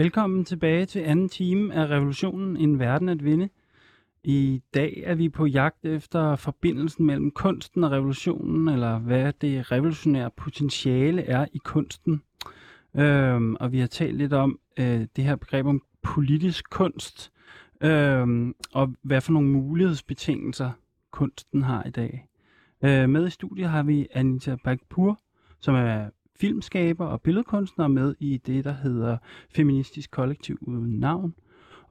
Velkommen 0.00 0.44
tilbage 0.44 0.86
til 0.86 1.00
anden 1.00 1.28
time 1.28 1.74
af 1.74 1.86
Revolutionen, 1.86 2.56
en 2.56 2.78
verden 2.78 3.08
at 3.08 3.24
vinde. 3.24 3.48
I 4.24 4.62
dag 4.74 5.02
er 5.06 5.14
vi 5.14 5.28
på 5.28 5.46
jagt 5.46 5.84
efter 5.84 6.36
forbindelsen 6.36 7.06
mellem 7.06 7.30
kunsten 7.30 7.84
og 7.84 7.90
revolutionen, 7.90 8.68
eller 8.68 8.98
hvad 8.98 9.32
det 9.40 9.72
revolutionære 9.72 10.30
potentiale 10.30 11.22
er 11.22 11.46
i 11.52 11.58
kunsten. 11.64 12.22
Øhm, 12.96 13.56
og 13.60 13.72
vi 13.72 13.78
har 13.80 13.86
talt 13.86 14.16
lidt 14.16 14.32
om 14.32 14.58
øh, 14.78 15.06
det 15.16 15.24
her 15.24 15.36
begreb 15.36 15.66
om 15.66 15.82
politisk 16.02 16.70
kunst, 16.70 17.32
øhm, 17.80 18.54
og 18.72 18.94
hvad 19.02 19.20
for 19.20 19.32
nogle 19.32 19.48
mulighedsbetingelser 19.48 20.70
kunsten 21.10 21.62
har 21.62 21.84
i 21.84 21.90
dag. 21.90 22.26
Øh, 22.84 23.08
med 23.08 23.26
i 23.26 23.30
studiet 23.30 23.68
har 23.68 23.82
vi 23.82 24.06
Anita 24.14 24.56
Bagpur, 24.64 25.20
som 25.60 25.74
er 25.74 26.10
filmskaber 26.40 27.06
og 27.06 27.22
billedkunstner 27.22 27.88
med 27.88 28.14
i 28.18 28.36
det, 28.36 28.64
der 28.64 28.72
hedder 28.72 29.18
Feministisk 29.50 30.10
Kollektiv 30.10 30.58
Uden 30.60 30.98
Navn. 30.98 31.34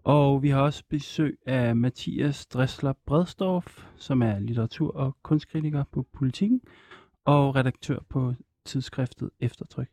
Og 0.03 0.43
vi 0.43 0.49
har 0.49 0.61
også 0.61 0.83
besøg 0.89 1.37
af 1.45 1.75
Mathias 1.75 2.45
Dressler 2.45 2.93
Bredstorff, 3.05 3.85
som 3.95 4.21
er 4.21 4.39
litteratur- 4.39 4.95
og 4.95 5.17
kunstkritiker 5.23 5.83
på 5.91 6.05
Politiken 6.13 6.61
og 7.25 7.55
redaktør 7.55 7.99
på 8.09 8.33
tidsskriftet 8.65 9.29
Eftertryk. 9.39 9.89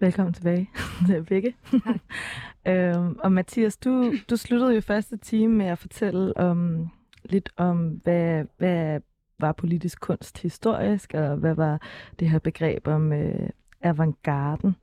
Velkommen 0.00 0.34
tilbage, 0.34 0.70
begge. 1.28 1.54
øhm, 2.68 3.16
og 3.18 3.32
Mathias, 3.32 3.76
du, 3.76 4.12
du 4.30 4.36
sluttede 4.36 4.74
jo 4.74 4.80
første 4.80 5.16
time 5.16 5.54
med 5.54 5.66
at 5.66 5.78
fortælle 5.78 6.36
om 6.36 6.88
lidt 7.24 7.50
om, 7.56 7.88
hvad, 7.88 8.44
hvad 8.58 9.00
var 9.42 9.52
politisk 9.52 10.00
kunst 10.00 10.38
historisk, 10.38 11.14
og 11.14 11.36
hvad 11.36 11.54
var 11.54 11.80
det 12.18 12.30
her 12.30 12.38
begreb 12.38 12.86
om 12.86 13.12
øh, 13.12 13.48
avantgarden. 13.80 14.76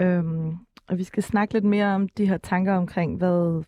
Øhm, 0.00 0.56
og 0.88 0.98
vi 0.98 1.04
skal 1.04 1.22
snakke 1.22 1.54
lidt 1.54 1.64
mere 1.64 1.94
om 1.94 2.08
de 2.08 2.26
her 2.26 2.38
tanker 2.38 2.74
omkring, 2.74 3.16
hvad, 3.16 3.64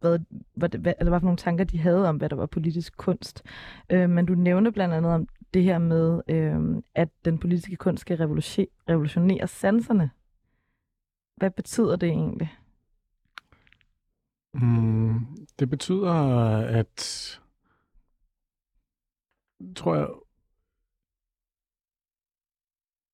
hvad, 0.00 0.18
hvad, 0.54 0.68
hvad, 0.68 0.92
eller 0.98 1.10
hvad 1.10 1.20
for 1.20 1.24
nogle 1.26 1.36
tanker 1.36 1.64
de 1.64 1.78
havde 1.78 2.08
om, 2.08 2.16
hvad 2.16 2.28
der 2.28 2.36
var 2.36 2.46
politisk 2.46 2.96
kunst. 2.96 3.42
Øh, 3.90 4.10
men 4.10 4.26
du 4.26 4.34
nævner 4.34 4.70
blandt 4.70 4.94
andet 4.94 5.12
om 5.12 5.26
det 5.54 5.62
her 5.62 5.78
med, 5.78 6.20
øh, 6.28 6.82
at 6.94 7.08
den 7.24 7.38
politiske 7.38 7.76
kunst 7.76 8.00
skal 8.00 8.16
revolutionere 8.88 9.48
sanserne. 9.48 10.10
Hvad 11.36 11.50
betyder 11.50 11.96
det 11.96 12.08
egentlig? 12.08 12.54
Mm, 14.54 15.26
det 15.58 15.70
betyder, 15.70 16.12
at 16.58 17.40
tror 19.76 19.96
jeg, 19.96 20.08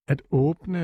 at 0.09 0.23
åbne, 0.31 0.79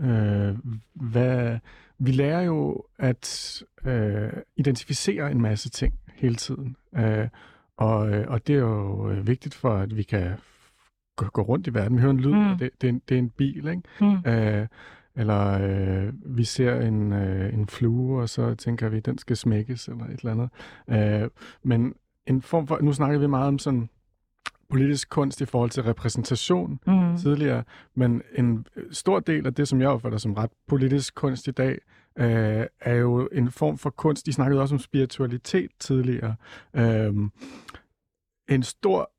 øh, 0.00 0.56
hvad, 0.94 1.58
vi 1.98 2.12
lærer 2.12 2.40
jo 2.42 2.84
at 2.98 3.62
øh, 3.84 4.32
identificere 4.56 5.30
en 5.30 5.42
masse 5.42 5.70
ting 5.70 5.94
hele 6.14 6.34
tiden. 6.34 6.76
Øh, 6.96 7.28
og, 7.76 7.96
og 8.28 8.46
det 8.46 8.54
er 8.54 8.60
jo 8.60 9.10
øh, 9.10 9.26
vigtigt 9.26 9.54
for, 9.54 9.74
at 9.74 9.96
vi 9.96 10.02
kan 10.02 10.36
gå, 11.16 11.26
gå 11.26 11.42
rundt 11.42 11.66
i 11.66 11.74
verden. 11.74 11.96
Vi 11.96 12.00
hører 12.00 12.10
en 12.10 12.20
lyd, 12.20 12.32
mm. 12.32 12.50
og 12.50 12.58
det, 12.58 12.70
det, 12.80 12.88
er 12.88 12.92
en, 12.92 13.02
det 13.08 13.14
er 13.14 13.18
en 13.18 13.30
bil, 13.30 13.68
ikke? 13.68 13.82
Mm. 14.00 14.30
Øh, 14.30 14.66
eller 15.16 15.58
øh, 15.62 16.12
vi 16.36 16.44
ser 16.44 16.80
en, 16.80 17.12
øh, 17.12 17.54
en 17.54 17.66
flue, 17.66 18.22
og 18.22 18.28
så 18.28 18.54
tænker 18.54 18.88
vi, 18.88 18.96
at 18.96 19.06
den 19.06 19.18
skal 19.18 19.36
smækkes, 19.36 19.88
eller 19.88 20.04
et 20.04 20.20
eller 20.20 20.32
andet. 20.32 20.50
Øh, 21.24 21.30
men 21.62 21.94
en 22.26 22.42
form 22.42 22.66
for, 22.66 22.78
nu 22.82 22.92
snakker 22.92 23.18
vi 23.18 23.26
meget 23.26 23.48
om 23.48 23.58
sådan 23.58 23.88
politisk 24.70 25.08
kunst 25.08 25.40
i 25.40 25.44
forhold 25.44 25.70
til 25.70 25.82
repræsentation 25.82 26.80
mm. 26.86 27.16
tidligere, 27.16 27.64
men 27.94 28.22
en 28.34 28.66
stor 28.90 29.20
del 29.20 29.46
af 29.46 29.54
det, 29.54 29.68
som 29.68 29.80
jeg 29.80 29.88
opfatter 29.88 30.18
som 30.18 30.34
ret 30.34 30.50
politisk 30.68 31.14
kunst 31.14 31.48
i 31.48 31.50
dag, 31.50 31.78
øh, 32.18 32.66
er 32.80 32.94
jo 32.94 33.28
en 33.32 33.50
form 33.50 33.78
for 33.78 33.90
kunst. 33.90 34.26
De 34.26 34.32
snakkede 34.32 34.60
også 34.60 34.74
om 34.74 34.78
spiritualitet 34.78 35.70
tidligere. 35.78 36.34
Øh, 36.76 37.14
en 38.48 38.62
stor 38.62 39.10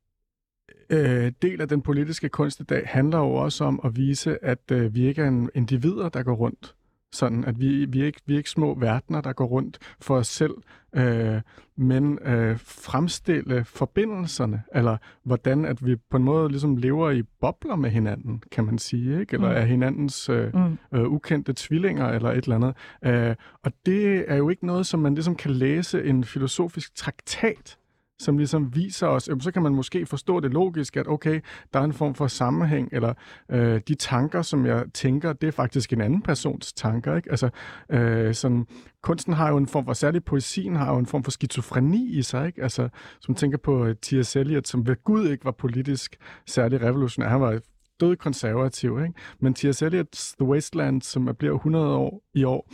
øh, 0.89 1.31
del 1.41 1.61
af 1.61 1.67
den 1.67 1.81
politiske 1.81 2.29
kunst 2.29 2.59
i 2.59 2.63
dag 2.63 2.83
handler 2.85 3.17
jo 3.17 3.33
også 3.33 3.63
om 3.63 3.79
at 3.83 3.95
vise, 3.95 4.45
at 4.45 4.71
øh, 4.71 4.95
vi 4.95 5.07
ikke 5.07 5.21
er 5.21 5.27
en 5.27 5.49
individer, 5.55 6.09
der 6.09 6.23
går 6.23 6.33
rundt 6.33 6.75
sådan 7.11 7.45
at 7.45 7.59
vi, 7.59 7.85
vi, 7.85 8.01
er 8.01 8.05
ikke, 8.05 8.21
vi 8.25 8.33
er 8.33 8.37
ikke 8.37 8.49
små 8.49 8.75
verdener, 8.79 9.21
der 9.21 9.33
går 9.33 9.45
rundt 9.45 9.79
for 10.01 10.15
os 10.15 10.27
selv, 10.27 10.53
øh, 10.95 11.41
men 11.77 12.19
øh, 12.25 12.59
fremstille 12.59 13.65
forbindelserne, 13.65 14.63
eller 14.75 14.97
hvordan 15.23 15.65
at 15.65 15.85
vi 15.85 15.95
på 15.95 16.17
en 16.17 16.23
måde 16.23 16.49
ligesom 16.49 16.75
lever 16.75 17.11
i 17.11 17.23
bobler 17.41 17.75
med 17.75 17.89
hinanden, 17.89 18.43
kan 18.51 18.65
man 18.65 18.77
sige, 18.77 19.19
ikke? 19.19 19.33
eller 19.33 19.49
mm. 19.49 19.55
er 19.55 19.61
hinandens 19.61 20.29
øh, 20.29 20.55
mm. 20.55 20.77
øh, 20.93 21.11
ukendte 21.11 21.53
tvillinger, 21.55 22.07
eller 22.07 22.31
et 22.31 22.43
eller 22.43 22.55
andet. 22.55 22.75
Øh, 23.05 23.35
og 23.63 23.71
det 23.85 24.25
er 24.27 24.35
jo 24.35 24.49
ikke 24.49 24.65
noget, 24.65 24.85
som 24.85 24.99
man 24.99 25.13
ligesom 25.13 25.35
kan 25.35 25.51
læse 25.51 26.03
en 26.03 26.23
filosofisk 26.23 26.95
traktat 26.95 27.77
som 28.21 28.37
ligesom 28.37 28.75
viser 28.75 29.07
os, 29.07 29.29
så 29.39 29.51
kan 29.51 29.61
man 29.61 29.75
måske 29.75 30.05
forstå 30.05 30.39
det 30.39 30.51
logisk, 30.53 30.97
at 30.97 31.07
okay, 31.07 31.39
der 31.73 31.79
er 31.79 31.83
en 31.83 31.93
form 31.93 32.15
for 32.15 32.27
sammenhæng, 32.27 32.89
eller 32.91 33.13
øh, 33.49 33.81
de 33.87 33.95
tanker, 33.95 34.41
som 34.41 34.65
jeg 34.65 34.85
tænker, 34.93 35.33
det 35.33 35.47
er 35.47 35.51
faktisk 35.51 35.93
en 35.93 36.01
anden 36.01 36.21
persons 36.21 36.73
tanker. 36.73 37.15
Ikke? 37.15 37.31
Altså, 37.31 37.49
øh, 37.89 38.33
sådan, 38.33 38.65
kunsten 39.01 39.33
har 39.33 39.49
jo 39.49 39.57
en 39.57 39.67
form 39.67 39.85
for, 39.85 39.93
særligt 39.93 40.25
poesien 40.25 40.75
har 40.75 40.93
jo 40.93 40.99
en 40.99 41.05
form 41.05 41.23
for 41.23 41.31
skizofreni 41.31 42.09
i 42.17 42.21
sig, 42.21 42.47
ikke? 42.47 42.63
Altså, 42.63 42.89
som 43.19 43.35
tænker 43.35 43.57
på 43.57 43.85
øh, 43.85 43.89
uh, 43.89 43.95
T.S. 44.01 44.35
Eliot, 44.35 44.67
som 44.67 44.87
ved 44.87 45.03
Gud 45.03 45.27
ikke 45.27 45.45
var 45.45 45.51
politisk 45.51 46.17
særlig 46.47 46.81
revolutionær. 46.81 47.29
Han 47.29 47.41
var 47.41 47.59
død 47.99 48.15
konservativ, 48.15 48.99
ikke? 49.01 49.13
Men 49.39 49.53
T.S. 49.53 49.83
Eliot's 49.83 50.35
The 50.39 50.47
Wasteland, 50.47 51.01
som 51.01 51.27
er 51.27 51.33
bliver 51.33 51.55
100 51.55 51.95
år 51.95 52.21
i 52.33 52.43
år, 52.43 52.69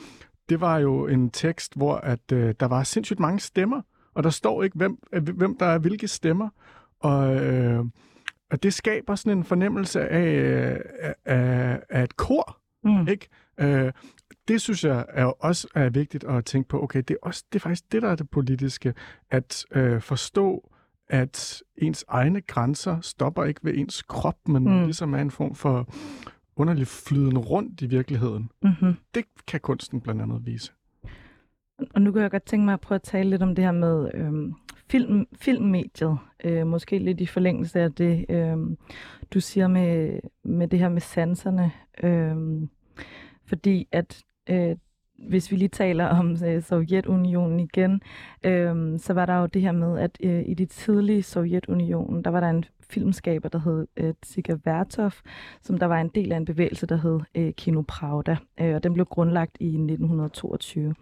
det 0.49 0.61
var 0.61 0.77
jo 0.77 1.07
en 1.07 1.29
tekst, 1.29 1.75
hvor 1.75 1.95
at, 1.95 2.31
øh, 2.33 2.55
der 2.59 2.65
var 2.65 2.83
sindssygt 2.83 3.19
mange 3.19 3.39
stemmer, 3.39 3.81
og 4.17 4.23
der 4.23 4.29
står 4.29 4.63
ikke, 4.63 4.77
hvem, 4.77 4.97
hvem 5.21 5.57
der 5.57 5.65
er 5.65 5.77
hvilke 5.77 6.07
stemmer. 6.07 6.49
Og, 6.99 7.35
øh, 7.35 7.85
og 8.51 8.63
det 8.63 8.73
skaber 8.73 9.15
sådan 9.15 9.37
en 9.37 9.43
fornemmelse 9.43 10.07
af, 10.09 10.81
af, 11.25 11.79
af 11.89 12.03
et 12.03 12.17
kor, 12.17 12.57
mm. 12.83 13.07
ikke? 13.07 13.27
Øh, 13.59 13.91
det 14.47 14.61
synes 14.61 14.83
jeg 14.83 15.05
er 15.09 15.25
også 15.25 15.67
er 15.75 15.89
vigtigt 15.89 16.23
at 16.23 16.45
tænke 16.45 16.69
på. 16.69 16.83
Okay, 16.83 16.99
det 17.07 17.11
er, 17.11 17.17
også, 17.21 17.43
det 17.53 17.59
er 17.59 17.63
faktisk 17.63 17.91
det, 17.91 18.01
der 18.01 18.09
er 18.09 18.15
det 18.15 18.29
politiske. 18.29 18.93
At 19.31 19.65
øh, 19.71 20.01
forstå, 20.01 20.71
at 21.09 21.63
ens 21.77 22.05
egne 22.07 22.41
grænser 22.41 23.01
stopper 23.01 23.43
ikke 23.43 23.59
ved 23.63 23.73
ens 23.75 24.01
krop, 24.01 24.47
men 24.47 24.63
mm. 24.63 24.83
ligesom 24.83 25.13
er 25.13 25.21
en 25.21 25.31
form 25.31 25.55
for 25.55 25.93
underlig 26.55 26.87
flyden 26.87 27.37
rundt 27.37 27.81
i 27.81 27.87
virkeligheden. 27.87 28.51
Mm-hmm. 28.63 28.93
Det 29.15 29.25
kan 29.47 29.59
kunsten 29.59 30.01
blandt 30.01 30.21
andet 30.21 30.45
vise. 30.45 30.73
Og 31.93 32.01
nu 32.01 32.11
kan 32.11 32.21
jeg 32.21 32.31
godt 32.31 32.45
tænke 32.45 32.65
mig 32.65 32.73
at 32.73 32.79
prøve 32.79 32.95
at 32.95 33.01
tale 33.01 33.29
lidt 33.29 33.43
om 33.43 33.55
det 33.55 33.63
her 33.63 33.71
med 33.71 34.11
øhm, 34.13 34.53
film, 34.89 35.27
filmmediet. 35.39 36.17
Øh, 36.43 36.67
måske 36.67 36.99
lidt 36.99 37.21
i 37.21 37.25
forlængelse 37.25 37.79
af 37.79 37.93
det, 37.93 38.25
øhm, 38.29 38.77
du 39.33 39.39
siger 39.39 39.67
med, 39.67 40.19
med 40.43 40.67
det 40.67 40.79
her 40.79 40.89
med 40.89 41.01
sanserne. 41.01 41.71
Øhm, 42.03 42.69
fordi 43.45 43.87
at 43.91 44.23
øh, 44.49 44.75
hvis 45.29 45.51
vi 45.51 45.55
lige 45.55 45.69
taler 45.69 46.05
om 46.05 46.37
øh, 46.45 46.63
Sovjetunionen 46.63 47.59
igen, 47.59 48.01
øh, 48.43 48.99
så 48.99 49.13
var 49.13 49.25
der 49.25 49.39
jo 49.39 49.45
det 49.45 49.61
her 49.61 49.71
med, 49.71 49.99
at 49.99 50.17
øh, 50.23 50.43
i 50.45 50.53
det 50.53 50.69
tidlige 50.69 51.23
Sovjetunionen, 51.23 52.23
der 52.23 52.31
var 52.31 52.39
der 52.39 52.49
en 52.49 52.65
filmskaber, 52.89 53.49
der 53.49 53.59
hed 53.59 53.87
øh, 53.97 54.13
Tsiga 54.21 54.55
Vertov, 54.65 55.11
som 55.61 55.77
der 55.77 55.85
var 55.85 56.01
en 56.01 56.11
del 56.15 56.31
af 56.31 56.37
en 56.37 56.45
bevægelse, 56.45 56.87
der 56.87 56.97
hed 56.97 57.19
øh, 57.35 57.53
Kino 57.53 57.83
Pravda, 57.87 58.37
øh, 58.61 58.75
og 58.75 58.83
den 58.83 58.93
blev 58.93 59.05
grundlagt 59.05 59.57
i 59.59 59.67
1922. 59.67 60.95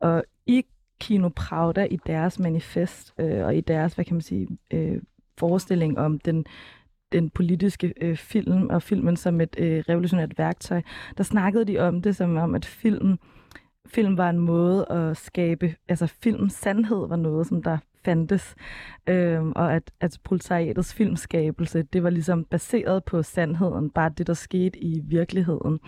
Og 0.00 0.24
i 0.46 0.64
Kino 1.00 1.28
Pravda, 1.36 1.84
i 1.90 1.98
deres 2.06 2.38
manifest, 2.38 3.14
øh, 3.18 3.44
og 3.44 3.56
i 3.56 3.60
deres, 3.60 3.94
hvad 3.94 4.04
kan 4.04 4.14
man 4.14 4.20
sige, 4.20 4.48
øh, 4.70 5.02
forestilling 5.38 5.98
om 5.98 6.18
den 6.18 6.46
den 7.12 7.30
politiske 7.30 7.94
øh, 8.00 8.16
film 8.16 8.70
og 8.70 8.82
filmen 8.82 9.16
som 9.16 9.40
et 9.40 9.56
øh, 9.58 9.84
revolutionært 9.88 10.38
værktøj, 10.38 10.82
der 11.18 11.24
snakkede 11.24 11.64
de 11.64 11.78
om 11.78 12.02
det 12.02 12.16
som 12.16 12.36
om, 12.36 12.54
at 12.54 12.64
film, 12.64 13.18
film 13.86 14.16
var 14.16 14.30
en 14.30 14.38
måde 14.38 14.86
at 14.90 15.16
skabe, 15.16 15.74
altså 15.88 16.06
filmens 16.06 16.52
sandhed 16.52 17.08
var 17.08 17.16
noget, 17.16 17.46
som 17.46 17.62
der 17.62 17.78
fandtes, 18.04 18.54
øh, 19.06 19.46
og 19.46 19.74
at, 19.74 19.90
at 20.00 20.18
proletariatets 20.24 20.94
filmskabelse, 20.94 21.82
det 21.82 22.02
var 22.02 22.10
ligesom 22.10 22.44
baseret 22.44 23.04
på 23.04 23.22
sandheden, 23.22 23.90
bare 23.90 24.10
det, 24.18 24.26
der 24.26 24.34
skete 24.34 24.78
i 24.78 25.00
virkeligheden. 25.04 25.80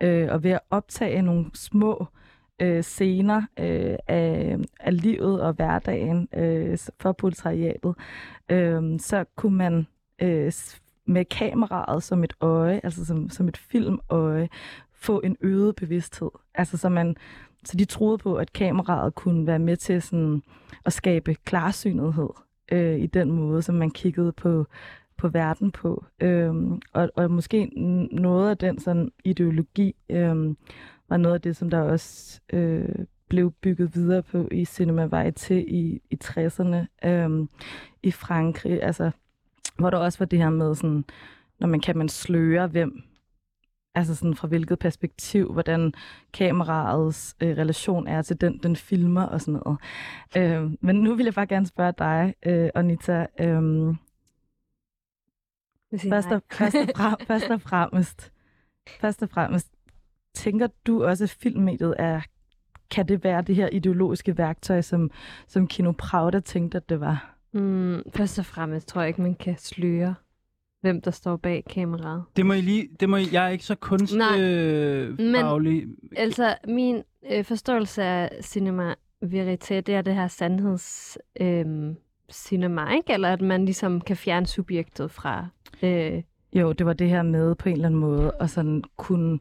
Øh, 0.00 0.28
og 0.30 0.42
ved 0.42 0.50
at 0.50 0.60
optage 0.70 1.22
nogle 1.22 1.46
små 1.54 2.00
øh, 2.00 2.21
Øh, 2.62 2.82
scener 2.82 3.42
øh, 3.58 3.96
af, 4.08 4.58
af 4.80 5.02
livet 5.02 5.42
og 5.42 5.52
hverdagen 5.52 6.28
øh, 6.34 6.78
for 7.00 7.12
proletariatet, 7.12 7.94
øh, 8.48 9.00
så 9.00 9.24
kunne 9.36 9.56
man 9.56 9.86
øh, 10.18 10.52
med 11.06 11.24
kameraet 11.24 12.02
som 12.02 12.24
et 12.24 12.32
øje, 12.40 12.80
altså 12.84 13.04
som, 13.04 13.30
som 13.30 13.48
et 13.48 13.56
filmøje, 13.56 14.48
få 14.92 15.20
en 15.20 15.36
øget 15.40 15.76
bevidsthed. 15.76 16.30
Altså 16.54 16.76
så 16.76 16.88
man 16.88 17.16
så 17.64 17.76
de 17.76 17.84
troede 17.84 18.18
på, 18.18 18.34
at 18.34 18.52
kameraet 18.52 19.14
kunne 19.14 19.46
være 19.46 19.58
med 19.58 19.76
til 19.76 20.02
sådan 20.02 20.42
at 20.84 20.92
skabe 20.92 21.34
klarsynethed 21.34 22.28
øh, 22.72 22.98
i 22.98 23.06
den 23.06 23.30
måde, 23.30 23.62
som 23.62 23.74
man 23.74 23.90
kiggede 23.90 24.32
på, 24.32 24.66
på 25.16 25.28
verden 25.28 25.70
på. 25.70 26.04
Øhm, 26.20 26.80
og, 26.92 27.10
og 27.16 27.30
måske 27.30 27.66
noget 28.12 28.50
af 28.50 28.58
den 28.58 28.78
sådan 28.78 29.12
ideologi 29.24 29.94
øhm, 30.10 30.56
var 31.12 31.18
noget 31.18 31.34
af 31.34 31.40
det, 31.40 31.56
som 31.56 31.70
der 31.70 31.80
også 31.80 32.40
øh, 32.52 33.06
blev 33.28 33.52
bygget 33.52 33.94
videre 33.94 34.22
på 34.22 34.48
i 34.50 34.64
Cinema 34.64 35.06
Varieté 35.06 35.54
i, 35.54 36.00
i 36.10 36.18
60'erne 36.24 37.08
øh, 37.08 37.48
i 38.02 38.10
Frankrig. 38.10 38.82
Altså, 38.82 39.10
hvor 39.78 39.90
der 39.90 39.98
også 39.98 40.18
var 40.18 40.26
det 40.26 40.38
her 40.38 40.50
med 40.50 40.74
sådan, 40.74 41.04
når 41.60 41.68
man 41.68 41.80
kan 41.80 41.98
man 41.98 42.08
sløre, 42.08 42.66
hvem 42.66 43.02
altså 43.94 44.14
sådan 44.14 44.34
fra 44.34 44.48
hvilket 44.48 44.78
perspektiv, 44.78 45.52
hvordan 45.52 45.92
kameraets 46.32 47.36
øh, 47.40 47.56
relation 47.56 48.06
er 48.06 48.22
til 48.22 48.40
den, 48.40 48.58
den 48.58 48.76
filmer 48.76 49.22
og 49.22 49.40
sådan 49.40 49.60
noget. 49.64 49.78
Øh, 50.36 50.70
men 50.80 50.96
nu 50.96 51.14
vil 51.14 51.24
jeg 51.24 51.34
bare 51.34 51.46
gerne 51.46 51.66
spørge 51.66 51.92
dig, 51.98 52.34
øh, 52.46 52.70
Anita, 52.74 53.26
øh, 53.40 53.94
først, 56.10 56.28
og, 56.28 56.42
først, 56.52 56.76
og 56.76 56.88
frem, 56.96 57.16
først 57.28 57.50
og 57.50 57.60
fremmest, 57.60 58.32
først 59.00 59.22
og 59.22 59.28
fremmest, 59.28 59.72
tænker 60.34 60.66
du 60.86 61.04
også, 61.04 61.24
at 61.24 61.30
filmmediet 61.30 61.94
er, 61.98 62.20
kan 62.90 63.08
det 63.08 63.24
være 63.24 63.42
det 63.42 63.56
her 63.56 63.68
ideologiske 63.72 64.38
værktøj, 64.38 64.80
som, 64.80 65.10
som 65.48 65.66
Kino 65.66 65.92
Pravda 65.98 66.40
tænkte, 66.40 66.76
at 66.76 66.88
det 66.88 67.00
var? 67.00 67.36
Mm, 67.52 68.02
først 68.14 68.38
og 68.38 68.46
fremmest 68.46 68.88
tror 68.88 69.00
jeg 69.00 69.08
ikke, 69.08 69.22
man 69.22 69.34
kan 69.34 69.56
sløre 69.58 70.14
hvem 70.80 71.00
der 71.00 71.10
står 71.10 71.36
bag 71.36 71.64
kameraet. 71.70 72.24
Det 72.36 72.46
må 72.46 72.52
I 72.52 72.60
lige, 72.60 72.88
det 73.00 73.08
må 73.08 73.16
I, 73.16 73.24
jeg 73.32 73.44
er 73.44 73.48
ikke 73.48 73.64
så 73.64 73.74
kunstfaglig. 73.74 75.82
Øh, 75.82 75.88
altså, 76.16 76.56
min 76.68 77.02
øh, 77.30 77.44
forståelse 77.44 78.02
af 78.02 78.30
cinema 78.42 78.94
verité, 79.24 79.74
det 79.74 79.88
er 79.88 80.02
det 80.02 80.14
her 80.14 80.28
sandheds 80.28 81.18
øh, 81.40 81.94
cinema, 82.30 82.94
ikke? 82.94 83.12
Eller 83.12 83.32
at 83.32 83.40
man 83.40 83.64
ligesom 83.64 84.00
kan 84.00 84.16
fjerne 84.16 84.46
subjektet 84.46 85.10
fra... 85.10 85.46
Øh... 85.82 86.22
Jo, 86.52 86.72
det 86.72 86.86
var 86.86 86.92
det 86.92 87.08
her 87.08 87.22
med 87.22 87.54
på 87.54 87.68
en 87.68 87.72
eller 87.72 87.86
anden 87.86 88.00
måde 88.00 88.32
at 88.40 88.50
sådan 88.50 88.84
kunne 88.96 89.38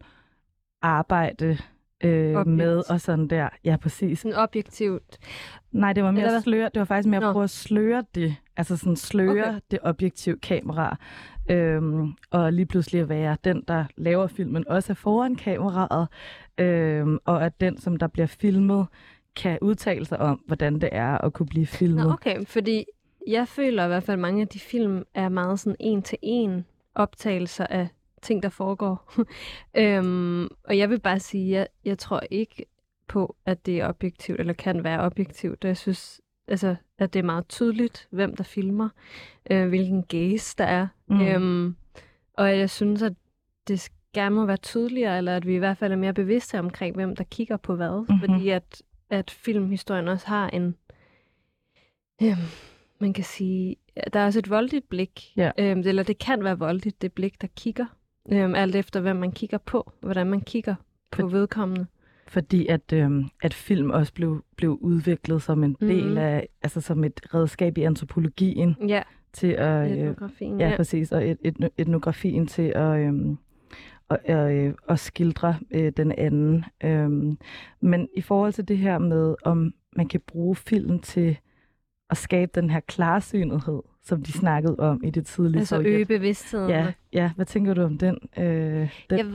arbejde 0.81 1.57
øh, 2.03 2.47
med 2.47 2.83
og 2.89 3.01
sådan 3.01 3.27
der. 3.27 3.49
Ja, 3.65 3.77
præcis. 3.77 4.19
Sådan 4.19 4.37
objektivt. 4.37 5.17
Nej, 5.71 5.93
det 5.93 6.03
var 6.03 6.11
mere 6.11 6.25
Eller 6.25 6.39
sløre. 6.39 6.69
Det 6.73 6.79
var 6.79 6.85
faktisk 6.85 7.09
mere 7.09 7.27
at 7.27 7.33
prøve 7.33 7.43
at 7.43 7.49
sløre 7.49 8.03
det. 8.15 8.35
Altså 8.57 8.77
sådan 8.77 8.95
sløre 8.95 9.47
okay. 9.47 9.59
det 9.71 9.79
objektive 9.83 10.39
kamera. 10.39 10.97
Øhm, 11.49 12.13
og 12.31 12.53
lige 12.53 12.65
pludselig 12.65 13.01
at 13.01 13.09
være 13.09 13.37
den, 13.43 13.63
der 13.67 13.85
laver 13.97 14.27
filmen, 14.27 14.67
også 14.67 14.93
er 14.93 14.95
foran 14.95 15.35
kameraet. 15.35 16.07
Øhm, 16.57 17.17
og 17.25 17.45
at 17.45 17.61
den, 17.61 17.77
som 17.77 17.97
der 17.97 18.07
bliver 18.07 18.27
filmet, 18.27 18.87
kan 19.35 19.57
udtale 19.61 20.05
sig 20.05 20.19
om, 20.19 20.41
hvordan 20.47 20.81
det 20.81 20.89
er 20.91 21.17
at 21.17 21.33
kunne 21.33 21.45
blive 21.47 21.65
filmet. 21.65 22.05
Nå, 22.05 22.11
okay, 22.11 22.45
fordi 22.45 22.85
jeg 23.27 23.47
føler 23.47 23.85
i 23.85 23.87
hvert 23.87 24.03
fald, 24.03 24.13
at 24.13 24.21
mange 24.21 24.41
af 24.41 24.47
de 24.47 24.59
film 24.59 25.03
er 25.13 25.29
meget 25.29 25.59
sådan 25.59 25.75
en-til-en 25.79 26.65
optagelser 26.95 27.67
af 27.67 27.87
ting, 28.21 28.43
der 28.43 28.49
foregår. 28.49 29.13
øhm, 29.81 30.47
og 30.63 30.77
jeg 30.77 30.89
vil 30.89 30.99
bare 30.99 31.19
sige, 31.19 31.45
at 31.45 31.59
jeg, 31.59 31.67
jeg 31.85 31.97
tror 31.97 32.21
ikke 32.31 32.65
på, 33.07 33.35
at 33.45 33.65
det 33.65 33.79
er 33.79 33.87
objektivt, 33.87 34.39
eller 34.39 34.53
kan 34.53 34.83
være 34.83 35.01
objektivt. 35.01 35.63
Jeg 35.63 35.77
synes, 35.77 36.21
altså, 36.47 36.75
at 36.97 37.13
det 37.13 37.19
er 37.19 37.23
meget 37.23 37.47
tydeligt, 37.47 38.07
hvem 38.11 38.35
der 38.35 38.43
filmer, 38.43 38.89
øh, 39.51 39.67
hvilken 39.67 40.03
gaze 40.03 40.55
der 40.57 40.65
er. 40.65 40.87
Mm. 41.07 41.21
Øhm, 41.21 41.75
og 42.33 42.57
jeg 42.57 42.69
synes, 42.69 43.01
at 43.01 43.13
det 43.67 43.91
gerne 44.13 44.35
må 44.35 44.45
være 44.45 44.57
tydeligere, 44.57 45.17
eller 45.17 45.35
at 45.35 45.47
vi 45.47 45.55
i 45.55 45.57
hvert 45.57 45.77
fald 45.77 45.91
er 45.91 45.97
mere 45.97 46.13
bevidste 46.13 46.59
omkring, 46.59 46.95
hvem 46.95 47.15
der 47.15 47.23
kigger 47.23 47.57
på 47.57 47.75
hvad. 47.75 48.05
Mm-hmm. 48.09 48.19
Fordi 48.19 48.49
at, 48.49 48.81
at 49.09 49.31
filmhistorien 49.31 50.07
også 50.07 50.27
har 50.27 50.49
en... 50.49 50.75
Øh, 52.21 52.37
man 52.99 53.13
kan 53.13 53.23
sige, 53.23 53.75
der 54.13 54.19
er 54.19 54.25
også 54.25 54.39
et 54.39 54.49
voldeligt 54.49 54.89
blik, 54.89 55.33
ja. 55.37 55.51
øhm, 55.57 55.79
eller 55.85 56.03
det 56.03 56.17
kan 56.17 56.43
være 56.43 56.59
voldeligt, 56.59 57.01
det 57.01 57.13
blik, 57.13 57.41
der 57.41 57.47
kigger, 57.55 57.85
øhm, 58.31 58.55
alt 58.55 58.75
efter 58.75 58.99
hvem 58.99 59.15
man 59.15 59.31
kigger 59.31 59.57
på, 59.57 59.91
hvordan 60.01 60.27
man 60.27 60.41
kigger 60.41 60.75
på 61.11 61.21
For, 61.21 61.27
vedkommende. 61.27 61.85
Fordi 62.27 62.67
at, 62.67 62.93
øhm, 62.93 63.25
at 63.43 63.53
film 63.53 63.89
også 63.89 64.13
blev, 64.13 64.43
blev 64.55 64.77
udviklet 64.81 65.41
som 65.41 65.63
en 65.63 65.77
del 65.81 66.09
mm. 66.09 66.17
af, 66.17 66.47
altså 66.63 66.81
som 66.81 67.03
et 67.03 67.21
redskab 67.33 67.77
i 67.77 67.81
antropologien. 67.81 68.75
Ja, 68.87 69.01
til 69.33 69.47
at, 69.47 69.91
øh, 69.91 69.97
etnografien. 69.97 70.59
Ja, 70.59 70.69
ja, 70.69 70.75
præcis, 70.75 71.11
og 71.11 71.29
et, 71.29 71.37
et, 71.43 71.69
etnografien 71.77 72.47
til 72.47 72.71
at, 72.75 72.99
øhm, 72.99 73.37
at, 74.09 74.19
at, 74.23 74.75
at 74.89 74.99
skildre 74.99 75.55
øh, 75.71 75.91
den 75.97 76.11
anden. 76.11 76.65
Øhm, 76.83 77.37
men 77.81 78.07
i 78.17 78.21
forhold 78.21 78.53
til 78.53 78.67
det 78.67 78.77
her 78.77 78.97
med, 78.97 79.35
om 79.43 79.73
man 79.95 80.07
kan 80.07 80.21
bruge 80.27 80.55
film 80.55 80.99
til 80.99 81.37
at 82.09 82.17
skabe 82.17 82.51
den 82.55 82.69
her 82.69 82.79
klarsynethed, 82.79 83.81
som 84.03 84.23
de 84.23 84.31
snakkede 84.31 84.75
om 84.79 85.03
i 85.03 85.09
det 85.09 85.25
tidlige 85.25 85.59
Altså 85.59 85.75
Sovjet. 85.75 85.93
øge 85.93 86.05
bevidstheden. 86.05 86.69
Ja, 86.69 86.93
ja, 87.13 87.31
hvad 87.35 87.45
tænker 87.45 87.73
du 87.73 87.81
om 87.83 87.97
den, 87.97 88.17
øh, 88.37 88.43
den 88.43 89.17
jeg, 89.17 89.25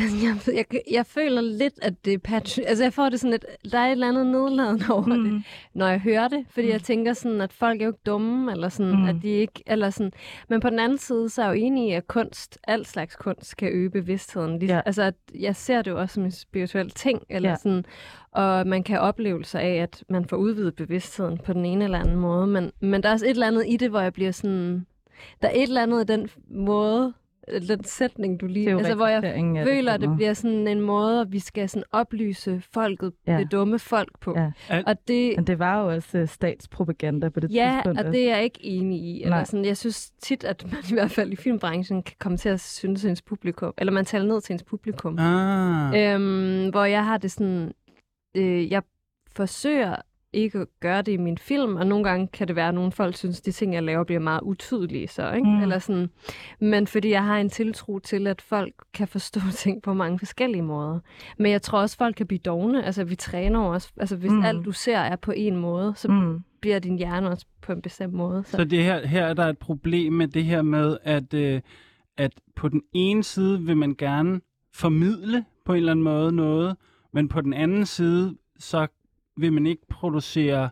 position? 0.00 0.40
Jeg, 0.56 0.64
jeg, 0.72 0.80
jeg 0.90 1.06
føler 1.06 1.40
lidt, 1.40 1.74
at 1.82 2.04
det 2.04 2.12
er 2.12 2.18
patch. 2.18 2.58
Altså, 2.66 2.84
jeg 2.84 2.92
får 2.92 3.08
det 3.08 3.20
sådan 3.20 3.30
lidt, 3.30 3.46
der 3.72 3.78
er 3.78 3.86
et 3.86 3.92
eller 3.92 4.08
andet 4.08 4.26
nedladende 4.26 4.84
over 4.90 5.06
mm. 5.06 5.24
det, 5.24 5.42
når 5.74 5.88
jeg 5.88 6.00
hører 6.00 6.28
det. 6.28 6.44
Fordi 6.50 6.66
mm. 6.66 6.72
jeg 6.72 6.82
tænker 6.82 7.12
sådan, 7.12 7.40
at 7.40 7.52
folk 7.52 7.80
er 7.80 7.84
jo 7.84 7.90
ikke 7.90 8.02
dumme, 8.06 8.52
eller 8.52 8.68
sådan, 8.68 8.96
mm. 8.96 9.08
at 9.08 9.16
de 9.22 9.28
ikke, 9.28 9.62
eller 9.66 9.90
sådan. 9.90 10.12
Men 10.48 10.60
på 10.60 10.70
den 10.70 10.78
anden 10.78 10.98
side, 10.98 11.28
så 11.28 11.42
er 11.42 11.46
jeg 11.46 11.56
jo 11.56 11.66
enig 11.66 11.88
i, 11.88 11.92
at 11.92 12.06
kunst, 12.06 12.58
al 12.68 12.86
slags 12.86 13.16
kunst, 13.16 13.56
kan 13.56 13.68
øge 13.68 13.90
bevidstheden. 13.90 14.62
ja. 14.62 14.80
Altså, 14.86 15.02
at 15.02 15.14
jeg 15.34 15.56
ser 15.56 15.82
det 15.82 15.90
jo 15.90 16.00
også 16.00 16.14
som 16.14 16.24
en 16.24 16.30
spirituel 16.30 16.90
ting, 16.90 17.22
eller 17.30 17.48
ja. 17.50 17.56
sådan. 17.56 17.84
Og 18.32 18.66
man 18.66 18.82
kan 18.82 19.00
opleve 19.00 19.44
sig 19.44 19.62
af, 19.62 19.82
at 19.82 20.04
man 20.08 20.24
får 20.24 20.36
udvidet 20.36 20.76
bevidstheden 20.76 21.38
på 21.38 21.52
den 21.52 21.64
ene 21.64 21.84
eller 21.84 21.98
anden 21.98 22.16
måde. 22.16 22.46
Men, 22.46 22.72
men 22.80 23.02
der 23.02 23.08
er 23.08 23.12
også 23.12 23.26
et 23.26 23.30
eller 23.30 23.46
andet 23.46 23.64
i 23.68 23.76
det, 23.76 23.90
hvor 23.90 24.00
jeg 24.00 24.12
bliver 24.12 24.32
sådan... 24.32 24.86
Der 25.42 25.48
er 25.48 25.52
et 25.52 25.62
eller 25.62 25.82
andet 25.82 26.02
i 26.02 26.12
den 26.12 26.28
måde, 26.50 27.14
den 27.68 27.84
sætning, 27.84 28.40
du 28.40 28.46
lige... 28.46 28.70
Altså, 28.70 28.94
hvor 28.94 29.06
jeg 29.06 29.22
føler, 29.66 29.92
at 29.92 30.00
det 30.00 30.16
bliver 30.16 30.34
sådan 30.34 30.68
en 30.68 30.80
måde, 30.80 31.20
at 31.20 31.32
vi 31.32 31.38
skal 31.38 31.68
sådan 31.68 31.84
oplyse 31.92 32.62
folket, 32.72 33.12
ja. 33.26 33.38
det 33.38 33.52
dumme 33.52 33.78
folk 33.78 34.20
på. 34.20 34.38
Ja. 34.38 34.82
Og 34.86 35.08
det, 35.08 35.32
Men 35.36 35.46
det 35.46 35.58
var 35.58 35.82
jo 35.82 35.88
også 35.88 36.18
uh, 36.18 36.28
statspropaganda 36.28 37.28
på 37.28 37.40
det 37.40 37.50
ja, 37.54 37.72
tidspunkt. 37.74 38.00
Ja, 38.00 38.06
og 38.06 38.12
det 38.12 38.30
er 38.30 38.34
jeg 38.34 38.44
ikke 38.44 38.64
enig 38.64 39.00
i. 39.00 39.22
Eller 39.22 39.44
sådan, 39.44 39.64
jeg 39.64 39.76
synes 39.76 40.10
tit, 40.10 40.44
at 40.44 40.64
man 40.72 40.82
i 40.90 40.92
hvert 40.92 41.10
fald 41.10 41.32
i 41.32 41.36
filmbranchen 41.36 42.02
kan 42.02 42.16
komme 42.18 42.38
til 42.38 42.48
at 42.48 42.60
synes 42.60 43.00
til 43.00 43.10
ens 43.10 43.22
publikum, 43.22 43.74
eller 43.78 43.92
man 43.92 44.04
taler 44.04 44.26
ned 44.26 44.40
til 44.40 44.52
ens 44.52 44.62
publikum. 44.62 45.18
Ah. 45.18 46.14
Øhm, 46.14 46.70
hvor 46.70 46.84
jeg 46.84 47.04
har 47.04 47.18
det 47.18 47.30
sådan... 47.30 47.72
Øh, 48.36 48.72
jeg 48.72 48.82
forsøger 49.36 49.96
ikke 50.32 50.58
at 50.58 50.66
gøre 50.80 51.02
det 51.02 51.12
i 51.12 51.16
min 51.16 51.38
film, 51.38 51.76
og 51.76 51.86
nogle 51.86 52.04
gange 52.04 52.28
kan 52.32 52.48
det 52.48 52.56
være, 52.56 52.68
at 52.68 52.74
nogle 52.74 52.92
folk 52.92 53.16
synes, 53.16 53.40
at 53.40 53.46
de 53.46 53.52
ting, 53.52 53.74
jeg 53.74 53.82
laver, 53.82 54.04
bliver 54.04 54.20
meget 54.20 54.40
utydelige 54.40 55.08
så, 55.08 55.32
ikke? 55.32 55.48
Mm. 55.48 55.62
Eller 55.62 55.78
sådan. 55.78 56.10
Men 56.60 56.86
fordi 56.86 57.10
jeg 57.10 57.24
har 57.24 57.38
en 57.38 57.50
tiltro 57.50 57.98
til, 57.98 58.26
at 58.26 58.42
folk 58.42 58.74
kan 58.94 59.08
forstå 59.08 59.40
ting 59.62 59.82
på 59.82 59.94
mange 59.94 60.18
forskellige 60.18 60.62
måder. 60.62 61.00
Men 61.38 61.52
jeg 61.52 61.62
tror 61.62 61.80
også, 61.80 61.94
at 61.94 61.98
folk 61.98 62.16
kan 62.16 62.26
blive 62.26 62.38
dogne. 62.38 62.84
Altså, 62.84 63.04
vi 63.04 63.14
træner 63.14 63.60
også. 63.60 63.92
Altså, 63.96 64.16
hvis 64.16 64.32
mm. 64.32 64.42
alt 64.42 64.64
du 64.64 64.72
ser 64.72 64.98
er 64.98 65.16
på 65.16 65.32
en 65.36 65.56
måde, 65.56 65.92
så 65.96 66.08
mm. 66.08 66.40
bliver 66.60 66.78
din 66.78 66.98
hjerne 66.98 67.30
også 67.30 67.46
på 67.62 67.72
en 67.72 67.82
bestemt 67.82 68.14
måde. 68.14 68.44
Så, 68.44 68.56
så 68.56 68.64
det 68.64 68.82
her, 68.82 69.06
her 69.06 69.26
er 69.26 69.34
der 69.34 69.46
et 69.46 69.58
problem 69.58 70.12
med 70.12 70.28
det 70.28 70.44
her 70.44 70.62
med, 70.62 70.98
at, 71.02 71.34
øh, 71.34 71.60
at 72.16 72.32
på 72.56 72.68
den 72.68 72.82
ene 72.92 73.24
side 73.24 73.60
vil 73.60 73.76
man 73.76 73.94
gerne 73.94 74.40
formidle 74.74 75.44
på 75.64 75.72
en 75.72 75.76
eller 75.76 75.92
anden 75.92 76.04
måde 76.04 76.32
noget, 76.32 76.76
men 77.12 77.28
på 77.28 77.40
den 77.40 77.52
anden 77.52 77.86
side, 77.86 78.36
så 78.58 78.86
vil 79.36 79.52
man 79.52 79.66
ikke 79.66 79.86
producere 79.88 80.70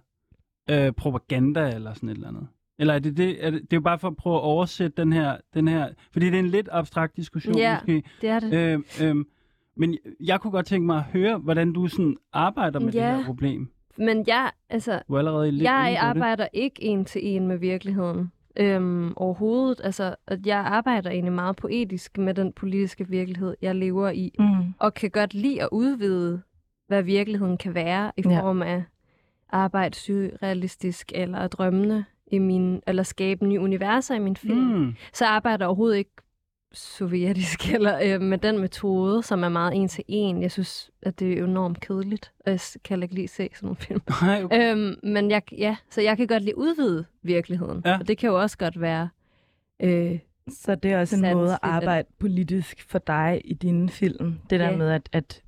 øh, 0.71 0.92
propaganda 0.92 1.75
eller 1.75 1.94
sådan 1.94 2.09
et 2.09 2.14
eller 2.14 2.28
andet? 2.28 2.47
Eller 2.78 2.94
er 2.94 2.99
det, 2.99 3.16
det, 3.16 3.47
er 3.47 3.50
det, 3.50 3.61
det 3.62 3.73
er 3.73 3.76
jo 3.76 3.80
bare 3.80 3.99
for 3.99 4.09
at 4.09 4.16
prøve 4.16 4.37
at 4.37 4.42
oversætte 4.42 5.02
den 5.02 5.12
her, 5.12 5.37
den 5.54 5.68
her 5.68 5.88
fordi 6.12 6.26
det 6.26 6.35
er 6.35 6.38
en 6.38 6.49
lidt 6.49 6.68
abstrakt 6.73 7.16
diskussion 7.16 7.59
ja, 7.59 7.75
måske. 7.75 8.02
det 8.21 8.28
er 8.28 8.40
det. 8.40 8.52
Øh, 8.52 9.09
øh, 9.09 9.25
men 9.76 9.99
jeg 10.21 10.40
kunne 10.40 10.50
godt 10.50 10.66
tænke 10.66 10.87
mig 10.87 10.97
at 10.97 11.02
høre, 11.02 11.38
hvordan 11.38 11.73
du 11.73 11.87
sådan 11.87 12.16
arbejder 12.33 12.80
med 12.80 12.92
ja. 12.92 13.09
det 13.09 13.16
her 13.16 13.25
problem. 13.25 13.71
Men 13.97 14.25
jeg, 14.26 14.50
altså, 14.71 15.02
du 15.09 15.14
er 15.14 15.18
allerede 15.18 15.52
lidt 15.52 15.62
jeg 15.62 15.97
arbejder 16.00 16.44
det. 16.44 16.49
ikke 16.52 16.83
en 16.83 17.04
til 17.04 17.21
en 17.25 17.47
med 17.47 17.59
virkeligheden 17.59 18.33
øhm, 18.56 19.12
overhovedet. 19.16 19.80
Altså, 19.85 20.14
at 20.26 20.47
jeg 20.47 20.59
arbejder 20.59 21.11
egentlig 21.11 21.33
meget 21.33 21.56
poetisk 21.56 22.18
med 22.18 22.35
den 22.35 22.52
politiske 22.52 23.09
virkelighed, 23.09 23.54
jeg 23.62 23.75
lever 23.75 24.11
i, 24.11 24.35
mm. 24.38 24.75
og 24.78 24.94
kan 24.94 25.11
godt 25.11 25.35
lide 25.35 25.62
at 25.62 25.68
udvide 25.73 26.42
hvad 26.86 27.02
virkeligheden 27.02 27.56
kan 27.56 27.74
være 27.74 28.12
i 28.16 28.22
form 28.22 28.62
ja. 28.62 28.68
af 28.68 28.82
arbejde 29.50 29.94
surrealistisk 29.94 31.12
eller 31.14 31.48
drømmende 31.48 32.04
i 32.26 32.38
min, 32.38 32.82
eller 32.86 33.02
skabe 33.02 33.46
nye 33.46 33.60
universer 33.60 34.14
i 34.14 34.18
min 34.18 34.36
film. 34.36 34.58
Mm. 34.58 34.94
Så 35.12 35.24
jeg 35.24 35.32
arbejder 35.32 35.66
overhovedet 35.66 35.96
ikke 35.96 36.10
sovjetisk 36.72 37.68
eller 37.74 38.00
øh, 38.04 38.20
med 38.20 38.38
den 38.38 38.58
metode, 38.58 39.22
som 39.22 39.42
er 39.42 39.48
meget 39.48 39.74
en 39.74 39.88
til 39.88 40.04
en. 40.08 40.42
Jeg 40.42 40.50
synes, 40.50 40.90
at 41.02 41.20
det 41.20 41.38
er 41.38 41.44
enormt 41.44 41.80
kedeligt, 41.80 42.32
og 42.46 42.52
jeg 42.52 42.60
kan 42.84 43.02
ikke 43.02 43.14
lige 43.14 43.28
se 43.28 43.48
sådan 43.54 43.66
nogle 43.66 43.76
film. 43.76 44.00
Nej, 44.22 44.44
okay. 44.44 44.72
øhm, 44.72 44.94
men 45.02 45.30
jeg, 45.30 45.42
ja, 45.52 45.76
så 45.90 46.00
jeg 46.00 46.16
kan 46.16 46.26
godt 46.26 46.42
lide 46.42 46.58
udvide 46.58 47.04
virkeligheden, 47.22 47.82
ja. 47.84 47.98
og 47.98 48.08
det 48.08 48.18
kan 48.18 48.28
jo 48.28 48.40
også 48.40 48.58
godt 48.58 48.80
være 48.80 49.08
øh, 49.82 50.18
så 50.48 50.74
det 50.74 50.92
er 50.92 51.00
også 51.00 51.16
en 51.16 51.34
måde 51.34 51.52
at 51.52 51.58
arbejde 51.62 52.08
politisk 52.18 52.84
for 52.88 52.98
dig 52.98 53.40
i 53.44 53.54
dine 53.54 53.88
film. 53.88 54.38
Det 54.50 54.60
der 54.60 54.70
ja. 54.70 54.76
med, 54.76 54.90
at, 54.90 55.08
at 55.12 55.42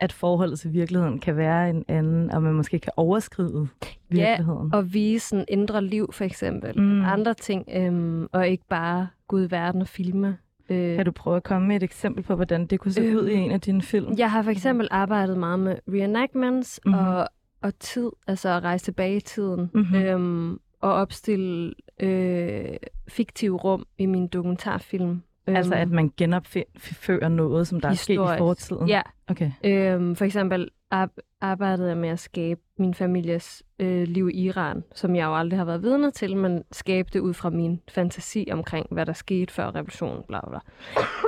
at 0.00 0.12
forholdet 0.12 0.58
til 0.60 0.72
virkeligheden 0.72 1.18
kan 1.18 1.36
være 1.36 1.70
en 1.70 1.84
anden, 1.88 2.30
og 2.30 2.42
man 2.42 2.54
måske 2.54 2.78
kan 2.78 2.92
overskride 2.96 3.68
virkeligheden. 4.08 4.70
Ja, 4.72 4.76
og 4.78 4.94
vise 4.94 5.36
en 5.36 5.44
indre 5.48 5.84
liv, 5.84 6.12
for 6.12 6.24
eksempel. 6.24 6.80
Mm. 6.80 7.04
Andre 7.04 7.34
ting, 7.34 7.68
øhm, 7.76 8.26
og 8.32 8.48
ikke 8.48 8.64
bare 8.68 9.08
gå 9.28 9.36
ud 9.36 9.48
i 9.48 9.50
verden 9.50 9.80
og 9.80 9.88
filme. 9.88 10.36
Øh, 10.70 10.96
Kan 10.96 11.04
du 11.04 11.10
prøve 11.12 11.36
at 11.36 11.42
komme 11.42 11.68
med 11.68 11.76
et 11.76 11.82
eksempel 11.82 12.22
på, 12.24 12.34
hvordan 12.34 12.66
det 12.66 12.80
kunne 12.80 12.92
se 12.92 13.00
Øhm, 13.02 13.16
ud 13.18 13.28
i 13.28 13.34
en 13.34 13.50
af 13.50 13.60
dine 13.60 13.82
film? 13.82 14.14
Jeg 14.18 14.30
har 14.30 14.42
for 14.42 14.50
eksempel 14.50 14.88
arbejdet 14.90 15.38
meget 15.38 15.58
med 15.58 15.76
reenactments 15.88 16.80
Mhm. 16.86 16.94
mm-hmm. 16.94 17.06
og, 17.08 17.28
og 17.62 17.78
tid, 17.78 18.10
altså 18.26 18.48
at 18.48 18.62
rejse 18.62 18.84
tilbage 18.84 19.16
i 19.16 19.20
tiden, 19.20 19.70
Mhm. 19.74 19.94
øhm, 19.94 20.58
og 20.80 20.92
opstille 20.92 21.74
øh, 22.00 22.64
fiktive 23.08 23.56
rum 23.56 23.86
i 23.98 24.06
min 24.06 24.26
dokumentarfilm. 24.26 25.22
Altså 25.56 25.74
Øhm, 25.74 25.82
at 25.82 25.90
man 25.90 26.12
genopfører 26.16 27.28
noget, 27.28 27.66
som 27.68 27.80
der 27.80 27.88
er 27.88 27.94
sket 27.94 28.14
i 28.14 28.16
Historisk. 28.16 28.38
fortiden? 28.38 28.88
Ja, 28.88 29.02
Okay. 29.28 29.50
øhm, 29.64 30.16
for 30.16 30.24
eksempel 30.24 30.68
ar- 30.90 31.10
arbejdede 31.40 31.88
jeg 31.88 31.96
med 31.96 32.08
at 32.08 32.18
skabe 32.18 32.60
min 32.78 32.94
families 32.94 33.62
øh, 33.78 34.02
liv 34.02 34.28
i 34.28 34.32
Iran, 34.32 34.84
som 34.94 35.16
jeg 35.16 35.24
jo 35.24 35.36
aldrig 35.36 35.58
har 35.58 35.64
været 35.64 35.82
vidne 35.82 36.10
til, 36.10 36.36
men 36.36 36.62
skabe 36.72 37.08
det 37.12 37.20
ud 37.20 37.34
fra 37.34 37.50
min 37.50 37.80
fantasi 37.88 38.48
omkring, 38.52 38.86
hvad 38.90 39.06
der 39.06 39.12
skete 39.12 39.52
før 39.52 39.74
revolutionen, 39.74 40.22
bla 40.28 40.40
bla. 40.48 40.58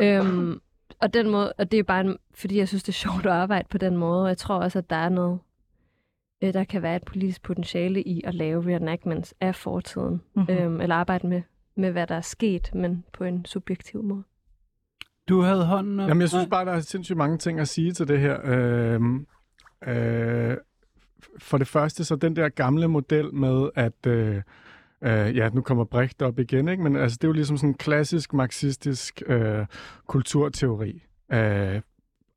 øhm, 0.02 0.61
og 1.00 1.14
den 1.14 1.31
måde, 1.31 1.52
og 1.59 1.73
det 1.73 1.79
er 1.79 1.83
bare, 1.83 2.00
en, 2.00 2.17
fordi 2.35 2.59
jeg 2.59 2.69
synes, 2.69 2.83
det 2.83 2.88
er 2.88 2.93
sjovt 2.93 3.26
at 3.26 3.33
arbejde 3.33 3.69
på 3.71 3.79
den 3.79 3.97
måde, 3.97 4.23
og 4.23 4.29
jeg 4.29 4.38
tror 4.38 4.55
også, 4.57 4.79
at 4.79 4.91
der 4.91 4.97
er 4.97 5.09
noget, 5.09 5.38
øh, 6.43 6.52
der 6.52 6.64
kan 6.64 6.83
være 6.83 6.97
et 6.97 7.05
politisk 7.05 7.43
potentiale 7.43 8.02
i 8.02 8.21
at 8.25 8.35
lave 8.35 8.67
reenactments 8.67 9.35
af 9.41 9.55
fortiden, 9.55 10.12
Mhm. 10.35 10.45
mm-hmm. 10.49 10.55
øhm, 10.64 10.81
eller 10.81 10.95
arbejde 10.95 11.26
med, 11.26 11.43
med, 11.75 11.91
hvad 11.91 12.07
der 12.07 12.14
er 12.14 12.21
sket, 12.21 12.75
men 12.75 13.05
på 13.12 13.25
en 13.25 13.45
subjektiv 13.45 14.02
måde. 14.02 14.23
Du 15.29 15.41
havde 15.41 15.64
hånden 15.64 16.00
op. 16.00 16.09
Jamen, 16.09 16.21
jeg 16.21 16.29
synes 16.29 16.49
bare, 16.50 16.64
der 16.64 16.73
er 16.73 16.81
sindssygt 16.81 17.17
mange 17.17 17.38
ting 17.38 17.61
at 17.61 17.69
sige 17.69 17.93
til 17.93 18.09
det 18.09 18.21
her. 18.21 18.38
Øhm, 18.45 19.26
øh, 19.87 20.57
for 21.38 21.59
det 21.59 21.69
første, 21.69 22.05
så 22.05 22.17
den 22.17 22.37
der 22.37 22.49
gamle 22.49 22.88
model 22.88 23.35
med, 23.35 23.71
at 23.75 24.07
øh, 24.07 24.43
øh, 25.02 25.37
ja, 25.37 25.49
nu 25.49 25.61
kommer 25.61 25.85
Brecht 25.85 26.23
op 26.23 26.38
igen, 26.38 26.69
ikke? 26.69 26.83
men 26.83 26.97
altså, 26.97 27.19
det 27.21 27.25
er 27.25 27.29
jo 27.29 27.33
ligesom 27.33 27.57
sådan 27.57 27.71
en 27.71 27.75
klassisk 27.75 28.33
marxistisk 28.33 29.23
øh, 29.26 29.67
kulturteori. 30.07 31.02
Øh, 31.33 31.81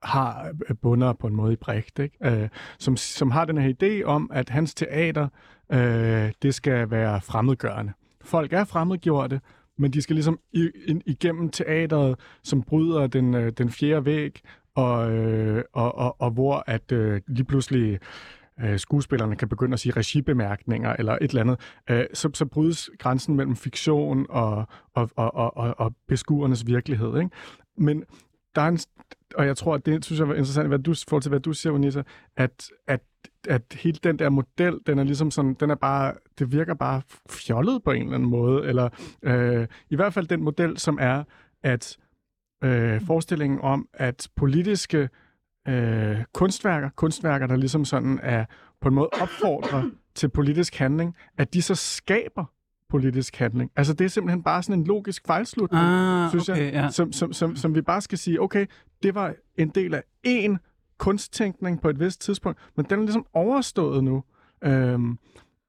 har 0.04 0.51
bunder 0.82 1.13
på 1.13 1.27
en 1.27 1.36
måde 1.36 1.54
i 1.54 1.56
Brecht, 1.56 2.00
ikke? 2.00 2.18
Øh, 2.24 2.50
som, 2.80 2.98
som 2.98 3.32
har 3.32 3.46
den 3.46 3.58
her 3.58 3.74
idé 3.74 4.04
om, 4.04 4.30
at 4.34 4.50
hans 4.50 4.74
teater, 4.74 5.27
øh, 5.72 6.32
det 6.42 6.56
skal 6.56 6.92
være 6.92 7.22
fremmedgørende. 7.22 7.94
Folk 8.25 8.53
er 8.53 8.63
fremmedgjorte, 8.63 9.41
men 9.77 9.94
de 9.94 10.01
skal 10.01 10.15
ligesom 10.15 10.39
igennem 11.05 11.50
teateret, 11.50 12.20
som 12.44 12.63
bryder 12.63 13.08
den, 13.08 13.34
øh, 13.34 13.51
den 13.51 13.70
fjerde 13.70 14.05
væg, 14.05 14.41
og, 14.75 15.12
øh, 15.12 15.63
og, 15.74 15.96
og, 15.98 16.22
og 16.22 16.32
hvor 16.32 16.63
at 16.67 16.91
øh, 16.91 17.22
lige 17.27 17.46
pludselig 17.46 18.00
øh, 18.62 18.79
skuespillerne 18.79 19.36
kan 19.36 19.50
begynde 19.50 19.74
at 19.74 19.79
sige 19.79 19.94
regibemærkninger 19.94 20.96
eller 21.00 21.17
et 21.22 21.29
eller 21.29 21.41
andet, 21.41 21.60
øh, 21.89 22.05
så, 22.13 22.29
så 22.34 22.46
brydes 22.46 22.89
grænsen 23.00 23.36
mellem 23.36 23.55
fiktion 23.55 24.25
og, 24.29 24.67
og, 24.94 25.10
og, 25.15 25.36
og, 25.36 25.79
og, 25.79 25.94
beskuernes 26.08 26.67
virkelighed. 26.67 27.17
Ikke? 27.17 27.29
Men 27.77 28.03
der 28.55 28.62
er 28.62 28.67
en, 28.67 28.79
og 29.36 29.46
jeg 29.46 29.58
tror, 29.58 29.75
at 29.75 29.86
det 29.86 30.05
synes 30.05 30.20
jeg 30.20 30.27
var 30.27 30.34
interessant, 30.34 30.67
hvad 30.67 30.79
du, 30.79 30.94
forhold 31.10 31.22
til 31.22 31.29
hvad 31.29 31.39
du 31.39 31.53
siger, 31.53 31.74
Unisa, 31.74 32.01
at, 32.38 32.70
at, 32.88 33.01
at 33.48 33.62
hele 33.74 34.00
den 34.04 34.20
der 34.20 34.30
model, 34.30 34.80
den 34.88 35.00
er 35.00 35.04
ligesom 35.04 35.32
sådan, 35.32 35.54
den 35.54 35.70
er 35.70 35.75
bare, 35.75 36.14
det 36.40 36.52
virker 36.52 36.74
bare 36.74 37.02
fjollet 37.30 37.84
på 37.84 37.92
en 37.92 38.02
eller 38.02 38.16
anden 38.16 38.30
måde, 38.30 38.66
eller 38.66 38.90
øh, 39.24 39.68
i 39.90 39.96
hvert 39.96 40.14
fald 40.14 40.28
den 40.28 40.44
model, 40.44 40.78
som 40.78 40.98
er, 41.02 41.24
at 41.64 41.98
øh, 42.64 43.02
forestillingen 43.02 43.60
om, 43.62 43.88
at 43.94 44.28
politiske 44.36 45.10
øh, 45.68 46.18
kunstværker, 46.34 46.90
kunstværker, 46.90 47.48
der 47.48 47.56
ligesom 47.56 47.86
sådan 47.86 48.20
er 48.24 48.46
på 48.82 48.88
en 48.88 48.96
måde 48.96 49.10
opfordrer 49.22 49.90
til 50.16 50.30
politisk 50.30 50.75
handling, 50.75 51.16
at 51.38 51.54
de 51.54 51.62
så 51.62 51.75
skaber 51.75 52.46
politisk 52.90 53.36
handling. 53.36 53.72
Altså 53.75 53.94
det 53.94 54.06
er 54.06 54.10
simpelthen 54.10 54.44
bare 54.44 54.64
sådan 54.64 54.80
en 54.80 54.88
logisk 54.88 55.28
fejlslutning, 55.28 55.84
Ah, 55.84 56.30
synes 56.30 56.50
okay, 56.50 56.66
jeg, 56.66 56.74
ja. 56.74 56.90
som, 56.90 57.12
som, 57.12 57.34
som, 57.34 57.56
som 57.56 57.75
vi 57.75 57.82
bare 57.82 58.02
skal 58.02 58.18
sige, 58.18 58.42
okay, 58.42 58.66
det 59.04 59.16
var 59.16 59.34
en 59.58 59.70
del 59.70 59.94
af 59.94 60.04
én 60.28 60.58
kunsttænkning 60.98 61.82
på 61.82 61.90
et 61.90 62.00
vist 62.00 62.22
tidspunkt, 62.22 62.60
men 62.75 62.86
den 62.90 63.00
er 63.00 63.04
ligesom 63.04 63.25
overstået 63.34 64.04
nu. 64.04 64.24
Øhm, 64.64 65.18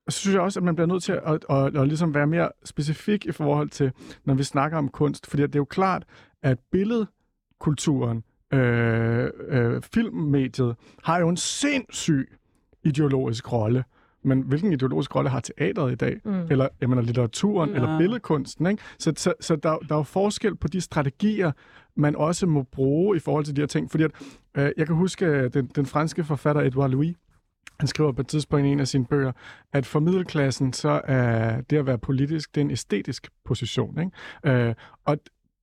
og 0.06 0.12
så 0.12 0.18
synes 0.20 0.34
jeg 0.34 0.42
også, 0.42 0.60
at 0.60 0.64
man 0.64 0.74
bliver 0.74 0.86
nødt 0.86 1.02
til 1.02 1.12
at, 1.12 1.22
at, 1.26 1.44
at, 1.50 1.76
at, 1.76 1.88
ligesom 1.88 2.14
være 2.14 2.26
mere 2.26 2.48
specifik 2.64 3.26
i 3.26 3.32
forhold 3.32 3.68
til, 3.68 3.92
når 4.24 4.34
vi 4.34 4.42
snakker 4.42 4.78
om 4.78 4.88
kunst, 4.88 5.26
fordi 5.26 5.42
det 5.42 5.54
er 5.54 5.58
jo 5.58 5.64
klart, 5.64 6.04
at 6.42 6.58
billedkulturen, 6.72 8.24
øh, 8.52 9.30
øh, 9.48 9.82
filmmediet, 9.94 10.76
har 11.04 11.18
jo 11.18 11.28
en 11.28 11.36
sindssyg 11.36 12.38
ideologisk 12.84 13.52
rolle. 13.52 13.84
Men 14.24 14.40
hvilken 14.40 14.72
ideologisk 14.72 15.16
rolle 15.16 15.30
har 15.30 15.40
teateret 15.40 15.92
i 15.92 15.94
dag? 15.94 16.20
Mm. 16.24 16.46
Eller 16.50 16.68
jeg 16.80 16.88
mener, 16.88 17.02
litteraturen, 17.02 17.70
Ja. 17.70 17.76
eller 17.76 17.98
billedkunsten. 17.98 18.66
Ikke? 18.66 18.82
Så, 18.98 19.12
så, 19.16 19.34
så 19.40 19.56
der, 19.56 19.78
der 19.78 19.94
er 19.94 19.98
jo 19.98 20.02
forskel 20.02 20.56
på 20.56 20.68
de 20.68 20.80
strategier, 20.80 21.52
man 21.96 22.16
også 22.16 22.46
må 22.46 22.62
bruge 22.62 23.16
i 23.16 23.20
forhold 23.20 23.44
til 23.44 23.56
de 23.56 23.60
her 23.60 23.66
ting. 23.66 23.90
Fordi 23.90 24.04
at, 24.04 24.10
øh, 24.56 24.72
jeg 24.76 24.86
kan 24.86 24.96
huske 24.96 25.26
øh, 25.26 25.52
den, 25.54 25.66
den 25.66 25.86
franske 25.86 26.24
forfatter 26.24 26.62
Edouard 26.62 26.90
Louis, 26.90 27.16
han 27.80 27.88
skriver 27.88 28.12
på 28.12 28.20
et 28.20 28.28
tidspunkt 28.28 28.66
i 28.66 28.68
en 28.68 28.80
af 28.80 28.88
sine 28.88 29.06
bøger, 29.06 29.32
at 29.72 29.86
for 29.86 30.00
middelklassen, 30.00 30.72
så 30.72 31.00
er 31.04 31.60
det 31.60 31.76
at 31.76 31.86
være 31.86 31.98
politisk, 31.98 32.54
det 32.54 32.60
er 32.60 32.64
en 32.64 32.70
æstetisk 32.70 33.28
position. 33.44 33.98
Ikke? 34.00 34.68
Øh, 34.68 34.74
og 35.04 35.16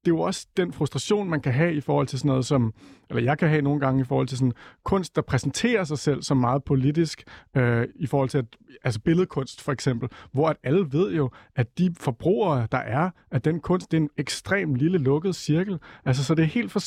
det 0.05 0.11
er 0.11 0.15
jo 0.15 0.19
også 0.19 0.47
den 0.57 0.73
frustration, 0.73 1.29
man 1.29 1.41
kan 1.41 1.53
have 1.53 1.73
i 1.73 1.81
forhold 1.81 2.07
til 2.07 2.19
sådan 2.19 2.29
noget 2.29 2.45
som, 2.45 2.73
eller 3.17 3.31
jeg 3.31 3.37
kan 3.37 3.49
have 3.49 3.61
nogle 3.61 3.79
gange 3.79 4.01
i 4.01 4.03
forhold 4.03 4.27
til 4.27 4.37
sådan 4.37 4.53
kunst, 4.83 5.15
der 5.15 5.21
præsenterer 5.21 5.83
sig 5.83 5.97
selv 5.97 6.21
som 6.21 6.37
meget 6.37 6.63
politisk, 6.63 7.23
øh, 7.57 7.87
i 7.95 8.07
forhold 8.07 8.29
til, 8.29 8.37
at, 8.37 8.45
altså 8.83 8.99
billedkunst 8.99 9.61
for 9.61 9.71
eksempel, 9.71 10.09
hvor 10.31 10.49
at 10.49 10.57
alle 10.63 10.87
ved 10.91 11.13
jo, 11.13 11.29
at 11.55 11.77
de 11.77 11.95
forbrugere, 11.99 12.67
der 12.71 12.77
er 12.77 13.09
af 13.31 13.41
den 13.41 13.59
kunst, 13.59 13.91
det 13.91 13.97
er 13.97 14.01
en 14.01 14.09
ekstrem 14.17 14.75
lille 14.75 14.97
lukket 14.97 15.35
cirkel. 15.35 15.79
Altså, 16.05 16.23
så 16.23 16.35
det 16.35 16.43
er 16.43 16.47
helt 16.47 16.71
for, 16.71 16.79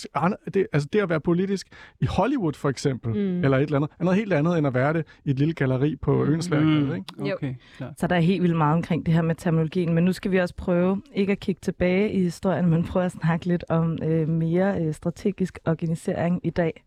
det, 0.54 0.66
altså 0.72 0.88
det 0.92 1.00
at 1.00 1.08
være 1.08 1.20
politisk 1.20 1.66
i 2.00 2.06
Hollywood 2.06 2.52
for 2.52 2.68
eksempel, 2.68 3.14
mm. 3.14 3.44
eller 3.44 3.56
et 3.56 3.62
eller 3.62 3.76
andet, 3.76 3.90
er 4.00 4.04
noget 4.04 4.18
helt 4.18 4.32
andet, 4.32 4.58
end 4.58 4.66
at 4.66 4.74
være 4.74 4.92
det 4.92 5.06
i 5.24 5.30
et 5.30 5.38
lille 5.38 5.54
galleri 5.54 5.96
på 5.96 6.24
mm. 6.24 6.32
Øensværket, 6.32 6.96
ikke? 6.96 7.28
Jo. 7.28 7.34
Okay. 7.34 7.54
Så 7.96 8.06
der 8.06 8.16
er 8.16 8.20
helt 8.20 8.42
vildt 8.42 8.56
meget 8.56 8.74
omkring 8.74 9.06
det 9.06 9.14
her 9.14 9.22
med 9.22 9.34
terminologien, 9.34 9.94
men 9.94 10.04
nu 10.04 10.12
skal 10.12 10.30
vi 10.30 10.38
også 10.38 10.54
prøve 10.54 11.02
ikke 11.14 11.32
at 11.32 11.40
kigge 11.40 11.58
tilbage 11.62 12.12
i 12.12 12.22
historien, 12.22 12.70
men 12.70 12.84
prøve 12.84 13.04
at 13.04 13.12
snakke 13.12 13.46
lidt 13.46 13.64
om 13.68 13.98
øh, 14.02 14.28
mere 14.28 14.80
øh, 14.80 14.94
strategisk 14.94 15.58
organisering 15.66 16.15
i 16.42 16.50
dag. 16.50 16.84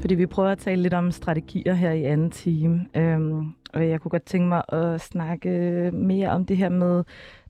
Fordi 0.00 0.14
vi 0.14 0.26
prøver 0.26 0.48
at 0.48 0.58
tale 0.58 0.82
lidt 0.82 0.94
om 0.94 1.10
strategier 1.10 1.74
her 1.74 1.90
i 1.90 2.04
anden 2.04 2.30
time, 2.30 2.86
øhm, 2.96 3.52
og 3.74 3.88
jeg 3.88 4.00
kunne 4.00 4.10
godt 4.10 4.24
tænke 4.24 4.48
mig 4.48 4.62
at 4.68 5.00
snakke 5.00 5.50
mere 5.92 6.30
om 6.30 6.46
det 6.46 6.56
her 6.56 6.68
med 6.68 7.04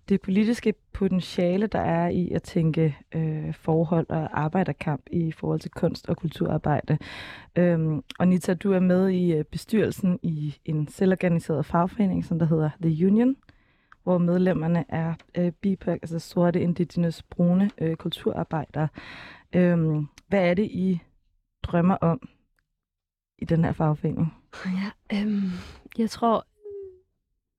det 0.08 0.20
politiske 0.20 0.74
potentiale, 0.92 1.66
der 1.66 1.78
er 1.78 2.08
i 2.08 2.30
at 2.30 2.42
tænke 2.42 2.96
øh, 3.14 3.54
forhold 3.54 4.06
og 4.08 4.40
arbejderkamp 4.42 5.02
i 5.10 5.32
forhold 5.32 5.60
til 5.60 5.70
kunst- 5.70 6.08
og 6.08 6.16
kulturarbejde. 6.16 6.98
Øhm, 7.56 8.02
og 8.18 8.28
Nita, 8.28 8.54
du 8.54 8.72
er 8.72 8.80
med 8.80 9.08
i 9.08 9.32
øh, 9.32 9.44
bestyrelsen 9.44 10.18
i 10.22 10.56
en 10.64 10.88
selvorganiseret 10.88 11.66
fagforening, 11.66 12.24
som 12.24 12.38
der 12.38 12.46
hedder 12.46 12.70
The 12.82 13.06
Union, 13.06 13.36
hvor 14.02 14.18
medlemmerne 14.18 14.84
er 14.88 15.14
øh, 15.34 15.52
BIPOC, 15.52 15.98
altså 16.02 16.18
sorte, 16.18 16.60
indigenous, 16.60 17.22
brune 17.22 17.70
øh, 17.78 17.96
kulturarbejdere. 17.96 18.88
Øhm, 19.52 20.06
hvad 20.28 20.50
er 20.50 20.54
det, 20.54 20.64
I 20.64 21.00
drømmer 21.62 21.96
om 21.96 22.28
i 23.38 23.44
den 23.44 23.64
her 23.64 23.72
fagforening? 23.72 24.34
Ja, 24.66 25.16
øhm, 25.18 25.50
jeg 25.98 26.10
tror, 26.10 26.46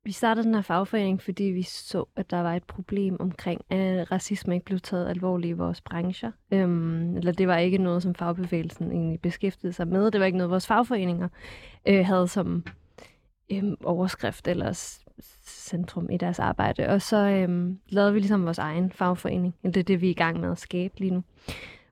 vi 0.05 0.11
startede 0.11 0.45
den 0.45 0.55
her 0.55 0.61
fagforening, 0.61 1.21
fordi 1.21 1.43
vi 1.43 1.61
så, 1.63 2.05
at 2.15 2.31
der 2.31 2.41
var 2.41 2.55
et 2.55 2.63
problem 2.63 3.17
omkring, 3.19 3.61
at 3.69 4.11
racisme 4.11 4.53
ikke 4.53 4.65
blev 4.65 4.79
taget 4.79 5.09
alvorligt 5.09 5.49
i 5.49 5.57
vores 5.57 5.81
brancher. 5.81 6.31
Øhm, 6.51 7.17
eller 7.17 7.31
det 7.31 7.47
var 7.47 7.57
ikke 7.57 7.77
noget, 7.77 8.03
som 8.03 8.15
fagbevægelsen 8.15 8.91
egentlig 8.91 9.19
beskæftigede 9.21 9.73
sig 9.73 9.87
med. 9.87 10.11
Det 10.11 10.19
var 10.19 10.25
ikke 10.25 10.37
noget, 10.37 10.51
vores 10.51 10.67
fagforeninger 10.67 11.27
øh, 11.87 12.05
havde 12.05 12.27
som 12.27 12.63
øhm, 13.51 13.75
overskrift 13.83 14.47
eller 14.47 15.01
centrum 15.45 16.09
i 16.09 16.17
deres 16.17 16.39
arbejde. 16.39 16.89
Og 16.89 17.01
så 17.01 17.17
øhm, 17.17 17.79
lavede 17.89 18.13
vi 18.13 18.19
ligesom 18.19 18.45
vores 18.45 18.57
egen 18.57 18.91
fagforening. 18.91 19.55
Det 19.63 19.77
er 19.77 19.83
det, 19.83 20.01
vi 20.01 20.07
er 20.07 20.11
i 20.11 20.13
gang 20.13 20.39
med 20.39 20.51
at 20.51 20.59
skabe 20.59 20.99
lige 20.99 21.13
nu. 21.13 21.23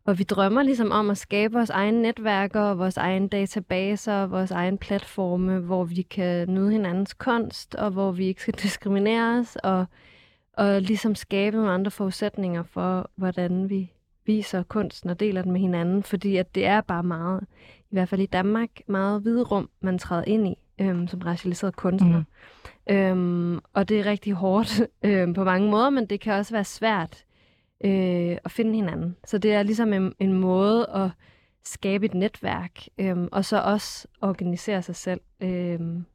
Og 0.06 0.20
vi 0.20 0.24
drømmer 0.24 0.64
ligesom 0.64 0.92
om 0.92 1.10
at 1.10 1.18
skabe 1.18 1.54
vores 1.54 1.70
egne 1.70 2.02
netværker, 2.02 2.74
vores 2.74 2.98
egne 2.98 3.28
databaser, 3.28 4.26
vores 4.26 4.52
egen 4.52 4.78
platforme, 4.78 5.60
hvor 5.60 5.84
vi 5.84 6.02
kan 6.02 6.50
nyde 6.50 6.72
hinandens 6.72 7.14
kunst, 7.14 7.76
og 7.76 7.92
hvor 7.92 8.12
vi 8.12 8.26
ikke 8.26 8.42
skal 8.42 8.54
diskrimineres, 8.64 9.56
og, 9.56 9.86
og 10.54 10.82
ligesom 10.82 11.16
skabe 11.16 11.58
nogle 11.58 11.72
andre 11.72 11.92
forudsætninger 11.92 12.64
for, 12.64 13.10
hvordan 13.16 13.70
vi 13.70 13.92
viser 14.26 14.64
kunsten 14.64 15.10
og 15.10 15.20
deler 15.20 15.42
den 15.42 15.52
med 15.52 15.62
hinanden, 15.62 16.04
fordi 16.04 16.38
at 16.38 16.56
det 16.56 16.66
er 16.66 16.82
bare 16.82 17.04
meget, 17.04 17.42
i 17.80 17.94
hvert 17.94 18.10
fald 18.10 18.22
i 18.22 18.26
Danmark, 18.26 18.70
meget 18.88 19.22
hvide 19.22 19.44
rum, 19.44 19.70
man 19.82 20.00
træder 20.00 20.24
ind 20.28 20.48
i 20.48 20.56
øhm, 20.82 21.08
som 21.08 21.20
racialiseret 21.20 21.76
kunstner. 21.76 22.18
Mm. 22.18 22.26
Øhm, 22.90 23.60
og 23.74 23.90
det 23.90 24.00
er 24.00 24.06
rigtig 24.06 24.34
hårdt 24.34 24.82
øhm, 25.06 25.34
på 25.34 25.44
mange 25.44 25.72
måder, 25.72 25.90
men 25.90 26.06
det 26.06 26.20
kan 26.20 26.34
også 26.34 26.54
være 26.54 26.64
svært 26.64 27.26
øh, 27.86 28.38
at 28.44 28.52
finde 28.52 28.76
hinanden. 28.76 29.16
Så 29.26 29.38
det 29.38 29.54
er 29.54 29.64
ligesom 29.64 29.94
en, 29.94 30.14
en 30.20 30.34
måde 30.34 30.90
at 30.90 31.10
skabe 31.66 32.06
et 32.06 32.14
netværk, 32.14 32.80
øhm, 32.98 33.30
og 33.32 33.46
så 33.46 33.62
også 33.62 34.08
organisere 34.22 34.82
sig 34.82 34.96
selv 34.96 35.22
øhm, 35.42 36.06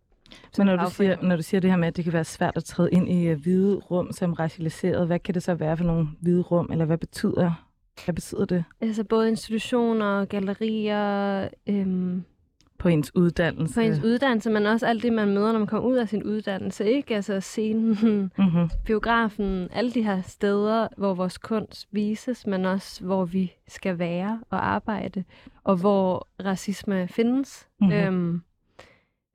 Men 0.58 0.66
når 0.66 0.76
du, 0.76 0.90
siger, 0.90 1.22
når 1.22 1.36
du 1.36 1.42
siger 1.42 1.60
det 1.60 1.70
her 1.70 1.76
med, 1.76 1.88
at 1.88 1.96
det 1.96 2.04
kan 2.04 2.12
være 2.12 2.24
svært 2.24 2.56
at 2.56 2.64
træde 2.64 2.90
ind 2.92 3.08
i 3.08 3.32
uh, 3.32 3.40
hvide 3.40 3.74
rum 3.74 4.12
som 4.12 4.32
racialiseret, 4.32 5.06
hvad 5.06 5.18
kan 5.18 5.34
det 5.34 5.42
så 5.42 5.54
være 5.54 5.76
for 5.76 5.84
nogle 5.84 6.08
hvide 6.20 6.42
rum, 6.42 6.68
eller 6.72 6.84
hvad 6.84 6.98
betyder, 6.98 7.52
hvad 8.04 8.14
betyder 8.14 8.44
det? 8.44 8.64
Altså 8.80 9.04
både 9.04 9.28
institutioner, 9.28 10.24
gallerier, 10.24 11.48
øhm, 11.66 12.24
på 12.78 12.88
ens 12.88 13.12
uddannelse. 13.14 13.74
På 13.74 13.80
ens 13.80 14.04
uddannelse, 14.04 14.50
men 14.50 14.66
også 14.66 14.86
alt 14.86 15.02
det, 15.02 15.12
man 15.12 15.34
møder, 15.34 15.52
når 15.52 15.58
man 15.58 15.66
kommer 15.66 15.88
ud 15.88 15.96
af 15.96 16.08
sin 16.08 16.22
uddannelse. 16.22 16.90
Ikke? 16.92 17.14
Altså 17.14 17.40
scenen, 17.40 17.90
mm-hmm. 18.38 18.70
biografen, 18.84 19.68
alle 19.72 19.92
de 19.92 20.02
her 20.02 20.22
steder, 20.22 20.88
hvor 20.96 21.14
vores 21.14 21.38
kunst 21.38 21.88
vises, 21.92 22.46
men 22.46 22.64
også 22.64 23.04
hvor 23.04 23.24
vi 23.24 23.52
skal 23.68 23.98
være 23.98 24.40
og 24.50 24.66
arbejde, 24.66 25.24
og 25.64 25.76
hvor 25.76 26.28
racisme 26.44 27.08
findes. 27.08 27.68
Mm-hmm. 27.80 27.96
Øhm, 27.96 28.42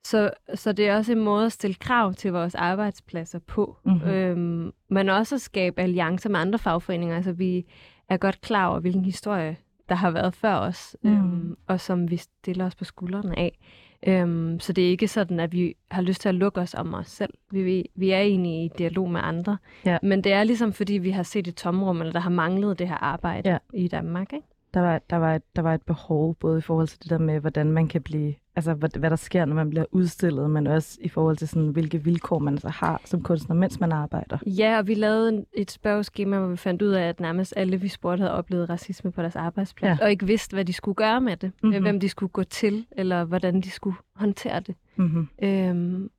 så, 0.04 0.30
så 0.54 0.72
det 0.72 0.88
er 0.88 0.96
også 0.96 1.12
en 1.12 1.24
måde 1.24 1.46
at 1.46 1.52
stille 1.52 1.74
krav 1.74 2.14
til 2.14 2.32
vores 2.32 2.54
arbejdspladser 2.54 3.38
på, 3.38 3.76
mm-hmm. 3.84 4.10
øhm, 4.10 4.72
men 4.90 5.08
også 5.08 5.34
at 5.34 5.40
skabe 5.40 5.80
alliancer 5.80 6.30
med 6.30 6.40
andre 6.40 6.58
fagforeninger. 6.58 7.16
Altså 7.16 7.32
vi 7.32 7.66
er 8.08 8.16
godt 8.16 8.40
klar 8.40 8.68
over, 8.68 8.80
hvilken 8.80 9.04
historie 9.04 9.56
der 9.88 9.94
har 9.94 10.10
været 10.10 10.34
før 10.34 10.54
os, 10.54 10.96
mm. 11.02 11.12
øhm, 11.12 11.56
og 11.66 11.80
som 11.80 12.10
vi 12.10 12.16
stiller 12.16 12.66
os 12.66 12.74
på 12.74 12.84
skuldrene 12.84 13.38
af. 13.38 13.58
Øhm, 14.06 14.60
så 14.60 14.72
det 14.72 14.86
er 14.86 14.88
ikke 14.88 15.08
sådan, 15.08 15.40
at 15.40 15.52
vi 15.52 15.74
har 15.90 16.02
lyst 16.02 16.20
til 16.20 16.28
at 16.28 16.34
lukke 16.34 16.60
os 16.60 16.74
om 16.74 16.94
os 16.94 17.06
selv. 17.06 17.34
Vi, 17.50 17.62
vi, 17.62 17.86
vi 17.94 18.10
er 18.10 18.18
egentlig 18.18 18.64
i 18.64 18.70
dialog 18.78 19.10
med 19.10 19.20
andre. 19.24 19.58
Ja. 19.84 19.98
Men 20.02 20.24
det 20.24 20.32
er 20.32 20.44
ligesom, 20.44 20.72
fordi 20.72 20.92
vi 20.92 21.10
har 21.10 21.22
set 21.22 21.48
et 21.48 21.54
tomrum, 21.54 22.00
eller 22.00 22.12
der 22.12 22.20
har 22.20 22.30
manglet 22.30 22.78
det 22.78 22.88
her 22.88 22.96
arbejde 22.96 23.50
ja. 23.50 23.58
i 23.74 23.88
Danmark. 23.88 24.32
Ikke? 24.32 24.46
Der 24.74 24.80
var, 24.80 25.00
der, 25.10 25.16
var 25.16 25.34
et, 25.34 25.42
der 25.56 25.62
var 25.62 25.74
et 25.74 25.82
behov, 25.82 26.34
både 26.34 26.58
i 26.58 26.60
forhold 26.60 26.88
til 26.88 27.02
det 27.02 27.10
der 27.10 27.18
med, 27.18 27.40
hvordan 27.40 27.72
man 27.72 27.88
kan 27.88 28.02
blive 28.02 28.34
altså 28.56 28.74
hvad, 28.74 28.98
hvad 28.98 29.10
der 29.10 29.16
sker, 29.16 29.44
når 29.44 29.54
man 29.54 29.70
bliver 29.70 29.84
udstillet, 29.90 30.50
men 30.50 30.66
også 30.66 30.98
i 31.00 31.08
forhold 31.08 31.36
til 31.36 31.48
sådan, 31.48 31.68
hvilke 31.68 32.04
vilkår 32.04 32.38
man 32.38 32.58
så 32.58 32.68
har 32.68 33.00
som 33.04 33.22
kunstner, 33.22 33.56
mens 33.56 33.80
man 33.80 33.92
arbejder. 33.92 34.38
Ja, 34.46 34.78
og 34.78 34.86
vi 34.86 34.94
lavede 34.94 35.44
et 35.52 35.70
spørgeskema, 35.70 36.38
hvor 36.38 36.48
vi 36.48 36.56
fandt 36.56 36.82
ud 36.82 36.88
af, 36.88 37.08
at 37.08 37.20
nærmest 37.20 37.54
alle, 37.56 37.80
vi 37.80 37.88
spurgte, 37.88 38.20
havde 38.20 38.32
oplevet 38.32 38.70
racisme 38.70 39.12
på 39.12 39.20
deres 39.20 39.36
arbejdsplads, 39.36 39.98
ja. 39.98 40.04
og 40.04 40.10
ikke 40.10 40.26
vidste, 40.26 40.54
hvad 40.54 40.64
de 40.64 40.72
skulle 40.72 40.94
gøre 40.94 41.20
med 41.20 41.36
det, 41.36 41.52
mm-hmm. 41.62 41.82
hvem 41.82 42.00
de 42.00 42.08
skulle 42.08 42.30
gå 42.30 42.42
til, 42.42 42.86
eller 42.92 43.24
hvordan 43.24 43.60
de 43.60 43.70
skulle 43.70 43.96
håndtere 44.14 44.60
det. 44.60 44.74
Mm-hmm. 44.96 45.28
Øhm, 45.42 46.10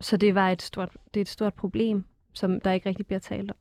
så 0.00 0.16
det 0.16 0.34
var 0.34 0.50
et 0.50 0.62
stort, 0.62 0.88
det 1.14 1.20
er 1.20 1.24
et 1.24 1.28
stort 1.28 1.54
problem, 1.54 2.04
som 2.32 2.60
der 2.60 2.72
ikke 2.72 2.88
rigtig 2.88 3.06
bliver 3.06 3.20
talt 3.20 3.50
om. 3.50 3.56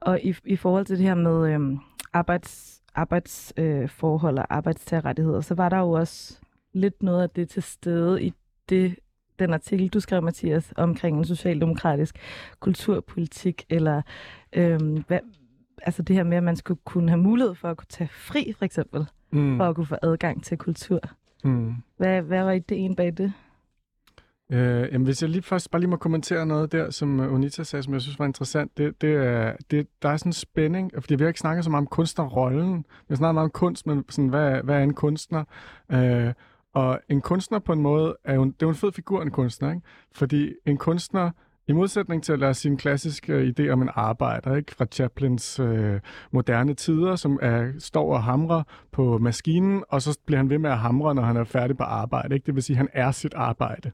Og 0.00 0.20
i, 0.22 0.34
i 0.44 0.56
forhold 0.56 0.84
til 0.84 0.98
det 0.98 1.06
her 1.06 1.14
med 1.14 1.52
øhm, 1.52 1.78
arbejds, 2.12 2.82
arbejdsforhold 2.94 4.38
øh, 4.38 4.42
og 4.42 4.56
arbejdstagerrettigheder, 4.56 5.40
så 5.40 5.54
var 5.54 5.68
der 5.68 5.78
jo 5.78 5.90
også 5.90 6.40
lidt 6.72 7.02
noget 7.02 7.22
af 7.22 7.30
det 7.30 7.48
til 7.48 7.62
stede 7.62 8.22
i 8.22 8.32
det, 8.68 8.96
den 9.38 9.54
artikel, 9.54 9.88
du 9.88 10.00
skrev, 10.00 10.22
Mathias, 10.22 10.72
omkring 10.76 11.18
en 11.18 11.24
socialdemokratisk 11.24 12.18
kulturpolitik, 12.60 13.64
eller 13.68 14.02
øhm, 14.52 15.04
hvad, 15.06 15.18
altså 15.82 16.02
det 16.02 16.16
her 16.16 16.24
med, 16.24 16.36
at 16.36 16.42
man 16.42 16.56
skulle 16.56 16.80
kunne 16.84 17.08
have 17.08 17.22
mulighed 17.22 17.54
for 17.54 17.70
at 17.70 17.76
kunne 17.76 17.86
tage 17.90 18.08
fri, 18.08 18.52
for 18.58 18.64
eksempel, 18.64 19.06
mm. 19.30 19.56
for 19.56 19.64
at 19.64 19.76
kunne 19.76 19.86
få 19.86 19.96
adgang 20.02 20.44
til 20.44 20.58
kultur. 20.58 21.00
Mm. 21.44 21.74
Hvad, 21.96 22.22
hvad 22.22 22.44
var 22.44 22.52
det 22.52 22.84
ene 22.84 22.96
bag 22.96 23.16
det? 23.16 23.32
Øh, 24.52 24.88
jamen, 24.92 25.04
hvis 25.04 25.22
jeg 25.22 25.30
lige 25.30 25.42
først 25.42 25.70
bare 25.70 25.80
lige 25.80 25.90
må 25.90 25.96
kommentere 25.96 26.46
noget 26.46 26.72
der, 26.72 26.90
som 26.90 27.20
Unita 27.20 27.62
sagde, 27.62 27.82
som 27.82 27.92
jeg 27.92 28.00
synes 28.00 28.18
var 28.18 28.26
interessant, 28.26 28.78
det, 28.78 29.02
det 29.02 29.14
er, 29.14 29.56
det, 29.70 29.86
der 30.02 30.08
er 30.08 30.16
sådan 30.16 30.28
en 30.28 30.32
spænding, 30.32 30.92
fordi 30.94 31.14
vi 31.14 31.24
har 31.24 31.28
ikke 31.28 31.40
snakket 31.40 31.64
så 31.64 31.70
meget 31.70 31.82
om 31.82 31.86
kunstnerrollen, 31.86 32.76
vi 32.78 33.04
har 33.08 33.16
snakket 33.16 33.34
meget 33.34 33.44
om 33.44 33.50
kunst, 33.50 33.86
men 33.86 34.04
sådan, 34.08 34.28
hvad, 34.28 34.62
hvad 34.62 34.76
er 34.76 34.82
en 34.82 34.94
kunstner? 34.94 35.44
Øh, 35.92 36.32
og 36.74 37.00
en 37.08 37.20
kunstner 37.20 37.58
på 37.58 37.72
en 37.72 37.80
måde 37.80 38.16
er 38.24 38.34
jo 38.34 38.42
en, 38.42 38.48
det 38.48 38.62
er 38.62 38.66
jo 38.66 38.68
en 38.68 38.74
fed 38.74 38.92
figur, 38.92 39.22
en 39.22 39.30
kunstner, 39.30 39.70
ikke? 39.70 39.82
Fordi 40.12 40.54
en 40.66 40.76
kunstner, 40.76 41.30
i 41.68 41.72
modsætning 41.72 42.22
til 42.22 42.32
at 42.32 42.38
lade 42.38 42.54
sin 42.54 42.76
klassiske 42.76 43.54
idé 43.58 43.68
om 43.68 43.82
en 43.82 43.90
arbejder, 43.94 44.56
ikke? 44.56 44.74
fra 44.74 44.84
Chaplins 44.84 45.60
øh, 45.60 46.00
moderne 46.30 46.74
tider, 46.74 47.16
som 47.16 47.38
er, 47.42 47.72
står 47.78 48.14
og 48.14 48.22
hamrer 48.22 48.62
på 48.92 49.18
maskinen, 49.18 49.84
og 49.88 50.02
så 50.02 50.18
bliver 50.26 50.38
han 50.38 50.50
ved 50.50 50.58
med 50.58 50.70
at 50.70 50.78
hamre, 50.78 51.14
når 51.14 51.22
han 51.22 51.36
er 51.36 51.44
færdig 51.44 51.76
på 51.76 51.84
arbejde. 51.84 52.34
Ikke? 52.34 52.46
Det 52.46 52.54
vil 52.54 52.62
sige, 52.62 52.74
at 52.74 52.78
han 52.78 52.88
er 52.92 53.10
sit 53.10 53.34
arbejde. 53.34 53.90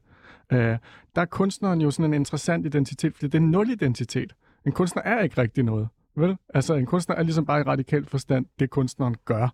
Øh, 0.53 0.77
der 1.15 1.21
er 1.21 1.25
kunstneren 1.25 1.81
jo 1.81 1.91
sådan 1.91 2.13
en 2.13 2.21
interessant 2.21 2.65
identitet, 2.65 3.13
fordi 3.13 3.27
det 3.27 3.37
er 3.37 3.41
nul 3.41 3.69
identitet. 3.69 4.35
En 4.65 4.71
kunstner 4.71 5.01
er 5.01 5.21
ikke 5.23 5.41
rigtig 5.41 5.63
noget. 5.63 5.87
Vel? 6.17 6.37
Altså, 6.53 6.73
en 6.73 6.85
kunstner 6.85 7.15
er 7.15 7.23
ligesom 7.23 7.45
bare 7.45 7.59
i 7.59 7.63
radikal 7.63 8.05
forstand 8.05 8.45
det, 8.59 8.69
kunstneren 8.69 9.15
gør. 9.25 9.53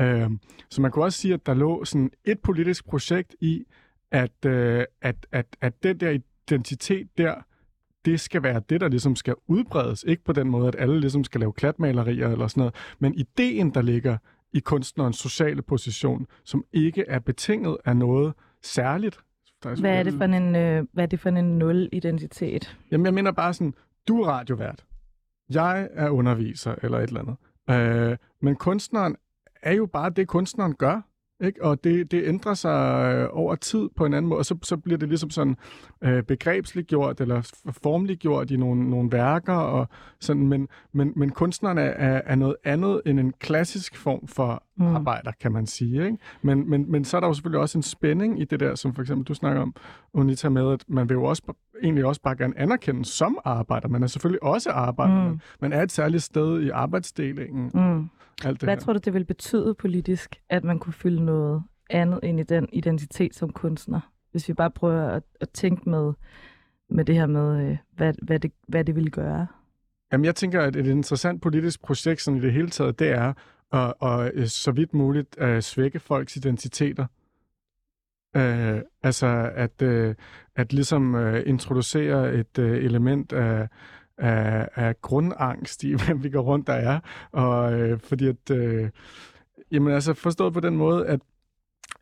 Øh, 0.00 0.30
så 0.70 0.82
man 0.82 0.90
kunne 0.90 1.04
også 1.04 1.18
sige, 1.18 1.34
at 1.34 1.46
der 1.46 1.54
lå 1.54 1.84
sådan 1.84 2.10
et 2.24 2.40
politisk 2.40 2.86
projekt 2.86 3.34
i, 3.40 3.64
at, 4.10 4.44
øh, 4.46 4.84
at, 5.02 5.26
at, 5.32 5.46
at 5.60 5.82
den 5.82 6.00
der 6.00 6.10
identitet 6.10 7.08
der, 7.18 7.34
det 8.04 8.20
skal 8.20 8.42
være 8.42 8.62
det, 8.68 8.80
der 8.80 8.88
ligesom 8.88 9.16
skal 9.16 9.34
udbredes. 9.46 10.04
Ikke 10.08 10.24
på 10.24 10.32
den 10.32 10.50
måde, 10.50 10.68
at 10.68 10.76
alle 10.78 11.00
ligesom 11.00 11.24
skal 11.24 11.40
lave 11.40 11.52
klatmalerier 11.52 12.28
eller 12.28 12.46
sådan 12.46 12.60
noget, 12.60 12.74
men 12.98 13.14
ideen, 13.14 13.70
der 13.74 13.82
ligger 13.82 14.16
i 14.52 14.60
kunstnerens 14.60 15.16
sociale 15.16 15.62
position, 15.62 16.26
som 16.44 16.64
ikke 16.72 17.04
er 17.08 17.18
betinget 17.18 17.76
af 17.84 17.96
noget 17.96 18.34
særligt. 18.62 19.18
Er 19.64 19.80
hvad, 19.80 19.98
er 19.98 20.02
det 20.02 20.14
for 20.14 20.24
en, 20.24 20.56
øh, 20.56 20.86
hvad 20.92 21.04
er 21.04 21.08
det 21.08 21.20
for 21.20 21.28
en 21.28 21.58
nul-identitet? 21.58 22.76
Jamen, 22.90 23.04
jeg 23.06 23.14
mener 23.14 23.32
bare 23.32 23.54
sådan, 23.54 23.74
du 24.08 24.22
er 24.22 24.28
radiovært. 24.28 24.84
Jeg 25.50 25.88
er 25.92 26.10
underviser 26.10 26.74
eller 26.82 26.98
et 26.98 27.08
eller 27.08 27.20
andet. 27.20 27.36
Øh, 27.70 28.16
men 28.42 28.56
kunstneren 28.56 29.16
er 29.62 29.72
jo 29.72 29.86
bare 29.86 30.10
det, 30.10 30.28
kunstneren 30.28 30.74
gør. 30.74 31.00
Ikke? 31.40 31.64
Og 31.64 31.84
det, 31.84 32.10
det 32.10 32.24
ændrer 32.24 32.54
sig 32.54 33.12
øh, 33.14 33.28
over 33.32 33.54
tid 33.54 33.88
på 33.96 34.06
en 34.06 34.14
anden 34.14 34.28
måde, 34.28 34.38
og 34.38 34.46
så, 34.46 34.58
så 34.62 34.76
bliver 34.76 34.98
det 34.98 35.08
ligesom 35.08 35.30
sådan 35.30 35.56
øh, 36.04 36.22
begrebsligt 36.22 36.88
gjort, 36.88 37.20
eller 37.20 37.62
formligt 37.82 38.20
gjort 38.20 38.50
i 38.50 38.56
nogle, 38.56 38.90
nogle 38.90 39.12
værker, 39.12 39.52
og 39.52 39.88
sådan, 40.20 40.48
men, 40.48 40.68
men, 40.92 41.12
men 41.16 41.30
kunstneren 41.30 41.78
er, 41.78 41.82
er, 41.82 42.20
er 42.24 42.34
noget 42.34 42.56
andet 42.64 43.02
end 43.06 43.20
en 43.20 43.32
klassisk 43.32 43.96
form 43.96 44.26
for 44.26 44.62
mm. 44.76 44.96
arbejder, 44.96 45.32
kan 45.40 45.52
man 45.52 45.66
sige. 45.66 46.04
Ikke? 46.04 46.18
Men, 46.42 46.70
men, 46.70 46.90
men 46.90 47.04
så 47.04 47.16
er 47.16 47.20
der 47.20 47.28
jo 47.28 47.34
selvfølgelig 47.34 47.60
også 47.60 47.78
en 47.78 47.82
spænding 47.82 48.40
i 48.40 48.44
det 48.44 48.60
der, 48.60 48.74
som 48.74 48.94
for 48.94 49.02
eksempel 49.02 49.26
du 49.26 49.34
snakker 49.34 49.62
om, 49.62 49.74
Unita, 50.12 50.48
med, 50.48 50.72
at 50.72 50.84
man 50.88 51.08
vil 51.08 51.14
jo 51.14 51.24
også 51.24 51.54
egentlig 51.82 52.04
også 52.04 52.22
bare 52.22 52.36
gerne 52.36 52.58
anerkende 52.58 53.04
som 53.04 53.38
arbejder. 53.44 53.88
Man 53.88 54.02
er 54.02 54.06
selvfølgelig 54.06 54.42
også 54.42 54.70
arbejder, 54.70 55.28
mm. 55.28 55.40
man 55.60 55.72
er 55.72 55.82
et 55.82 55.92
særligt 55.92 56.22
sted 56.22 56.60
i 56.60 56.68
arbejdsdelingen. 56.68 57.70
Mm. 57.74 58.08
Alt 58.44 58.60
det 58.60 58.66
Hvad 58.66 58.74
her. 58.74 58.80
tror 58.80 58.92
du, 58.92 58.98
det 59.04 59.14
vil 59.14 59.24
betyde 59.24 59.74
politisk, 59.74 60.36
at 60.48 60.64
man 60.64 60.78
kunne 60.78 60.92
fylde 60.92 61.24
noget 61.24 61.62
andet 61.90 62.20
ind 62.22 62.40
i 62.40 62.42
den 62.42 62.68
identitet 62.72 63.34
som 63.34 63.52
kunstner? 63.52 64.00
Hvis 64.30 64.48
vi 64.48 64.54
bare 64.54 64.70
prøver 64.70 65.08
at, 65.08 65.22
at 65.40 65.50
tænke 65.50 65.90
med, 65.90 66.12
med 66.90 67.04
det 67.04 67.14
her 67.14 67.26
med, 67.26 67.70
øh, 67.70 67.76
hvad, 67.96 68.14
hvad, 68.22 68.38
det, 68.38 68.52
hvad 68.68 68.84
det 68.84 68.94
ville 68.94 69.10
gøre. 69.10 69.46
Jamen, 70.12 70.24
jeg 70.24 70.34
tænker, 70.34 70.62
at 70.62 70.76
et 70.76 70.86
interessant 70.86 71.42
politisk 71.42 71.82
projekt 71.82 72.22
sådan 72.22 72.38
i 72.38 72.42
det 72.42 72.52
hele 72.52 72.70
taget, 72.70 72.98
det 72.98 73.10
er 73.10 73.32
at, 73.72 73.94
at 74.02 74.32
øh, 74.34 74.46
så 74.46 74.72
vidt 74.72 74.94
muligt 74.94 75.38
at 75.38 75.64
svække 75.64 76.00
folks 76.00 76.36
identiteter. 76.36 77.06
Uh, 78.36 78.80
altså 79.02 79.50
at, 79.54 79.82
uh, 79.82 80.14
at 80.56 80.72
ligesom 80.72 81.14
uh, 81.14 81.40
introducere 81.46 82.34
et 82.34 82.58
uh, 82.58 82.64
element 82.64 83.32
af, 83.32 83.68
af, 84.18 84.68
af 84.74 85.00
grundangst 85.00 85.84
i, 85.84 85.94
hvem 86.06 86.22
vi 86.22 86.30
går 86.30 86.40
rundt 86.40 86.66
der 86.66 86.72
er. 86.72 87.00
Og 87.32 87.72
øh, 87.72 88.00
fordi 88.00 88.28
at, 88.28 88.50
øh, 88.50 88.90
jamen 89.70 89.92
altså 89.94 90.14
forstået 90.14 90.52
på 90.52 90.60
den 90.60 90.76
måde, 90.76 91.06
at, 91.06 91.20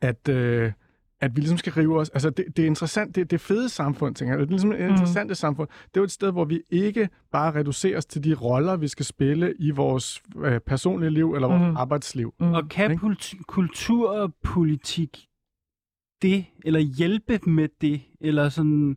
at, 0.01 0.29
øh, 0.29 0.73
at 1.23 1.37
vi 1.37 1.41
ligesom 1.41 1.59
skal 1.59 1.73
rive 1.73 2.01
os. 2.01 2.09
Altså 2.09 2.31
det, 2.31 2.45
det 2.57 2.63
er 2.63 2.67
interessant, 2.67 3.17
det, 3.17 3.31
det 3.31 3.41
fede 3.41 3.69
samfund, 3.69 4.15
tænker 4.15 4.33
jeg. 4.33 4.39
Det 4.39 4.47
er 4.47 4.51
ligesom 4.51 4.73
et 4.73 4.81
mm. 4.81 4.89
interessant 4.89 5.37
samfund. 5.37 5.69
Det 5.69 5.97
er 5.97 6.01
jo 6.01 6.05
et 6.05 6.11
sted, 6.11 6.31
hvor 6.33 6.45
vi 6.45 6.63
ikke 6.71 7.09
bare 7.33 7.55
reduceres 7.55 8.07
til 8.07 8.25
de 8.25 8.35
roller, 8.35 8.77
vi 8.77 8.89
skal 8.89 9.07
spille 9.07 9.55
i 9.59 9.71
vores 9.71 10.23
øh, 10.45 10.61
personlige 10.61 11.11
liv 11.11 11.35
eller 11.35 11.49
vores 11.49 11.71
mm. 11.71 11.77
arbejdsliv. 11.77 12.35
Mm. 12.41 12.53
Og 12.53 12.69
kan 12.69 12.99
kulturpolitik 13.47 15.27
det, 16.23 16.45
eller 16.65 16.81
hjælpe 16.81 17.39
med 17.47 17.69
det, 17.81 18.01
eller 18.21 18.49
sådan 18.49 18.97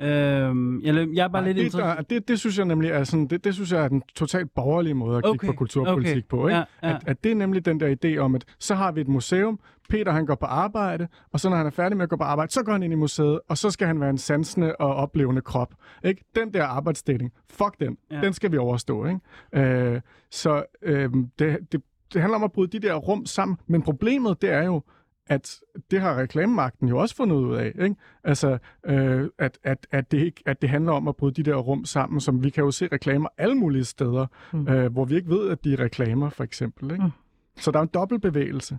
Øhm, 0.00 0.80
jeg, 0.80 1.08
jeg 1.14 1.24
er 1.24 1.28
bare 1.28 1.42
Nej, 1.42 1.52
lidt 1.52 1.72
det, 1.72 1.80
der, 1.80 2.02
det, 2.02 2.28
det 2.28 2.40
synes 2.40 2.58
jeg 2.58 2.66
nemlig 2.66 2.90
er 2.90 3.04
sådan, 3.04 3.26
det, 3.26 3.44
det 3.44 3.54
synes 3.54 3.72
jeg 3.72 3.84
er 3.84 3.88
den 3.88 4.02
totalt 4.14 4.54
borgerlige 4.54 4.94
måde 4.94 5.18
at 5.18 5.24
okay. 5.24 5.38
kigge 5.38 5.46
på 5.46 5.58
kulturpolitik 5.58 6.10
okay. 6.10 6.22
på. 6.28 6.48
Ikke? 6.48 6.58
Ja, 6.58 6.64
ja. 6.82 6.94
At, 6.94 7.02
at 7.06 7.24
det 7.24 7.32
er 7.32 7.36
nemlig 7.36 7.64
den 7.64 7.80
der 7.80 7.96
idé 8.04 8.18
om, 8.18 8.34
at 8.34 8.44
så 8.58 8.74
har 8.74 8.92
vi 8.92 9.00
et 9.00 9.08
museum, 9.08 9.60
Peter 9.88 10.12
han 10.12 10.26
går 10.26 10.34
på 10.34 10.46
arbejde, 10.46 11.08
og 11.32 11.40
så 11.40 11.48
når 11.48 11.56
han 11.56 11.66
er 11.66 11.70
færdig 11.70 11.96
med 11.96 12.02
at 12.02 12.08
gå 12.08 12.16
på 12.16 12.24
arbejde, 12.24 12.52
så 12.52 12.62
går 12.62 12.72
han 12.72 12.82
ind 12.82 12.92
i 12.92 12.96
museet, 12.96 13.40
og 13.48 13.58
så 13.58 13.70
skal 13.70 13.86
han 13.86 14.00
være 14.00 14.10
en 14.10 14.18
sansende 14.18 14.76
og 14.76 14.94
oplevende 14.94 15.42
krop. 15.42 15.74
Ikke? 16.04 16.24
Den 16.34 16.54
der 16.54 16.64
arbejdsdeling, 16.64 17.32
fuck 17.50 17.80
den, 17.80 17.96
ja. 18.10 18.20
den 18.20 18.32
skal 18.32 18.52
vi 18.52 18.56
overstå. 18.56 19.06
Ikke? 19.06 19.20
Øh, 19.52 20.00
så 20.30 20.64
øh, 20.82 21.10
det, 21.38 21.58
det, 21.72 21.82
det 22.12 22.20
handler 22.20 22.36
om 22.36 22.44
at 22.44 22.52
bryde 22.52 22.78
de 22.80 22.86
der 22.86 22.94
rum 22.94 23.26
sammen, 23.26 23.58
men 23.66 23.82
problemet 23.82 24.42
det 24.42 24.50
er 24.50 24.62
jo, 24.62 24.82
at 25.26 25.60
det 25.90 26.00
har 26.00 26.16
reklamemagten 26.16 26.88
jo 26.88 26.98
også 26.98 27.16
fundet 27.16 27.36
ud 27.36 27.56
af. 27.56 27.66
Ikke? 27.66 27.96
Altså, 28.24 28.58
øh, 28.86 29.28
at, 29.38 29.58
at, 29.62 29.86
at, 29.90 30.12
det 30.12 30.18
ikke, 30.18 30.42
at 30.46 30.62
det 30.62 30.70
handler 30.70 30.92
om 30.92 31.08
at 31.08 31.16
bryde 31.16 31.42
de 31.42 31.50
der 31.50 31.56
rum 31.56 31.84
sammen, 31.84 32.20
som 32.20 32.44
vi 32.44 32.50
kan 32.50 32.64
jo 32.64 32.70
se 32.70 32.88
reklamer 32.92 33.28
alle 33.38 33.54
mulige 33.54 33.84
steder, 33.84 34.26
mm. 34.52 34.68
øh, 34.68 34.92
hvor 34.92 35.04
vi 35.04 35.16
ikke 35.16 35.28
ved, 35.28 35.50
at 35.50 35.64
de 35.64 35.72
er 35.72 35.80
reklamer, 35.80 36.28
for 36.28 36.44
eksempel. 36.44 36.90
Ikke? 36.90 37.04
Mm. 37.04 37.10
Så 37.56 37.70
der 37.70 37.78
er 37.78 37.82
en 37.82 37.90
dobbelt 37.94 38.22
bevægelse. 38.22 38.78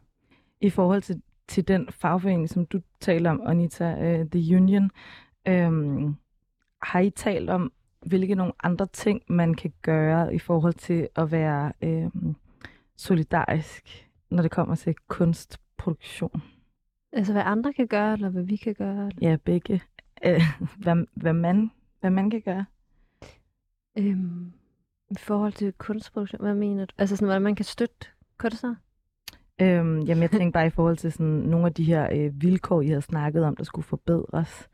I 0.61 0.69
forhold 0.69 1.01
til, 1.01 1.21
til 1.47 1.67
den 1.67 1.87
fagforening, 1.91 2.49
som 2.49 2.65
du 2.65 2.81
taler 2.99 3.29
om, 3.29 3.41
Anita, 3.45 4.19
uh, 4.21 4.29
The 4.29 4.55
Union, 4.55 4.91
Øhm, 5.47 6.15
har 6.81 6.99
I 6.99 7.09
talt 7.09 7.49
om, 7.49 7.71
hvilke 8.05 8.35
nogle 8.35 8.53
andre 8.63 8.87
ting, 8.93 9.21
man 9.29 9.53
kan 9.53 9.73
gøre 9.81 10.35
i 10.35 10.39
forhold 10.39 10.73
til 10.73 11.07
at 11.15 11.31
være 11.31 11.71
øhm, 11.83 12.35
solidarisk, 12.97 14.09
når 14.29 14.41
det 14.41 14.51
kommer 14.51 14.75
til 14.75 14.95
kunstproduktion? 15.77 16.41
Altså, 17.13 17.33
hvad 17.33 17.41
andre 17.45 17.73
kan 17.73 17.87
gøre, 17.87 18.13
eller 18.13 18.29
hvad 18.29 18.43
vi 18.43 18.55
kan 18.55 18.73
gøre? 18.73 19.07
Eller? 19.07 19.29
Ja, 19.29 19.37
begge. 19.45 19.81
Øh, 20.25 20.41
hvad, 20.77 21.05
hvad, 21.13 21.33
man, 21.33 21.71
hvad 21.99 22.09
man 22.09 22.29
kan 22.29 22.41
gøre? 22.41 22.65
Øhm, 23.97 24.51
I 25.11 25.15
forhold 25.17 25.53
til 25.53 25.73
kunstproduktion, 25.73 26.41
hvad 26.41 26.53
mener 26.55 26.85
du? 26.85 26.93
Altså, 26.97 27.15
sådan, 27.15 27.25
hvordan 27.27 27.41
man 27.41 27.55
kan 27.55 27.65
støtte 27.65 28.07
kunstnere? 28.37 28.75
Øhm, 29.61 29.99
jamen, 29.99 30.21
jeg 30.21 30.31
tænker 30.31 30.51
bare 30.51 30.67
i 30.67 30.69
forhold 30.69 30.97
til 30.97 31.11
sådan, 31.11 31.25
nogle 31.25 31.65
af 31.65 31.73
de 31.73 31.83
her 31.83 32.09
øh, 32.13 32.41
vilkår, 32.41 32.81
I 32.81 32.87
har 32.87 32.99
snakket 32.99 33.43
om, 33.43 33.55
der 33.55 33.63
skulle 33.63 33.85
forbedres. 33.85 34.69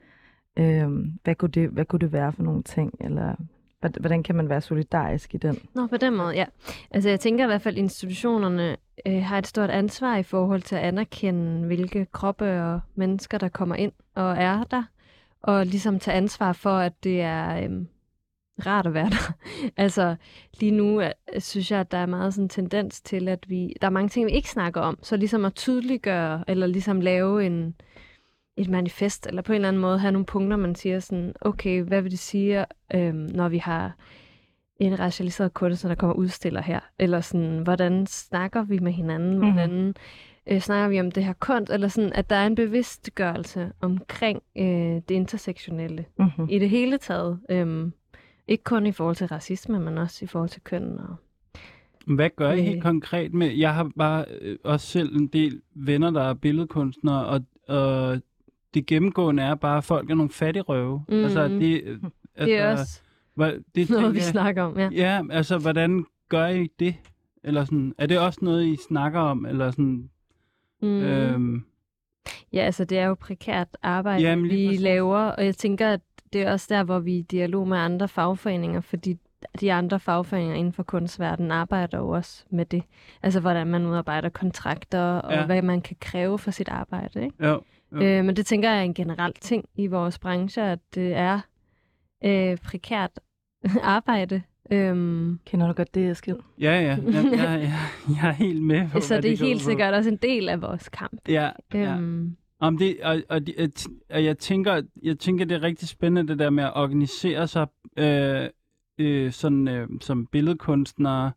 Øhm, 0.59 1.19
hvad, 1.23 1.35
kunne 1.35 1.51
det, 1.51 1.69
hvad 1.69 1.85
kunne 1.85 1.99
det 1.99 2.11
være 2.11 2.33
for 2.33 2.43
nogle 2.43 2.63
ting? 2.63 2.93
Eller 2.99 3.35
hvordan- 3.99 4.23
kan 4.23 4.35
man 4.35 4.49
være 4.49 4.61
solidarisk 4.61 5.35
i 5.35 5.37
den? 5.37 5.55
Nå, 5.75 5.87
på 5.87 5.97
den 5.97 6.15
måde, 6.17 6.35
ja. 6.35 6.45
Altså, 6.91 7.09
jeg 7.09 7.19
tænker 7.19 7.43
i 7.43 7.47
hvert 7.47 7.61
fald, 7.61 7.77
institutionerne 7.77 8.77
øh, 9.05 9.23
har 9.23 9.37
et 9.37 9.47
stort 9.47 9.69
ansvar 9.69 10.17
i 10.17 10.23
forhold 10.23 10.61
til 10.61 10.75
at 10.75 10.81
anerkende, 10.81 11.65
hvilke 11.67 12.07
kroppe 12.11 12.63
og 12.63 12.79
mennesker, 12.95 13.37
der 13.37 13.49
kommer 13.49 13.75
ind 13.75 13.91
og 14.15 14.31
er 14.37 14.63
der. 14.63 14.83
Og 15.41 15.65
ligesom 15.65 15.99
tage 15.99 16.17
ansvar 16.17 16.53
for, 16.53 16.77
at 16.77 17.03
det 17.03 17.21
er 17.21 17.63
øh, 17.63 17.85
rart 18.65 18.87
at 18.87 18.93
være 18.93 19.09
der. 19.09 19.33
altså, 19.83 20.15
lige 20.59 20.71
nu 20.71 21.01
øh, 21.01 21.11
synes 21.39 21.71
jeg, 21.71 21.79
at 21.79 21.91
der 21.91 21.97
er 21.97 22.05
meget 22.05 22.33
sådan 22.33 22.45
en 22.45 22.49
tendens 22.49 23.01
til, 23.01 23.27
at 23.27 23.49
vi... 23.49 23.73
Der 23.81 23.87
er 23.87 23.91
mange 23.91 24.09
ting, 24.09 24.27
vi 24.27 24.31
ikke 24.31 24.49
snakker 24.49 24.81
om. 24.81 24.99
Så 25.01 25.17
ligesom 25.17 25.45
at 25.45 25.55
tydeliggøre, 25.55 26.43
eller 26.47 26.67
ligesom 26.67 27.01
lave 27.01 27.45
en, 27.45 27.75
et 28.57 28.69
manifest, 28.69 29.27
eller 29.27 29.41
på 29.41 29.51
en 29.51 29.55
eller 29.55 29.67
anden 29.67 29.81
måde 29.81 29.99
have 29.99 30.11
nogle 30.11 30.25
punkter, 30.25 30.57
man 30.57 30.75
siger 30.75 30.99
sådan, 30.99 31.33
okay, 31.41 31.81
hvad 31.81 32.01
vil 32.01 32.11
det 32.11 32.19
sige, 32.19 32.65
øh, 32.93 33.13
når 33.13 33.49
vi 33.49 33.57
har 33.57 33.95
en 34.85 34.99
racialiseret 34.99 35.53
kunstner, 35.53 35.89
der 35.89 35.95
kommer 35.95 36.13
og 36.13 36.19
udstiller 36.19 36.61
her? 36.61 36.79
Eller 36.99 37.21
sådan, 37.21 37.59
hvordan 37.59 38.05
snakker 38.07 38.63
vi 38.63 38.79
med 38.79 38.91
hinanden? 38.91 39.39
Mhm. 39.39 39.51
Hvordan 39.51 39.95
øh, 40.47 40.59
snakker 40.59 40.87
vi 40.87 40.99
om 40.99 41.11
det 41.11 41.23
her 41.25 41.33
kunst? 41.33 41.71
Eller 41.71 41.87
sådan, 41.87 42.13
at 42.13 42.29
der 42.29 42.35
er 42.35 42.47
en 42.47 42.55
bevidstgørelse 42.55 43.71
omkring 43.81 44.41
øh, 44.57 44.65
det 44.65 45.11
intersektionelle 45.11 46.05
Mm-hmm. 46.19 46.47
i 46.49 46.59
det 46.59 46.69
hele 46.69 46.97
taget. 46.97 47.39
Øhm, 47.49 47.93
ikke 48.47 48.63
kun 48.63 48.85
i 48.85 48.91
forhold 48.91 49.15
til 49.15 49.27
racisme, 49.27 49.79
men 49.79 49.97
også 49.97 50.25
i 50.25 50.27
forhold 50.27 50.49
til 50.49 50.61
køn. 50.61 50.99
Og... 50.99 51.15
Hvad 52.15 52.29
gør 52.35 52.51
I 52.51 52.59
Øh. 52.59 52.65
helt 52.65 52.83
konkret 52.83 53.33
med... 53.33 53.51
Jeg 53.51 53.73
har 53.73 53.91
bare 53.97 54.25
øh, 54.41 54.57
også 54.63 54.87
selv 54.87 55.15
en 55.15 55.27
del 55.27 55.61
venner, 55.75 56.11
der 56.11 56.21
er 56.21 56.33
billedkunstnere, 56.33 57.25
og, 57.25 57.41
og 57.67 58.19
det 58.73 58.85
gennemgående 58.85 59.43
er 59.43 59.55
bare, 59.55 59.77
at 59.77 59.83
folk 59.83 60.09
er 60.09 60.15
nogle 60.15 60.31
fattigrøve. 60.31 61.03
Mhm. 61.09 61.23
Altså, 61.23 61.47
det, 61.47 61.81
øh, 61.83 61.97
altså, 62.35 62.45
Det 62.45 62.57
er 62.57 62.71
også 62.71 63.01
Hvad, 63.35 63.51
det 63.51 63.89
noget, 63.89 64.03
tænker 64.03 64.09
vi 64.09 64.17
jeg- 64.17 64.23
snakker 64.25 64.63
om. 64.63 64.79
Ja. 64.79 64.89
Ja, 64.91 65.21
altså, 65.31 65.57
hvordan 65.57 66.05
gør 66.29 66.47
I 66.47 66.67
det? 66.79 66.95
Eller 67.43 67.65
sådan, 67.65 67.93
er 67.97 68.05
det 68.05 68.19
også 68.19 68.39
noget, 68.41 68.65
I 68.65 68.77
snakker 68.87 69.19
om? 69.19 69.45
Eller 69.45 69.71
sådan, 69.71 70.09
Mm. 70.81 70.87
øhm, 71.01 71.63
Ja, 72.53 72.59
altså 72.59 72.85
det 72.85 72.97
er 72.99 73.05
jo 73.05 73.13
prekært 73.13 73.67
arbejde, 73.83 74.23
Jamen, 74.23 74.45
vi 74.45 74.67
præcis. 74.67 74.81
laver, 74.81 75.17
og 75.19 75.45
jeg 75.45 75.55
tænker, 75.55 75.89
at 75.89 76.01
det 76.33 76.41
er 76.41 76.51
også 76.51 76.67
der, 76.69 76.83
hvor 76.83 76.99
vi 76.99 77.13
er 77.15 77.19
i 77.19 77.21
dialog 77.21 77.67
med 77.67 77.77
andre 77.77 78.07
fagforeninger, 78.07 78.81
fordi 78.81 79.17
de 79.61 79.73
andre 79.73 79.99
fagforeninger 79.99 80.55
inden 80.55 80.73
for 80.73 80.83
kunstverdenen 80.83 81.51
arbejder 81.51 81.97
jo 81.97 82.09
også 82.09 82.45
med 82.49 82.65
det. 82.65 82.83
Altså 83.23 83.39
hvordan 83.39 83.67
man 83.67 83.85
udarbejder 83.85 84.29
kontrakter, 84.29 84.99
og 85.01 85.33
Ja. 85.33 85.45
hvad 85.45 85.61
man 85.61 85.81
kan 85.81 85.95
kræve 85.99 86.39
for 86.39 86.51
sit 86.51 86.69
arbejde. 86.69 87.23
Ikke? 87.23 87.47
jo, 87.47 87.61
Jo. 87.91 88.01
Øh, 88.01 88.25
men 88.25 88.35
det 88.35 88.45
tænker 88.45 88.69
jeg 88.69 88.79
er 88.79 88.83
en 88.83 88.93
generel 88.93 89.33
ting 89.33 89.65
i 89.75 89.87
vores 89.87 90.19
branche, 90.19 90.63
at 90.63 90.79
det 90.95 91.13
er 91.13 91.39
øh, 92.25 92.57
prekært 92.57 93.19
arbejde. 93.81 94.41
Øhm, 94.71 95.39
Kender 95.45 95.67
du 95.67 95.73
godt 95.73 95.95
det, 95.95 96.11
Eskild? 96.11 96.35
ja, 96.59 96.71
ja, 96.81 96.97
ja, 97.11 97.21
ja, 97.43 97.53
ja, 97.53 97.73
jeg 98.09 98.27
er 98.29 98.31
helt 98.31 98.61
med 98.63 98.89
på, 98.89 98.99
så 98.99 99.21
det 99.21 99.25
er 99.25 99.31
ud 99.33 99.37
helt 99.47 99.59
på. 99.61 99.63
sikkert 99.69 99.93
også 99.93 100.09
en 100.09 100.17
del 100.17 100.49
af 100.49 100.61
vores 100.61 100.89
kamp. 100.89 101.29
Ja, 101.29 101.49
ja. 101.73 101.95
Øhm, 101.97 102.35
Om 102.59 102.77
det, 102.77 102.97
og, 103.03 103.21
og, 103.29 103.47
de- 103.47 103.59
at- 103.59 103.87
og 104.09 104.23
jeg, 104.23 104.37
tænker, 104.37 104.81
jeg 105.03 105.19
tænker, 105.19 105.45
det 105.45 105.55
er 105.55 105.61
rigtig 105.63 105.87
spændende, 105.87 106.31
det 106.31 106.39
der 106.39 106.49
med 106.49 106.63
at 106.63 106.71
organisere 106.75 107.47
sig 107.47 107.67
øh, 107.97 108.49
øh, 108.97 109.31
sådan, 109.31 109.67
øh, 109.67 109.87
som 110.01 110.25
billedkunstnere, 110.25 111.31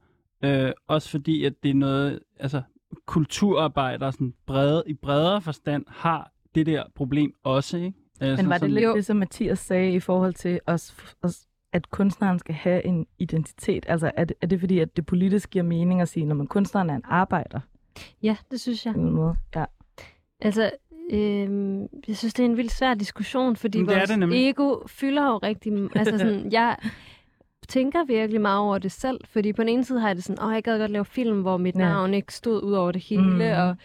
øh, 0.45 0.71
også 0.89 1.11
fordi, 1.11 1.45
at 1.45 1.53
det 1.63 1.71
er 1.71 1.75
noget, 1.75 2.21
altså 2.41 2.63
kulturarbejdere 3.07 4.13
sådan 4.13 4.35
brede, 4.47 4.83
i 4.87 4.95
bredere 4.95 5.41
forstand 5.41 5.85
har 5.89 6.33
det 6.55 6.67
der 6.67 6.85
problem 6.95 7.33
også, 7.43 7.77
ikke? 7.79 7.99
Altså, 8.21 8.43
Men 8.43 8.51
var 8.51 8.59
det 8.59 8.71
lidt 8.71 8.85
Jo. 8.85 8.95
det, 8.95 9.07
som 9.07 9.17
Mathias 9.17 9.59
sagde 9.59 9.93
i 9.93 10.01
forhold 10.01 10.35
til 10.35 10.61
os, 10.67 10.95
os, 11.23 11.47
at 11.73 11.91
kunstneren 11.91 12.39
skal 12.39 12.55
have 12.55 12.85
en 12.85 13.07
identitet? 13.19 13.85
Altså 13.89 14.11
er 14.17 14.25
det, 14.25 14.37
er 14.43 14.47
det 14.47 14.61
fordi, 14.61 14.79
at 14.79 14.97
det 14.97 15.07
politisk 15.07 15.51
giver 15.51 15.63
mening 15.65 16.01
at 16.01 16.09
sige, 16.09 16.27
når 16.27 16.35
man 16.35 16.47
kunstneren 16.47 16.91
er 16.91 16.95
en 16.95 17.03
arbejder? 17.05 17.61
ja, 18.23 18.37
det 18.51 18.61
synes 18.61 18.87
jeg. 18.87 18.95
På 18.95 19.01
en 19.01 19.11
måde? 19.11 19.37
Ja. 19.57 19.65
Altså, 20.41 20.71
øhm, 21.13 21.81
jeg 22.09 22.17
synes, 22.17 22.35
det 22.35 22.43
er 22.43 22.47
en 22.47 22.57
vildt 22.57 22.73
svær 22.73 22.95
diskussion, 22.95 23.57
fordi 23.57 23.79
Men 23.79 23.89
det 23.89 23.95
er 23.95 23.99
vores 23.99 24.31
det 24.31 24.49
ego 24.49 24.87
fylder 24.87 25.27
jo 25.27 25.39
rigtig... 25.39 25.73
Altså 25.95 26.19
sådan, 26.19 26.53
jeg 26.53 26.77
tænker 27.69 28.05
virkelig 28.05 28.41
meget 28.41 28.59
over 28.61 28.79
det 28.79 28.93
selv, 28.93 29.21
fordi 29.31 29.53
på 29.53 29.63
den 29.63 29.69
ene 29.69 29.85
side 29.85 30.01
har 30.01 30.09
jeg 30.09 30.17
det 30.17 30.25
sådan, 30.25 30.45
åh, 30.45 30.55
jeg 30.55 30.63
gad 30.63 30.79
godt 30.79 30.91
lave 30.91 31.05
film, 31.05 31.41
hvor 31.43 31.57
mit 31.57 31.75
Ja. 31.75 31.79
navn 31.81 32.15
ikke 32.15 32.35
stod 32.35 32.63
ud 32.63 32.73
over 32.73 32.93
det 32.93 33.03
hele, 33.03 33.23
Mhm. 33.31 33.41
og 33.41 33.77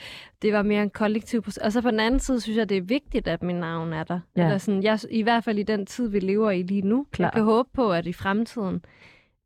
det 0.42 0.54
var 0.54 0.62
mere 0.62 0.84
en 0.84 0.90
kollektiv 0.90 1.42
proces. 1.42 1.58
Og 1.58 1.72
så 1.72 1.82
på 1.82 1.92
den 1.92 2.00
anden 2.00 2.20
side 2.20 2.42
synes 2.42 2.58
jeg, 2.58 2.70
det 2.70 2.78
er 2.78 2.82
vigtigt, 2.82 3.28
at 3.28 3.44
mit 3.44 3.56
navn 3.56 3.94
er 3.94 4.04
der. 4.04 4.20
Ja. 4.38 4.44
Eller 4.44 4.58
sådan, 4.58 4.84
jeg, 4.84 5.00
I 5.12 5.22
hvert 5.22 5.44
fald 5.44 5.58
i 5.60 5.64
den 5.64 5.86
tid, 5.86 6.08
vi 6.10 6.20
lever 6.20 6.52
i 6.52 6.62
lige 6.64 6.82
nu. 6.82 7.06
Klart. 7.12 7.34
Jeg 7.34 7.40
kan 7.40 7.44
håbe 7.44 7.70
på, 7.74 7.92
at 7.94 8.06
i 8.08 8.14
fremtiden, 8.14 8.86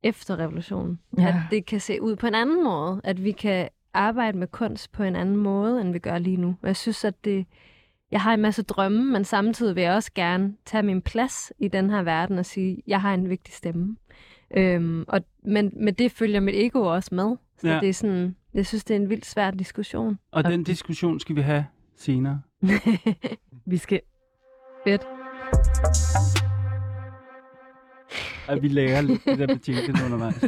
efter 0.03 0.39
revolutionen, 0.39 0.99
Ja. 1.17 1.27
at 1.27 1.35
det 1.51 1.65
kan 1.65 1.79
se 1.79 2.01
ud 2.01 2.15
på 2.15 2.27
en 2.27 2.35
anden 2.35 2.63
måde. 2.63 3.01
At 3.03 3.23
vi 3.23 3.31
kan 3.31 3.69
arbejde 3.93 4.37
med 4.37 4.47
kunst 4.47 4.91
på 4.91 5.03
en 5.03 5.15
anden 5.15 5.37
måde, 5.37 5.81
end 5.81 5.91
vi 5.93 5.99
gør 5.99 6.17
lige 6.17 6.37
nu. 6.37 6.55
Og 6.61 6.67
jeg 6.67 6.75
synes, 6.75 7.05
at 7.05 7.25
det... 7.25 7.45
Jeg 8.11 8.21
har 8.21 8.33
en 8.33 8.41
masse 8.41 8.63
drømme, 8.63 9.05
men 9.11 9.23
samtidig 9.23 9.75
vil 9.75 9.83
jeg 9.83 9.93
også 9.93 10.11
gerne 10.15 10.53
tage 10.65 10.83
min 10.83 11.01
plads 11.01 11.53
i 11.59 11.67
den 11.67 11.89
her 11.89 12.03
verden 12.03 12.39
og 12.39 12.45
sige, 12.45 12.83
jeg 12.87 13.01
har 13.01 13.13
en 13.13 13.29
vigtig 13.29 13.53
stemme. 13.53 13.95
Øhm, 14.57 15.05
og, 15.07 15.21
men 15.43 15.71
med 15.75 15.93
det 15.93 16.11
følger 16.11 16.39
mit 16.39 16.55
ego 16.55 16.79
også 16.81 17.15
med. 17.15 17.35
Så 17.61 17.67
Ja. 17.67 17.79
det 17.79 17.89
er 17.89 17.93
sådan, 17.93 18.35
jeg 18.53 18.65
synes, 18.65 18.83
det 18.83 18.95
er 18.95 18.99
en 18.99 19.09
vildt 19.09 19.25
svær 19.25 19.51
diskussion. 19.51 20.17
Og 20.31 20.43
den 20.43 20.63
diskussion 20.63 21.19
skal 21.19 21.35
vi 21.35 21.41
have 21.41 21.65
senere. 21.97 22.41
Vi 23.65 23.77
skal... 23.77 24.01
Fedt. 24.83 25.01
Og 28.47 28.61
vi 28.61 28.67
lærer 28.67 29.01
lidt 29.01 29.25
det 29.25 29.39
der 29.39 29.47
betjente 29.47 29.93
undervejs. 30.05 30.43
Ja. 30.43 30.47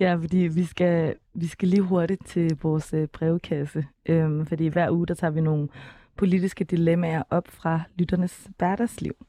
Ja, 0.08 0.14
fordi 0.14 0.36
vi 0.38 0.64
skal, 0.64 1.14
vi 1.34 1.46
skal 1.46 1.68
lige 1.68 1.82
hurtigt 1.82 2.26
til 2.26 2.58
vores 2.62 2.94
øh, 2.94 3.08
brevkasse. 3.08 3.84
Øhm, 4.06 4.46
fordi 4.46 4.66
hver 4.66 4.90
uge, 4.90 5.06
der 5.06 5.14
tager 5.14 5.30
vi 5.30 5.40
nogle 5.40 5.68
politiske 6.16 6.64
dilemmaer 6.64 7.22
op 7.30 7.48
fra 7.48 7.80
lytternes 7.96 8.50
hverdagsliv. 8.58 9.26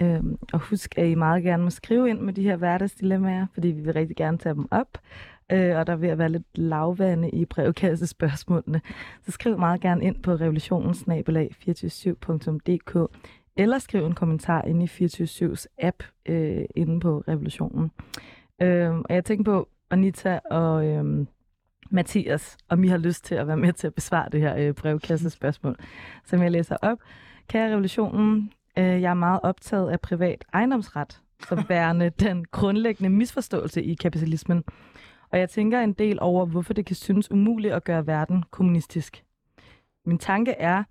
Øhm, 0.00 0.38
og 0.52 0.60
husk, 0.60 0.98
at 0.98 1.06
I 1.06 1.14
meget 1.14 1.42
gerne 1.42 1.62
må 1.62 1.70
skrive 1.70 2.10
ind 2.10 2.20
med 2.20 2.32
de 2.32 2.42
her 2.42 2.56
hverdagsdilemmaer, 2.56 3.46
fordi 3.54 3.68
vi 3.68 3.80
vil 3.80 3.92
rigtig 3.92 4.16
gerne 4.16 4.38
tage 4.38 4.54
dem 4.54 4.68
op. 4.70 4.98
Øh, 5.52 5.76
og 5.76 5.86
der 5.86 5.96
vil 5.96 6.18
være 6.18 6.28
lidt 6.28 6.58
lavvande 6.58 7.30
i 7.30 7.44
brevkassespørgsmålene. 7.44 8.80
Så 9.22 9.32
skriv 9.32 9.58
meget 9.58 9.80
gerne 9.80 10.04
ind 10.04 10.22
på 10.22 10.34
revolutionsnabelag247.dk 10.34 13.18
eller 13.56 13.78
skriv 13.78 14.06
en 14.06 14.14
kommentar 14.14 14.62
inde 14.62 14.84
i 14.84 14.88
24-7's 15.04 15.66
app 15.78 16.02
øh, 16.26 16.64
inde 16.74 17.00
på 17.00 17.24
Revolutionen. 17.28 17.90
Øh, 18.62 18.90
og 18.90 19.14
jeg 19.14 19.24
tænker 19.24 19.44
på, 19.44 19.68
Anita 19.90 20.38
og 20.50 20.86
Øh, 20.86 21.26
Mathias, 21.90 22.56
om 22.68 22.84
I 22.84 22.88
har 22.88 22.96
lyst 22.96 23.24
til 23.24 23.34
at 23.34 23.46
være 23.46 23.56
med 23.56 23.72
til 23.72 23.86
at 23.86 23.94
besvare 23.94 24.28
det 24.32 24.40
her 24.40 24.56
øh, 24.56 24.74
brevkassespørgsmål, 24.74 25.76
som 26.24 26.42
jeg 26.42 26.50
læser 26.50 26.76
op. 26.82 26.98
Kære 27.48 27.70
Revolutionen, 27.70 28.52
øh, 28.78 28.84
jeg 28.84 29.10
er 29.10 29.14
meget 29.14 29.40
optaget 29.42 29.90
af 29.90 30.00
privat 30.00 30.44
ejendomsret, 30.52 31.20
som 31.48 31.58
værende 31.68 32.10
den 32.10 32.44
grundlæggende 32.44 33.10
misforståelse 33.10 33.82
i 33.82 33.94
kapitalismen. 33.94 34.64
Og 35.30 35.38
jeg 35.38 35.50
tænker 35.50 35.80
en 35.80 35.92
del 35.92 36.18
over, 36.20 36.46
hvorfor 36.46 36.72
det 36.72 36.86
kan 36.86 36.96
synes 36.96 37.30
umuligt 37.30 37.74
at 37.74 37.84
gøre 37.84 38.06
verden 38.06 38.44
kommunistisk. 38.50 39.24
Min 40.06 40.18
tanke 40.18 40.52
er, 40.52 40.84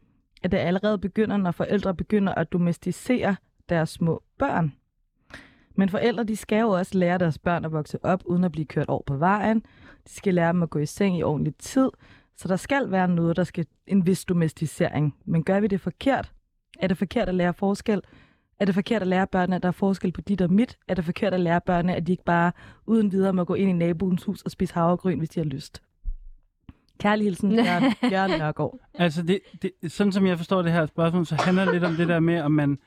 at 0.43 0.51
det 0.51 0.57
allerede 0.57 0.97
begynder, 0.97 1.37
når 1.37 1.51
forældre 1.51 1.95
begynder 1.95 2.35
at 2.35 2.51
domesticere 2.51 3.35
deres 3.69 3.89
små 3.89 4.23
børn. 4.39 4.73
Men 5.75 5.89
forældre, 5.89 6.23
de 6.23 6.35
skal 6.35 6.59
jo 6.59 6.69
også 6.69 6.97
lære 6.97 7.17
deres 7.17 7.37
børn 7.37 7.65
at 7.65 7.71
vokse 7.71 8.05
op, 8.05 8.23
uden 8.25 8.43
at 8.43 8.51
blive 8.51 8.65
kørt 8.65 8.89
over 8.89 9.01
på 9.05 9.17
vejen. 9.17 9.59
De 10.07 10.13
skal 10.13 10.33
lære 10.33 10.53
dem 10.53 10.63
at 10.63 10.69
gå 10.69 10.79
i 10.79 10.85
seng 10.85 11.17
i 11.17 11.23
ordentlig 11.23 11.55
tid. 11.59 11.89
Så 12.37 12.47
der 12.47 12.55
skal 12.55 12.91
være 12.91 13.07
noget, 13.07 13.37
der 13.37 13.43
skal 13.43 13.65
en 13.87 14.05
vis 14.05 14.25
domesticering. 14.25 15.15
Men 15.25 15.43
gør 15.43 15.59
vi 15.59 15.67
det 15.67 15.81
forkert? 15.81 16.31
Er 16.79 16.87
det 16.87 16.97
forkert 16.97 17.29
at 17.29 17.35
lære 17.35 17.53
forskel? 17.53 18.01
Er 18.59 18.65
det 18.65 18.75
forkert 18.75 19.01
at 19.01 19.07
lære 19.07 19.27
børnene, 19.27 19.55
at 19.55 19.63
der 19.63 19.67
er 19.67 19.73
forskel 19.73 20.11
på 20.11 20.21
dit 20.21 20.41
og 20.41 20.51
mit? 20.51 20.77
Er 20.87 20.93
det 20.93 21.05
forkert 21.05 21.33
at 21.33 21.39
lære 21.39 21.61
børnene, 21.61 21.95
at 21.95 22.07
de 22.07 22.11
ikke 22.11 22.23
bare 22.23 22.51
uden 22.85 23.11
videre 23.11 23.33
må 23.33 23.43
gå 23.43 23.53
ind 23.53 23.69
i 23.69 23.73
naboens 23.73 24.23
hus 24.23 24.41
og 24.41 24.51
spise 24.51 24.73
havregryn, 24.73 25.17
hvis 25.17 25.29
de 25.29 25.39
har 25.39 25.45
lyst? 25.45 25.81
Kærlig 26.99 27.25
hilsen, 27.25 27.51
Jørgen, 27.65 28.11
Jørgen 28.11 28.39
Nørgaard. 28.39 28.79
Altså, 28.93 29.23
det, 29.23 29.39
det, 29.61 29.71
sådan 29.87 30.11
som 30.11 30.25
jeg 30.27 30.37
forstår 30.37 30.61
det 30.61 30.71
her 30.71 30.85
spørgsmål, 30.85 31.25
så 31.25 31.35
handler 31.35 31.65
det 31.65 31.73
lidt 31.73 31.83
om 31.83 31.95
det 31.95 32.07
der 32.07 32.19
med, 32.19 32.41
om 32.41 32.51
man, 32.51 32.79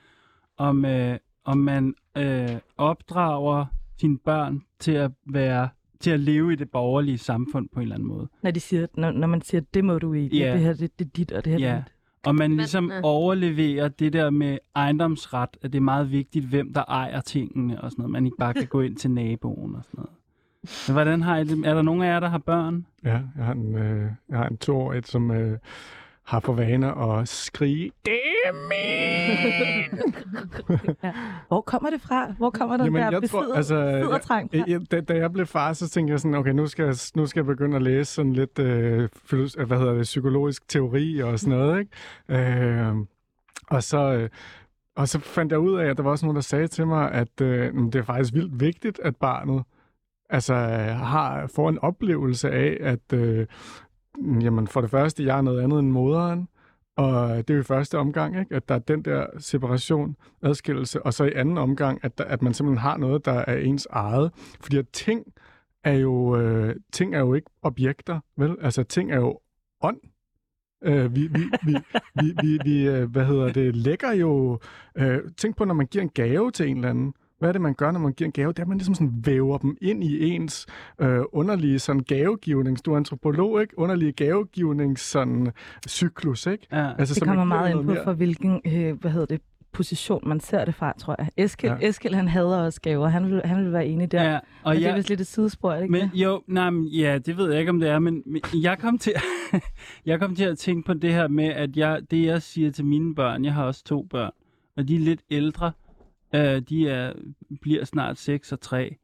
om, 0.57 0.85
øh, 0.85 1.19
om 1.47 1.59
man 1.59 1.95
øh, 2.19 2.49
opdrager 2.77 3.65
sine 4.01 4.19
børn 4.19 4.63
til 4.79 4.93
at 4.93 5.11
være 5.27 5.69
til 6.01 6.11
at 6.11 6.21
leve 6.21 6.53
i 6.53 6.57
det 6.57 6.71
borgerlige 6.71 7.19
samfund 7.19 7.69
på 7.75 7.81
en 7.81 7.83
eller 7.83 7.95
anden 7.95 8.09
måde. 8.09 8.29
Når, 8.43 8.51
de 8.51 8.61
siger, 8.61 8.87
når, 8.95 9.11
når 9.11 9.27
man 9.27 9.43
siger, 9.43 9.61
det 9.75 9.85
må 9.85 9.99
du 9.99 10.13
ikke, 10.13 10.37
Ja. 10.37 10.53
det 10.53 10.61
her 10.61 10.73
det, 10.75 10.99
det 10.99 11.05
er 11.05 11.11
dit, 11.17 11.33
og 11.33 11.45
det 11.45 11.51
her 11.53 11.59
det 11.59 11.65
Ja. 11.65 11.71
er 11.73 11.77
dit. 11.83 11.93
Og 12.27 12.35
man 12.35 12.51
Men, 12.51 12.57
ligesom 12.57 12.91
øh. 12.91 13.01
overleverer 13.03 13.89
det 13.89 14.13
der 14.13 14.31
med 14.31 14.59
ejendomsret, 14.75 15.49
at 15.63 15.73
det 15.73 15.79
er 15.79 15.83
meget 15.83 16.11
vigtigt, 16.13 16.45
hvem 16.47 16.73
der 16.73 16.83
ejer 16.89 17.21
tingene 17.21 17.81
og 17.81 17.91
sådan 17.91 18.03
noget. 18.03 18.13
Man 18.13 18.27
ikke 18.27 18.37
bare 18.39 18.55
kan 18.55 18.67
gå 18.67 18.81
ind 18.81 18.97
til 18.97 19.11
naboen 19.11 19.75
og 19.75 19.85
sådan 19.85 19.99
noget. 19.99 20.11
Men 20.89 20.93
hvordan 20.93 21.23
har 21.23 21.37
I 21.39 21.45
det? 21.45 21.67
Er 21.67 21.75
der 21.75 21.83
nogen 21.83 22.03
af 22.03 22.07
jer, 22.07 22.21
der 22.21 22.29
har 22.29 22.39
børn? 22.39 22.87
Ja, 23.05 23.21
jeg 23.37 23.45
har 23.45 23.53
en, 23.53 23.75
øh, 23.75 24.11
jeg 24.29 24.39
har 24.39 24.49
en 24.49 24.57
toårig, 24.57 25.07
som 25.07 25.31
øh, 25.31 25.59
har 26.27 26.41
for 26.41 26.53
vane 26.53 26.99
at 26.99 27.29
skrige, 27.29 27.93
det 28.05 28.21
er 28.45 28.53
min! 28.53 30.01
Hvor 31.49 31.61
kommer 31.61 31.91
det 31.91 32.01
fra? 32.01 32.33
Hvor 32.39 32.51
kommer 32.51 32.77
den 32.77 32.87
Jamen, 32.87 33.03
der 33.03 33.11
jeg 33.21 33.31
tror, 33.31 33.41
besidder, 33.41 33.57
altså, 33.57 33.93
besiddertrang 34.01 34.51
fra? 34.51 34.65
Jeg, 34.67 34.91
da, 34.91 35.01
da 35.01 35.15
jeg 35.15 35.33
blev 35.33 35.47
far, 35.47 35.73
så 35.73 35.89
tænkte 35.89 36.13
jeg 36.13 36.21
sådan, 36.21 36.35
okay, 36.35 36.51
nu 36.51 36.67
skal 36.67 36.85
jeg, 36.85 36.95
nu 37.15 37.27
skal 37.27 37.41
jeg 37.41 37.47
begynde 37.47 37.77
at 37.77 37.83
læse 37.83 38.13
sådan 38.13 38.33
lidt, 38.33 38.59
øh, 38.59 39.09
filos- 39.25 39.65
hvad 39.65 39.79
hedder 39.79 39.93
det, 39.93 40.03
psykologisk 40.03 40.69
teori 40.69 41.19
og 41.19 41.39
sådan 41.39 41.59
noget, 41.59 41.81
ikke? 41.81 42.51
Øh, 42.51 42.95
og 43.69 43.83
så... 43.83 44.13
Øh, 44.13 44.29
og 44.97 45.09
så 45.09 45.19
fandt 45.19 45.53
jeg 45.53 45.59
ud 45.59 45.79
af, 45.79 45.87
at 45.87 45.97
der 45.97 46.03
var 46.03 46.11
også 46.11 46.27
nogen, 46.27 46.37
der 46.37 46.43
sagde 46.43 46.67
til 46.67 46.87
mig, 46.87 47.13
at 47.13 47.41
øh, 47.41 47.75
det 47.75 47.95
er 47.95 48.03
faktisk 48.03 48.35
vildt 48.35 48.61
vigtigt, 48.61 49.01
at 49.05 49.17
barnet 49.17 49.65
altså, 50.31 50.55
har, 50.55 51.47
får 51.57 51.69
en 51.69 51.79
oplevelse 51.79 52.51
af, 52.51 52.77
at 52.81 53.13
øh, 53.13 53.47
Mm, 54.19 54.39
jamen, 54.39 54.67
for 54.67 54.81
det 54.81 54.91
første, 54.91 55.25
jeg 55.25 55.39
er 55.39 55.43
noget 55.43 55.63
andet 55.63 55.79
end 55.79 55.91
moderen, 55.91 56.49
og 56.97 57.37
det 57.37 57.51
er 57.51 57.55
jo 57.55 57.61
i 57.61 57.65
første 57.65 57.99
omgang, 57.99 58.41
ikke? 58.41 58.55
at 58.55 58.69
der 58.69 58.75
er 58.75 58.79
den 58.79 59.03
der 59.03 59.27
separation, 59.39 60.17
adskillelse, 60.43 61.03
og 61.03 61.15
så 61.15 61.25
i 61.25 61.33
anden 61.35 61.59
omgang, 61.59 62.01
at, 62.03 62.19
der, 62.19 62.25
at 62.25 62.43
man 62.43 62.55
simpelthen 62.55 62.79
har 62.79 62.97
noget, 62.97 63.25
der 63.25 63.33
er 63.33 63.57
ens 63.57 63.87
eget. 63.91 64.33
Fordi 64.61 64.77
at 64.77 64.89
ting 64.93 65.27
er 65.85 65.93
jo, 65.93 66.37
øh, 66.37 66.77
ting 66.93 67.15
er 67.15 67.21
jo 67.21 67.35
ikke 67.35 67.51
objekter, 67.63 68.21
vel? 68.37 68.57
Altså 68.61 68.83
ting 68.83 69.13
er 69.13 69.17
jo 69.17 69.41
ånd. 69.83 70.01
Øh, 70.85 71.15
vi, 71.15 71.27
vi, 71.27 71.51
vi, 71.67 71.77
vi, 72.15 72.35
vi, 72.43 72.59
vi 72.65 72.89
øh, 72.89 73.11
hvad 73.11 73.25
hedder 73.25 73.53
det, 73.53 73.77
lægger 73.77 74.13
jo... 74.13 74.59
Øh, 74.97 75.21
tænk 75.37 75.57
på, 75.57 75.65
når 75.65 75.75
man 75.75 75.87
giver 75.87 76.03
en 76.03 76.11
gave 76.15 76.51
til 76.51 76.69
en 76.69 76.77
eller 76.77 76.91
anden. 76.91 77.15
Hvad 77.39 77.49
er 77.49 77.53
det, 77.53 77.61
man 77.61 77.75
gør, 77.75 77.91
når 77.91 78.01
man 78.01 78.13
giver 78.13 78.27
en 78.29 78.33
gave? 78.33 78.49
Det 78.53 78.59
er, 78.59 78.63
at 78.63 78.69
man 78.69 78.79
ligesom 78.79 78.95
sådan 78.95 79.13
væver 79.25 79.59
dem 79.59 79.77
ind 79.81 80.05
i 80.05 80.29
ens 80.31 80.67
øh, 81.01 81.21
underlige 81.33 81.79
sådan 81.79 82.03
gavegivnings... 82.03 82.83
Du 82.83 82.93
er 82.93 82.97
antropolog, 82.97 83.61
ikke? 83.61 83.79
Underlige 83.79 84.13
gavegivnings 84.13 85.03
sådan 85.03 85.53
cyklus, 85.89 86.47
ikke? 86.47 86.67
Ja. 86.73 86.91
Altså, 86.99 87.15
Det 87.15 87.23
kommer 87.23 87.45
meget 87.45 87.71
ind 87.71 87.79
på, 87.79 87.83
mere- 87.93 88.05
for 88.05 88.13
hvilken 88.13 88.61
øh, 88.67 89.01
hvad 89.01 89.11
hedder 89.11 89.27
det, 89.27 89.41
position 89.73 90.29
man 90.29 90.41
ser 90.41 90.65
det 90.65 90.75
fra, 90.75 90.95
tror 90.99 91.15
jeg. 91.19 91.29
Eskild, 91.37 91.73
Ja. 91.81 91.89
Eskild 91.89 92.15
han 92.15 92.29
hader 92.29 92.57
også 92.59 92.81
gaver. 92.81 93.09
Han 93.09 93.31
vil, 93.31 93.43
han 93.45 93.65
vil 93.65 93.73
være 93.73 93.87
enig 93.87 94.13
der. 94.13 94.23
Ja. 94.23 94.35
Og 94.37 94.41
Og 94.65 94.75
det 94.75 94.83
er 94.85 94.89
jeg, 94.89 94.97
vist 94.97 95.09
lidt 95.09 95.21
et 95.21 95.27
sidespor, 95.27 95.71
er 95.71 95.77
det 95.77 95.83
ikke 95.83 95.93
Men 95.93 96.01
det? 96.03 96.11
jo, 96.15 96.43
nej, 96.47 96.71
men, 96.71 96.87
ja, 96.87 97.19
det 97.19 97.37
ved 97.37 97.51
jeg 97.51 97.61
ikke, 97.61 97.71
om 97.71 97.81
det 97.81 97.89
er, 97.89 97.99
men, 97.99 98.23
men 98.27 98.41
jeg, 98.55 98.79
kom 98.79 98.99
til, 98.99 99.13
jeg 100.07 100.21
kom 100.21 100.35
til 100.35 100.45
at 100.45 100.59
tænke 100.59 100.87
på 100.87 100.95
det 100.95 101.13
her 101.13 101.29
med, 101.29 101.45
at 101.45 101.77
jeg, 101.77 102.01
det 102.11 102.25
jeg 102.25 102.43
siger 102.43 102.71
til 102.71 102.85
mine 102.85 103.15
børn, 103.15 103.45
jeg 103.45 103.55
har 103.55 103.65
også 103.65 103.85
to 103.85 104.03
børn, 104.11 104.31
og 104.77 104.89
de 104.89 104.95
er 104.97 105.01
lidt 105.01 105.21
ældre, 105.31 105.73
øh, 106.35 106.61
de 106.69 106.89
er, 106.89 107.13
bliver 107.61 107.85
snart 107.85 108.19
6 108.19 108.53
og 108.53 108.61
3, 108.61 108.97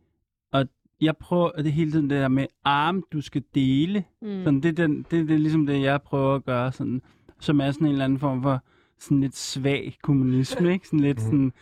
og 0.52 0.66
jeg 1.00 1.16
prøver, 1.16 1.50
det 1.56 1.66
er 1.66 1.70
hele 1.70 1.90
tiden 1.90 2.10
det 2.10 2.20
der 2.20 2.28
med, 2.28 2.46
arm, 2.64 3.04
du 3.12 3.20
skal 3.20 3.42
dele, 3.54 4.04
Mm. 4.22 4.44
sådan, 4.44 4.60
det, 4.60 4.68
er 4.68 4.86
den, 4.86 4.96
det, 5.10 5.28
det 5.28 5.34
er 5.34 5.38
ligesom 5.38 5.66
det, 5.66 5.82
jeg 5.82 6.02
prøver 6.02 6.34
at 6.34 6.44
gøre, 6.44 6.72
sådan, 6.72 7.02
som 7.40 7.60
er 7.60 7.70
sådan 7.70 7.86
en 7.86 7.92
eller 7.92 8.04
anden 8.04 8.18
form 8.18 8.42
for 8.42 8.62
sådan 8.98 9.20
lidt 9.20 9.36
svag 9.36 9.96
kommunisme, 10.02 10.72
ikke? 10.72 10.86
Sådan 10.86 11.00
lidt 11.00 11.20
sådan... 11.20 11.52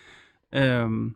Øhm, 0.55 1.15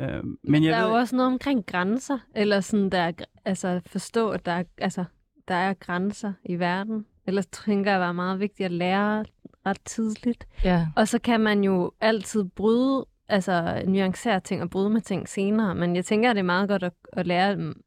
øhm, 0.00 0.38
men 0.42 0.64
jeg 0.64 0.72
der 0.72 0.78
er 0.78 0.82
ved, 0.82 0.90
jo 0.90 0.96
også 0.96 1.16
noget 1.16 1.32
omkring 1.32 1.66
grænser, 1.66 2.18
eller 2.34 2.60
sådan, 2.60 2.90
der 2.90 2.98
er, 2.98 3.12
altså 3.44 3.80
forstå, 3.86 4.30
at 4.30 4.46
der 4.46 4.52
er, 4.52 4.64
altså, 4.78 5.04
der 5.48 5.54
er 5.54 5.74
grænser 5.74 6.32
i 6.44 6.58
verden. 6.58 7.06
Ellers 7.26 7.46
tænker 7.46 7.90
jeg, 7.90 8.00
var 8.00 8.12
meget 8.12 8.40
vigtigt 8.40 8.64
at 8.64 8.72
lære 8.72 9.24
ret 9.66 9.80
tidligt. 9.84 10.46
Ja. 10.64 10.86
Og 10.96 11.08
så 11.08 11.18
kan 11.18 11.40
man 11.40 11.64
jo 11.64 11.92
altid 12.00 12.44
bryde, 12.44 13.06
altså 13.28 13.82
nuancere 13.86 14.40
ting 14.40 14.62
og 14.62 14.70
bryde 14.70 14.90
med 14.90 15.00
ting 15.00 15.28
senere. 15.28 15.74
Men 15.74 15.96
jeg 15.96 16.04
tænker, 16.04 16.30
at 16.30 16.36
det 16.36 16.40
er 16.40 16.44
meget 16.44 16.68
godt 16.68 16.82
at, 16.82 16.92
at 17.12 17.26
lære 17.26 17.56
dem. 17.56 17.82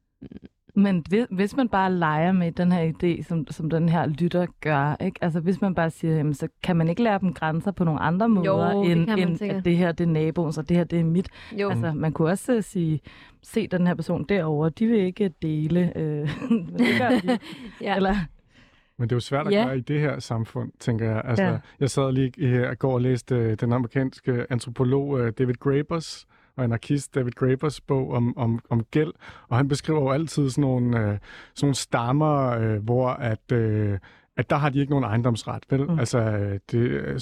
Men 0.74 1.04
hvis, 1.08 1.26
hvis 1.30 1.56
man 1.56 1.68
bare 1.68 1.92
leger 1.92 2.32
med 2.32 2.52
den 2.52 2.72
her 2.72 2.92
idé, 2.92 3.22
som, 3.22 3.46
som 3.50 3.70
den 3.70 3.88
her 3.88 4.06
lytter 4.06 4.46
gør, 4.60 4.96
ikke? 5.00 5.18
Altså 5.24 5.40
hvis 5.40 5.60
man 5.60 5.74
bare 5.74 5.90
siger, 5.90 6.16
jamen, 6.16 6.34
så 6.34 6.48
kan 6.62 6.76
man 6.76 6.88
ikke 6.88 7.02
lære 7.02 7.18
dem 7.18 7.34
grænser 7.34 7.70
på 7.70 7.84
nogle 7.84 8.00
andre 8.00 8.28
måder, 8.28 8.82
det 8.82 8.92
end, 8.92 9.06
man 9.06 9.18
end 9.18 9.36
sikkert. 9.36 9.58
at 9.58 9.64
det 9.64 9.76
her 9.76 9.92
det 9.92 10.04
er 10.04 10.08
naboens, 10.08 10.58
og 10.58 10.68
det 10.68 10.76
her 10.76 10.84
det 10.84 11.00
er 11.00 11.04
mit. 11.04 11.28
Jo, 11.52 11.70
Altså 11.70 11.92
man 11.92 12.12
kunne 12.12 12.30
også 12.30 12.54
øh, 12.54 12.62
sige, 12.62 13.00
se 13.42 13.66
den 13.66 13.86
her 13.86 13.94
person 13.94 14.24
derovre, 14.28 14.70
de 14.70 14.86
vil 14.86 15.00
ikke 15.00 15.30
dele. 15.42 15.92
Øh, 15.96 16.28
det 16.78 16.98
gør 16.98 17.08
de. 17.08 17.38
ja. 17.86 17.96
Eller, 17.96 18.14
Men 18.98 19.08
det 19.08 19.12
er 19.12 19.16
jo 19.16 19.20
svært 19.20 19.46
at 19.46 19.52
Ja. 19.52 19.64
gøre 19.64 19.78
i 19.78 19.80
det 19.80 20.00
her 20.00 20.18
samfund, 20.18 20.72
tænker 20.80 21.10
jeg. 21.10 21.22
Altså, 21.24 21.44
Ja. 21.44 21.58
Jeg 21.80 21.90
sad 21.90 22.12
lige 22.12 22.32
i 22.36 22.46
her 22.46 22.74
går 22.74 22.92
og 22.94 23.00
læste 23.00 23.34
øh, 23.34 23.56
den 23.60 23.72
amerikanske 23.72 24.46
antropolog 24.50 25.20
øh, 25.20 25.32
David 25.38 25.54
Grabers 25.54 26.26
og 26.56 26.64
anarkist 26.64 27.14
David 27.14 27.32
Grabers 27.32 27.80
bog 27.80 28.10
om, 28.12 28.38
om, 28.38 28.58
om 28.70 28.84
gæld, 28.84 29.12
og 29.48 29.56
han 29.56 29.68
beskriver 29.68 30.00
jo 30.00 30.10
altid 30.10 30.50
sådan 30.50 30.62
nogle, 30.62 30.98
øh, 30.98 31.04
sådan 31.04 31.18
nogle 31.62 31.74
stammer, 31.74 32.48
øh, 32.58 32.84
hvor 32.84 33.08
at, 33.08 33.52
øh, 33.52 33.98
at 34.38 34.50
der 34.50 34.56
har 34.56 34.68
de 34.70 34.78
ikke 34.78 34.90
nogen 34.90 35.04
ejendomsret, 35.04 35.62
vel? 35.70 35.80
Mm. 35.80 35.92
Mm. 35.92 35.98
Altså 35.98 36.20
det, 36.70 36.78
øh, 36.78 37.20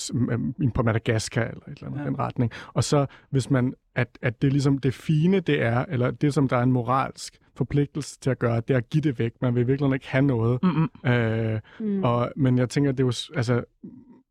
på 0.75 0.83
Madagaskar 0.83 1.45
eller 1.45 1.63
et 1.69 1.75
eller 1.79 1.87
andet 1.87 2.01
Ja. 2.01 2.05
den 2.07 2.19
retning. 2.19 2.51
Og 2.75 2.85
så 2.85 3.07
hvis 3.31 3.51
man, 3.51 3.75
at, 3.95 4.19
at 4.23 4.43
det 4.43 4.53
ligesom 4.53 4.79
det 4.79 4.95
fine 4.95 5.41
det 5.41 5.63
er, 5.63 5.85
eller 5.89 6.11
det 6.11 6.35
som 6.35 6.49
der 6.49 6.57
er 6.57 6.63
en 6.63 6.73
moralsk 6.73 7.39
forpligtelse 7.55 8.19
til 8.21 8.31
at 8.31 8.39
gøre, 8.39 8.57
det 8.61 8.71
er 8.75 8.79
at 8.79 8.91
give 8.91 9.01
det 9.01 9.19
væk. 9.19 9.33
Man 9.43 9.55
vil 9.55 9.67
virkelig 9.67 9.95
ikke 9.95 10.09
have 10.09 10.23
noget. 10.23 10.59
mm-mm. 10.63 11.11
Øh, 11.11 11.61
Mm. 11.81 12.05
og, 12.05 12.33
men 12.37 12.59
jeg 12.59 12.69
tænker, 12.69 12.93
det 12.93 13.01
er 13.01 13.05
jo, 13.07 13.13
altså, 13.37 13.65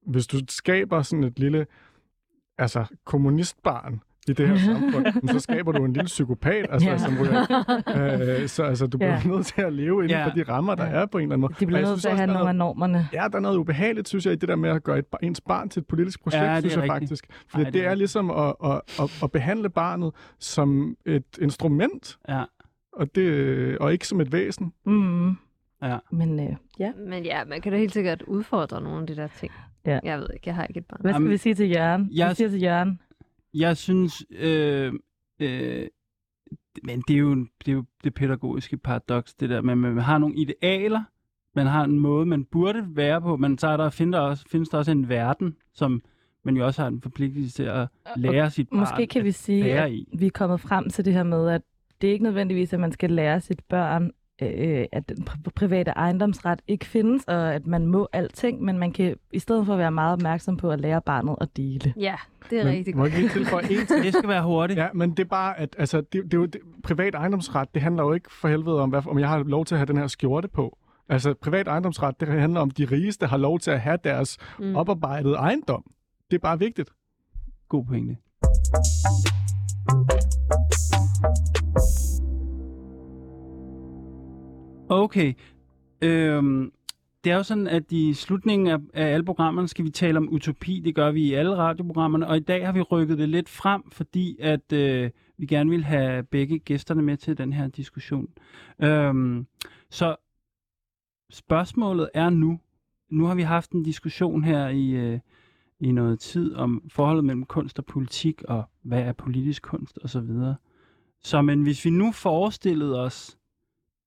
hvis 0.08 0.28
du 0.28 0.38
skaber 0.50 1.02
sådan 1.02 1.24
et 1.24 1.39
lille, 1.39 1.65
altså, 2.58 2.86
kommunistbarn 3.06 4.02
i 4.29 4.33
det 4.33 4.47
her 4.47 4.57
samfund, 4.73 5.27
så 5.29 5.39
skaber 5.39 5.71
du 5.71 5.85
en 5.85 5.93
lille 5.93 6.05
psykopat, 6.05 6.65
altså, 6.69 6.89
Ja. 6.89 6.97
som 6.97 7.13
ryger. 7.21 7.45
Øh, 8.41 8.47
så 8.47 8.63
altså, 8.63 8.88
du 8.88 8.97
bliver 8.97 9.11
Ja. 9.13 9.21
nødt 9.29 9.45
til 9.45 9.61
at 9.61 9.73
leve 9.73 10.03
inden 10.03 10.09
Ja. 10.17 10.25
for 10.25 10.29
de 10.31 10.43
rammer, 10.43 10.75
der 10.75 10.85
Ja. 10.85 10.91
er 10.91 11.05
på 11.05 11.17
en 11.17 11.21
eller 11.21 11.33
anden 11.35 11.41
måde. 11.41 11.53
De 11.59 11.65
bliver 11.65 11.81
nødt 11.81 12.01
til 12.01 12.07
at 12.07 12.17
have 12.17 12.27
nogle 12.27 12.49
af 12.49 12.55
normerne. 12.55 13.09
Ja, 13.13 13.27
der 13.31 13.38
er 13.38 13.41
noget 13.41 13.57
ubehageligt, 13.57 14.07
synes 14.07 14.25
jeg, 14.25 14.33
i 14.33 14.35
det 14.35 14.49
der 14.49 14.55
med 14.55 14.69
at 14.69 14.83
gøre 14.83 14.99
et, 14.99 15.05
ens 15.23 15.41
barn 15.41 15.69
til 15.69 15.79
et 15.79 15.88
politisk 15.88 16.23
projekt, 16.23 16.43
Ja, 16.43 16.49
det 16.49 16.55
er 16.55 16.59
synes 16.61 16.75
jeg 16.75 16.83
rigtigt. 16.83 16.93
faktisk. 16.99 17.25
Fordi 17.47 17.63
Ej, 17.63 17.69
det 17.69 17.73
det, 17.73 17.85
er 17.85 17.89
er 17.89 17.95
ligesom 17.95 18.29
at, 18.31 18.53
at, 18.65 18.81
at, 18.99 19.19
at 19.23 19.31
behandle 19.31 19.69
barnet 19.69 20.11
som 20.39 20.95
et 21.05 21.23
instrument, 21.41 22.17
Ja, 22.29 22.43
og, 22.93 23.15
det, 23.15 23.77
og 23.77 23.93
ikke 23.93 24.07
som 24.07 24.21
et 24.21 24.31
væsen. 24.31 24.73
Mm. 24.85 25.29
ja. 25.83 25.97
Men 26.11 26.39
øh, 26.39 26.55
ja, 26.79 26.91
Men 27.07 27.23
ja, 27.25 27.43
man 27.45 27.61
kan 27.61 27.71
da 27.71 27.77
helt 27.77 27.93
sikkert 27.93 28.21
udfordre 28.21 28.81
nogle 28.81 29.01
af 29.01 29.07
de 29.07 29.15
der 29.15 29.27
ting. 29.39 29.51
Ja. 29.85 29.99
Jeg 30.03 30.19
ved 30.19 30.27
ikke, 30.33 30.43
jeg 30.45 30.55
har 30.55 30.63
ikke 30.65 30.77
et 30.79 30.85
barn. 30.85 30.97
hvad 31.01 31.11
skal 31.11 31.15
Jamen, 31.21 31.29
vi 31.31 31.38
sige 31.38 31.55
til 31.55 31.69
Jørgen? 31.69 32.09
jeg- 32.13 32.29
Vi 32.29 32.35
siger 32.35 32.49
til 32.49 32.61
Jørgen. 32.61 32.99
Jeg 33.55 33.77
synes, 33.77 34.25
øh, 34.29 34.93
øh, 35.39 35.87
men 36.83 37.03
det 37.07 37.13
er, 37.13 37.19
jo, 37.19 37.35
det 37.35 37.67
er 37.67 37.71
jo 37.71 37.83
det 38.03 38.13
pædagogiske 38.13 38.77
paradoks, 38.77 39.33
det 39.33 39.49
der. 39.49 39.57
At 39.57 39.63
man 39.63 39.97
har 39.97 40.17
nogle 40.17 40.35
idealer, 40.35 41.03
man 41.55 41.67
har 41.67 41.83
en 41.83 41.99
måde, 41.99 42.25
man 42.25 42.45
burde 42.45 42.85
være 42.89 43.21
på, 43.21 43.37
men 43.37 43.57
så 43.57 43.67
er 43.67 43.77
der, 43.77 43.89
finder 43.89 44.19
der 44.19 44.27
også, 44.27 44.45
findes 44.49 44.69
der 44.69 44.77
også 44.77 44.91
en 44.91 45.09
verden, 45.09 45.55
som 45.73 46.01
man 46.43 46.57
jo 46.57 46.65
også 46.65 46.81
har 46.81 46.87
en 46.87 47.01
forpligtelse 47.01 47.51
til 47.51 47.63
at 47.63 47.87
lære 48.15 48.51
sit 48.51 48.69
barn 48.69 48.79
Måske 48.79 49.07
kan 49.07 49.23
vi 49.23 49.31
sige, 49.31 49.79
at 49.79 49.91
vi 50.13 50.25
er 50.25 50.31
kommet 50.31 50.59
frem 50.59 50.89
til 50.89 51.05
det 51.05 51.13
her 51.13 51.23
med, 51.23 51.49
at 51.49 51.61
det 52.01 52.07
er 52.07 52.11
ikke 52.11 52.23
nødvendigvis, 52.23 52.73
at 52.73 52.79
man 52.79 52.91
skal 52.91 53.11
lære 53.11 53.41
sit 53.41 53.61
børn, 53.69 54.11
øh, 54.41 54.86
at 54.91 55.10
den 55.10 55.28
pri- 55.30 55.50
private 55.56 55.91
ejendomsret 55.91 56.60
ikke 56.67 56.86
findes, 56.86 57.24
og 57.24 57.54
at 57.54 57.67
man 57.67 57.86
må 57.88 58.08
alting, 58.13 58.62
men 58.62 58.78
man 58.78 58.91
kan 58.91 59.15
i 59.32 59.39
stedet 59.39 59.65
for 59.65 59.74
at 59.74 59.80
være 59.80 59.91
meget 59.91 60.13
opmærksom 60.13 60.58
på 60.58 60.71
at 60.71 60.80
lære 60.82 61.02
barnet 61.02 61.36
at 61.41 61.58
dele. 61.58 61.93
Ja, 61.98 62.15
det 62.50 62.60
er 62.60 62.63
Men 62.63 62.74
rigtig 62.74 62.95
må 62.95 63.02
godt. 63.02 63.13
jeg 63.13 63.21
ikke 63.21 63.34
lige 63.36 63.43
tilføje 63.45 63.63
en 63.63 63.88
ting? 63.88 64.04
Det 64.06 64.13
skal 64.13 64.30
være 64.30 64.43
hurtigt. 64.43 64.80
Ja, 64.80 64.88
men 64.93 65.10
det 65.12 65.19
er 65.19 65.28
bare, 65.28 65.60
at 65.60 65.76
altså, 65.80 66.02
det, 66.02 66.32
det 66.32 66.34
er 66.34 66.45
det, 66.45 66.62
privat 66.84 67.15
ejendomsret, 67.15 67.74
det 67.74 67.82
handler 67.82 68.04
jo 68.04 68.13
ikke 68.13 68.32
for 68.34 68.48
helvede 68.48 68.82
om, 68.82 68.89
hvad, 68.89 69.02
om 69.08 69.19
jeg 69.19 69.30
har 69.30 69.43
lov 69.43 69.65
til 69.65 69.76
at 69.76 69.80
have 69.80 69.86
den 69.88 69.98
her 69.98 70.08
skjorte 70.08 70.48
på. 70.48 70.78
Altså, 71.10 71.34
privat 71.34 71.67
ejendomsret, 71.67 72.19
det 72.19 72.28
handler 72.28 72.60
om, 72.60 72.71
de 72.71 72.86
rigeste 72.86 73.28
har 73.28 73.38
lov 73.38 73.60
til 73.60 73.71
at 73.71 73.82
have 73.82 73.98
deres 74.04 74.38
mm. 74.60 74.76
oparbejdede 74.76 75.36
ejendom. 75.36 75.84
Det 76.32 76.36
er 76.36 76.41
bare 76.41 76.60
vigtigt. 76.60 76.89
God 77.69 77.86
pointe. 77.86 78.17
Okay. 84.89 85.34
Øhm, 86.02 86.71
det 87.24 87.32
er 87.32 87.36
jo 87.36 87.43
sådan, 87.43 87.67
at 87.67 87.91
i 87.91 88.13
slutningen 88.13 88.67
af, 88.67 88.78
af 88.93 89.13
alle 89.13 89.26
programmerne 89.26 89.67
skal 89.67 89.86
vi 89.86 89.89
tale 89.89 90.17
om 90.17 90.30
utopi. 90.34 90.80
Det 90.80 90.95
gør 90.95 91.12
vi 91.12 91.24
i 91.24 91.34
alle 91.34 91.56
radioprogrammerne. 91.56 92.28
Og 92.28 92.38
i 92.38 92.39
dag 92.39 92.65
har 92.65 92.74
vi 92.74 92.82
rykket 92.82 93.17
det 93.17 93.30
lidt 93.30 93.50
frem, 93.50 93.91
fordi 93.91 94.38
at 94.39 94.74
øh, 94.74 95.12
vi 95.38 95.45
gerne 95.45 95.69
vil 95.69 95.84
have 95.84 96.24
begge 96.24 96.60
gæsterne 96.60 97.02
med 97.02 97.17
til 97.17 97.38
den 97.38 97.54
her 97.54 97.67
diskussion. 97.67 98.28
Øhm, 98.80 99.48
så 99.89 100.15
spørgsmålet 101.30 102.10
er 102.13 102.30
nu, 102.30 102.60
nu 103.10 103.26
har 103.26 103.36
vi 103.36 103.41
haft 103.41 103.71
en 103.71 103.84
diskussion 103.84 104.43
her 104.43 104.67
i, 104.67 104.89
øh, 104.89 105.19
i 105.80 105.91
noget 105.91 106.19
tid 106.19 106.56
om 106.56 106.84
forholdet 106.89 107.24
mellem 107.24 107.45
kunst 107.45 107.80
og 107.80 107.86
politik, 107.86 108.43
og 108.43 108.63
hvad 108.82 109.02
er 109.02 109.13
politisk 109.13 109.63
kunst 109.63 110.00
osv. 110.04 110.08
Så, 110.08 110.19
videre. 110.19 110.56
så 111.24 111.41
men 111.41 111.63
hvis 111.63 111.86
vi 111.86 111.89
nu 111.89 112.12
forestillede 112.12 113.00
os, 113.00 113.38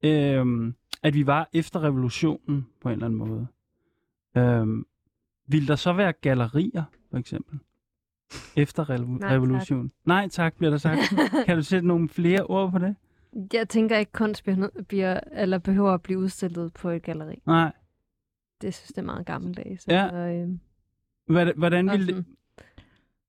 øhm, 0.02 0.74
at 1.02 1.14
vi 1.14 1.26
var 1.26 1.48
efter 1.52 1.82
revolutionen 1.82 2.66
på 2.80 2.88
en 2.88 2.92
eller 2.92 3.06
anden 3.06 3.18
måde, 3.18 3.46
øhm, 4.36 4.86
ville 5.46 5.68
der 5.68 5.76
så 5.76 5.92
være 5.92 6.12
gallerier, 6.12 6.84
for 7.10 7.18
eksempel? 7.18 7.58
Efter 8.56 8.90
revo- 8.90 9.04
Nej, 9.20 9.20
tak. 9.20 9.30
revolutionen? 9.30 9.92
Nej 10.04 10.28
tak, 10.28 10.56
bliver 10.56 10.70
der 10.70 10.78
sagt. 10.78 10.98
kan 11.46 11.56
du 11.56 11.62
sætte 11.62 11.88
nogle 11.88 12.08
flere 12.08 12.42
ord 12.44 12.70
på 12.72 12.78
det? 12.78 12.96
Jeg 13.52 13.68
tænker 13.68 13.96
ikke, 13.98 14.12
kunst 14.12 14.44
bliver, 14.88 15.20
eller 15.32 15.58
behøver 15.58 15.90
at 15.92 16.02
blive 16.02 16.18
udstillet 16.18 16.72
på 16.72 16.88
et 16.90 17.02
galleri. 17.02 17.42
Nej. 17.46 17.72
Det 18.62 18.74
synes 18.74 18.92
jeg 18.96 19.02
er 19.02 19.06
meget 19.06 19.26
gammeldags. 19.26 19.86
Ja. 19.88 20.02
Altså, 20.02 20.16
øhm, 20.16 20.60
Hvordan, 21.26 21.54
hvordan 21.58 21.88
og 21.88 21.98
ville 21.98 22.14
det... 22.16 22.24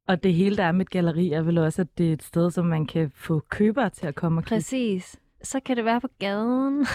Og 0.07 0.23
det 0.23 0.33
hele, 0.33 0.57
der 0.57 0.63
er 0.63 0.71
med 0.71 0.81
et 0.81 0.89
galleri, 0.89 1.31
er 1.31 1.41
vel 1.41 1.57
også, 1.57 1.81
at 1.81 1.97
det 1.97 2.09
er 2.09 2.13
et 2.13 2.23
sted, 2.23 2.51
som 2.51 2.65
man 2.65 2.85
kan 2.85 3.11
få 3.15 3.39
købere 3.49 3.89
til 3.89 4.07
at 4.07 4.15
komme 4.15 4.39
og 4.39 4.43
kigge. 4.43 4.55
Præcis. 4.55 5.19
Så 5.43 5.59
kan 5.59 5.77
det 5.77 5.85
være 5.85 6.01
på 6.01 6.07
gaden. 6.19 6.85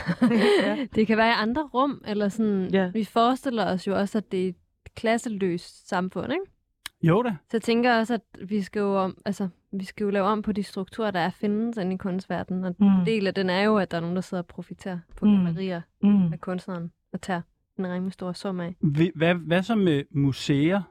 Ja. 0.62 0.86
det 0.94 1.06
kan 1.06 1.16
være 1.16 1.28
i 1.28 1.34
andre 1.36 1.62
rum, 1.62 2.02
eller 2.06 2.28
sådan. 2.28 2.70
Ja. 2.72 2.90
Vi 2.90 3.04
forestiller 3.04 3.66
os 3.72 3.86
jo 3.86 3.96
også, 3.98 4.18
at 4.18 4.32
det 4.32 4.44
er 4.44 4.48
et 4.48 4.56
klasseløst 4.96 5.88
samfund, 5.88 6.32
ikke? 6.32 6.44
Jo 7.02 7.22
da. 7.22 7.28
Så 7.30 7.56
jeg 7.56 7.62
tænker 7.62 7.98
også, 7.98 8.14
at 8.14 8.48
vi 8.48 8.62
skal 8.62 8.80
jo, 8.80 8.96
om, 8.96 9.16
altså, 9.24 9.48
vi 9.72 9.84
skal 9.84 10.04
jo 10.04 10.10
lave 10.10 10.26
om 10.26 10.42
på 10.42 10.52
de 10.52 10.62
strukturer, 10.62 11.10
der 11.10 11.20
er 11.20 11.30
findes 11.30 11.76
inde 11.76 11.94
i 11.94 11.96
kunstverdenen. 11.96 12.64
Og 12.64 12.74
Mm. 12.78 12.86
en 12.86 13.06
del 13.06 13.26
af 13.26 13.34
den 13.34 13.50
er 13.50 13.62
jo, 13.62 13.76
at 13.76 13.90
der 13.90 13.96
er 13.96 14.00
nogen, 14.00 14.16
der 14.16 14.22
sidder 14.22 14.42
og 14.42 14.46
profiterer 14.46 14.98
på 15.16 15.24
Mm. 15.26 15.44
gallerier 15.44 15.80
Mm. 16.02 16.32
af 16.32 16.40
kunstneren 16.40 16.92
og 17.12 17.20
tager 17.20 17.40
en 17.78 17.86
rimelig 17.92 18.12
stor 18.12 18.32
sum 18.32 18.60
af. 18.60 18.76
Hvad, 19.14 19.34
hvad 19.34 19.62
så 19.62 19.74
med 19.74 20.02
museer? 20.10 20.82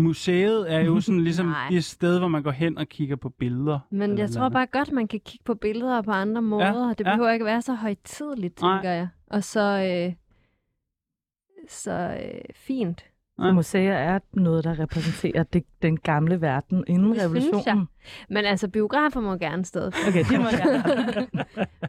Museet 0.00 0.72
er 0.72 0.80
jo 0.80 1.00
sådan 1.00 1.20
ligesom 1.28 1.46
Nej. 1.46 1.68
et 1.72 1.84
sted, 1.84 2.18
hvor 2.18 2.28
man 2.28 2.42
går 2.42 2.50
hen 2.50 2.78
og 2.78 2.88
kigger 2.88 3.16
på 3.16 3.28
billeder. 3.28 3.78
Men 3.90 4.18
jeg 4.18 4.30
tror 4.30 4.48
bare 4.48 4.66
godt, 4.66 4.92
man 4.92 5.08
kan 5.08 5.20
kigge 5.24 5.44
på 5.44 5.54
billeder 5.54 6.02
på 6.02 6.10
andre 6.10 6.42
måder. 6.42 6.86
Ja, 6.86 6.94
det 6.98 7.06
ja. 7.06 7.10
behøver 7.12 7.30
ikke 7.30 7.44
være 7.44 7.62
så 7.62 7.74
højtidligt, 7.74 8.60
Nej. 8.60 8.76
tænker 8.76 8.90
jeg. 8.90 9.08
Og 9.26 9.44
så, 9.44 9.60
øh, 9.60 10.14
så 11.68 12.18
øh, 12.24 12.40
fint. 12.54 13.04
Så 13.38 13.52
museer 13.52 13.92
er 13.92 14.18
noget, 14.32 14.64
der 14.64 14.78
repræsenterer 14.78 15.42
det, 15.42 15.64
den 15.82 15.96
gamle 15.96 16.40
verden 16.40 16.84
inden 16.86 17.10
Det 17.10 17.20
synes 17.20 17.24
revolutionen. 17.24 17.88
Men 18.28 18.44
altså, 18.44 18.68
biografer 18.68 19.20
må 19.20 19.36
gerne 19.36 19.64
stadig. 19.64 19.92
Okay, 20.08 20.24
det 20.24 20.40
må 20.40 20.46
gerne. 20.64 20.82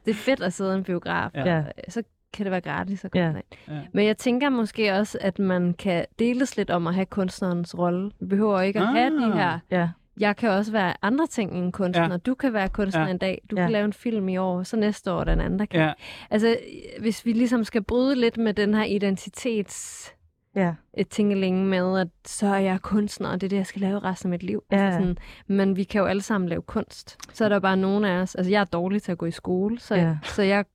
det 0.06 0.12
er 0.12 0.15
fedt 0.15 0.41
at 0.41 0.54
sidde 0.54 0.74
i 0.74 0.78
en 0.78 0.84
biograf. 0.84 1.30
Ja. 1.36 1.63
Så 1.89 2.04
kan 2.34 2.46
det 2.46 2.52
være 2.52 2.62
gratis 2.62 3.06
at 3.06 3.12
komme 3.12 3.26
Ja. 3.28 3.34
ja. 3.67 3.74
Ja. 3.76 3.82
Men 3.94 4.06
jeg 4.06 4.17
tænker 4.17 4.50
måske 4.50 4.91
også, 4.94 5.17
at 5.22 5.39
man 5.39 5.74
kan 5.74 6.06
deles 6.20 6.58
lidt 6.58 6.70
om 6.70 6.88
at 6.88 6.94
have 6.94 7.06
kunstnerens 7.06 7.78
rolle. 7.78 8.12
Vi 8.20 8.26
behøver 8.26 8.62
ikke 8.62 8.80
at 8.80 8.86
Ah. 8.88 8.94
have 8.94 9.12
de 9.28 9.34
her. 9.34 9.60
Ja, 9.72 9.89
Jeg 10.20 10.36
kan 10.36 10.50
også 10.50 10.72
være 10.72 10.94
andre 11.02 11.28
ting 11.28 11.52
end 11.58 11.74
kunstner. 11.74 12.10
Ja. 12.12 12.17
Du 12.17 12.36
kan 12.36 12.54
være 12.54 12.70
kunstner 12.70 13.04
Ja. 13.06 13.12
en 13.12 13.17
dag. 13.17 13.41
Du 13.52 13.56
Ja. 13.56 13.62
kan 13.62 13.72
lave 13.72 13.86
en 13.86 13.94
film 13.94 14.30
i 14.30 14.38
år, 14.38 14.63
så 14.63 14.78
næste 14.78 15.12
år 15.12 15.20
er 15.20 15.24
der 15.24 15.34
en 15.34 15.41
anden, 15.41 15.60
der 15.60 15.65
kan. 15.65 15.80
Ja, 15.80 15.94
Altså, 16.30 16.58
hvis 17.00 17.26
vi 17.26 17.34
ligesom 17.34 17.63
skal 17.63 17.84
bryde 17.84 18.15
lidt 18.15 18.38
med 18.38 18.54
den 18.54 18.74
her 18.74 18.84
identitets 18.84 20.12
ja. 20.56 20.74
et 20.94 21.10
tingeling 21.10 21.65
med, 21.70 22.00
at 22.00 22.08
så 22.26 22.48
er 22.48 22.58
jeg 22.60 22.82
kunstner, 22.82 23.30
og 23.30 23.41
det 23.41 23.48
er 23.48 23.50
det, 23.50 23.58
jeg 23.58 23.65
skal 23.65 23.82
lave 23.82 24.00
resten 24.00 24.28
af 24.28 24.30
mit 24.30 24.44
liv. 24.44 24.63
Ja. 24.72 24.78
Altså 24.86 25.00
sådan, 25.00 25.17
men 25.48 25.76
vi 25.76 25.84
kan 25.84 26.00
jo 26.02 26.06
alle 26.06 26.22
sammen 26.22 26.50
lave 26.50 26.62
kunst. 26.62 27.17
Så 27.34 27.46
er 27.46 27.50
der 27.50 27.60
bare 27.60 27.78
nogen 27.78 28.06
af 28.06 28.22
os, 28.22 28.36
altså 28.36 28.52
jeg 28.52 28.62
er 28.62 28.65
dårlig 28.65 29.02
til 29.04 29.12
at 29.12 29.17
gå 29.17 29.26
i 29.26 29.32
skole, 29.32 29.80
så, 29.80 29.96
ja. 29.96 30.17
så 30.24 30.41
jeg 30.44 30.65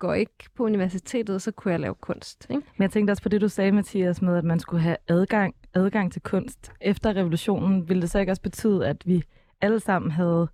går 0.00 0.14
ikke 0.14 0.34
på 0.56 0.64
universitetet, 0.64 1.42
så 1.42 1.50
kunne 1.50 1.72
jeg 1.72 1.80
lave 1.80 1.94
kunst. 1.94 2.46
Ikke? 2.50 2.62
Men 2.76 2.82
jeg 2.82 2.90
tænkte 2.90 3.10
også 3.10 3.22
på 3.22 3.28
det, 3.28 3.40
du 3.40 3.48
sagde, 3.48 3.72
Mathias, 3.72 4.22
med, 4.22 4.36
at 4.36 4.44
man 4.44 4.60
skulle 4.60 4.82
have 4.82 4.96
adgang, 5.08 5.54
adgang 5.74 6.12
til 6.12 6.22
kunst. 6.22 6.72
Efter 6.80 7.16
revolutionen 7.16 7.88
ville 7.88 8.02
det 8.02 8.10
så 8.10 8.18
ikke 8.18 8.32
også 8.32 8.42
betyde, 8.42 8.88
at 8.88 9.06
vi 9.06 9.22
alle 9.60 9.80
sammen 9.80 10.10
havde 10.10 10.48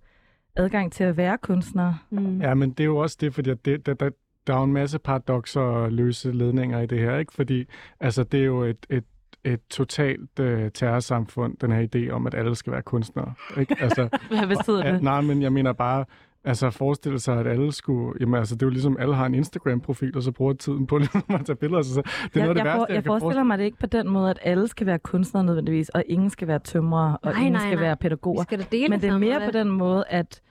adgang 0.55 0.91
til 0.91 1.03
at 1.03 1.17
være 1.17 1.37
kunstnere? 1.37 1.97
Mm. 2.09 2.41
Ja, 2.41 2.53
men 2.53 2.71
det 2.71 2.79
er 2.79 2.85
jo 2.85 2.97
også 2.97 3.17
det, 3.21 3.33
fordi 3.33 3.49
at 3.49 3.65
det, 3.65 3.85
der, 3.85 3.93
der, 3.93 4.09
der 4.47 4.53
er 4.53 4.57
jo 4.57 4.63
en 4.63 4.73
masse 4.73 4.99
paradoxer 4.99 5.61
og 5.61 5.91
løse 5.91 6.31
ledninger 6.31 6.79
i 6.79 6.85
det 6.85 6.99
her, 6.99 7.17
ikke? 7.17 7.33
Fordi 7.33 7.65
altså, 7.99 8.23
det 8.23 8.39
er 8.39 8.45
jo 8.45 8.63
et, 8.63 8.85
et, 8.89 9.03
et 9.43 9.59
totalt 9.69 10.39
øh, 10.39 10.71
terrorsamfund, 10.71 11.57
den 11.57 11.71
her 11.71 11.87
idé 11.95 12.11
om, 12.11 12.27
at 12.27 12.33
alle 12.33 12.55
skal 12.55 12.73
være 12.73 12.81
kunstnere. 12.81 13.33
Ikke? 13.59 13.75
Altså, 13.79 14.09
Hvad 14.29 14.47
betyder 14.47 14.91
det? 14.91 15.03
nej, 15.03 15.21
men 15.21 15.41
jeg 15.41 15.53
mener 15.53 15.73
bare, 15.73 16.05
altså 16.47 16.69
forestille 16.69 17.19
sig, 17.19 17.39
at 17.39 17.47
alle 17.47 17.71
skulle... 17.71 18.17
Jamen 18.19 18.35
altså, 18.35 18.55
det 18.55 18.61
er 18.61 18.65
jo 18.65 18.69
ligesom, 18.69 18.97
alle 18.99 19.15
har 19.15 19.25
en 19.25 19.35
Instagram-profil, 19.35 20.17
og 20.17 20.23
så 20.23 20.31
bruger 20.31 20.53
tiden 20.53 20.87
på 20.87 20.97
ligesom 21.03 21.23
at 21.29 21.45
tage 21.45 21.55
billeder. 21.55 21.81
Så, 21.81 21.93
så 21.93 22.01
det 22.01 22.07
er 22.07 22.29
jeg, 22.35 22.41
noget 22.41 22.49
af 22.49 22.55
det 22.55 22.59
jeg, 22.59 22.65
værste, 22.65 22.77
for, 22.77 22.85
jeg, 22.89 22.95
jeg 22.95 23.03
kan 23.03 23.09
forestiller 23.09 23.43
mig 23.43 23.57
det 23.57 23.63
ikke 23.63 23.77
på 23.77 23.85
den 23.85 24.09
måde, 24.09 24.29
at 24.29 24.39
alle 24.41 24.67
skal 24.67 24.87
være 24.87 24.99
kunstnere 24.99 25.43
nødvendigvis, 25.43 25.89
og 25.89 26.03
ingen 26.07 26.29
skal 26.29 26.47
være 26.47 26.59
tømrere, 26.59 27.17
og 27.21 27.31
Nej, 27.31 27.39
ingen 27.39 27.53
nej, 27.53 27.61
skal 27.61 27.75
nej. 27.75 27.83
være 27.83 27.95
Vi 27.95 28.01
pædagoger. 28.01 28.43
skal 28.43 28.59
da 28.59 28.65
dele 28.71 28.89
Men 28.89 29.01
det 29.01 29.09
er 29.09 29.17
mere 29.17 29.45
på 29.45 29.51
den 29.51 29.69
måde, 29.69 30.03
at, 30.09 30.41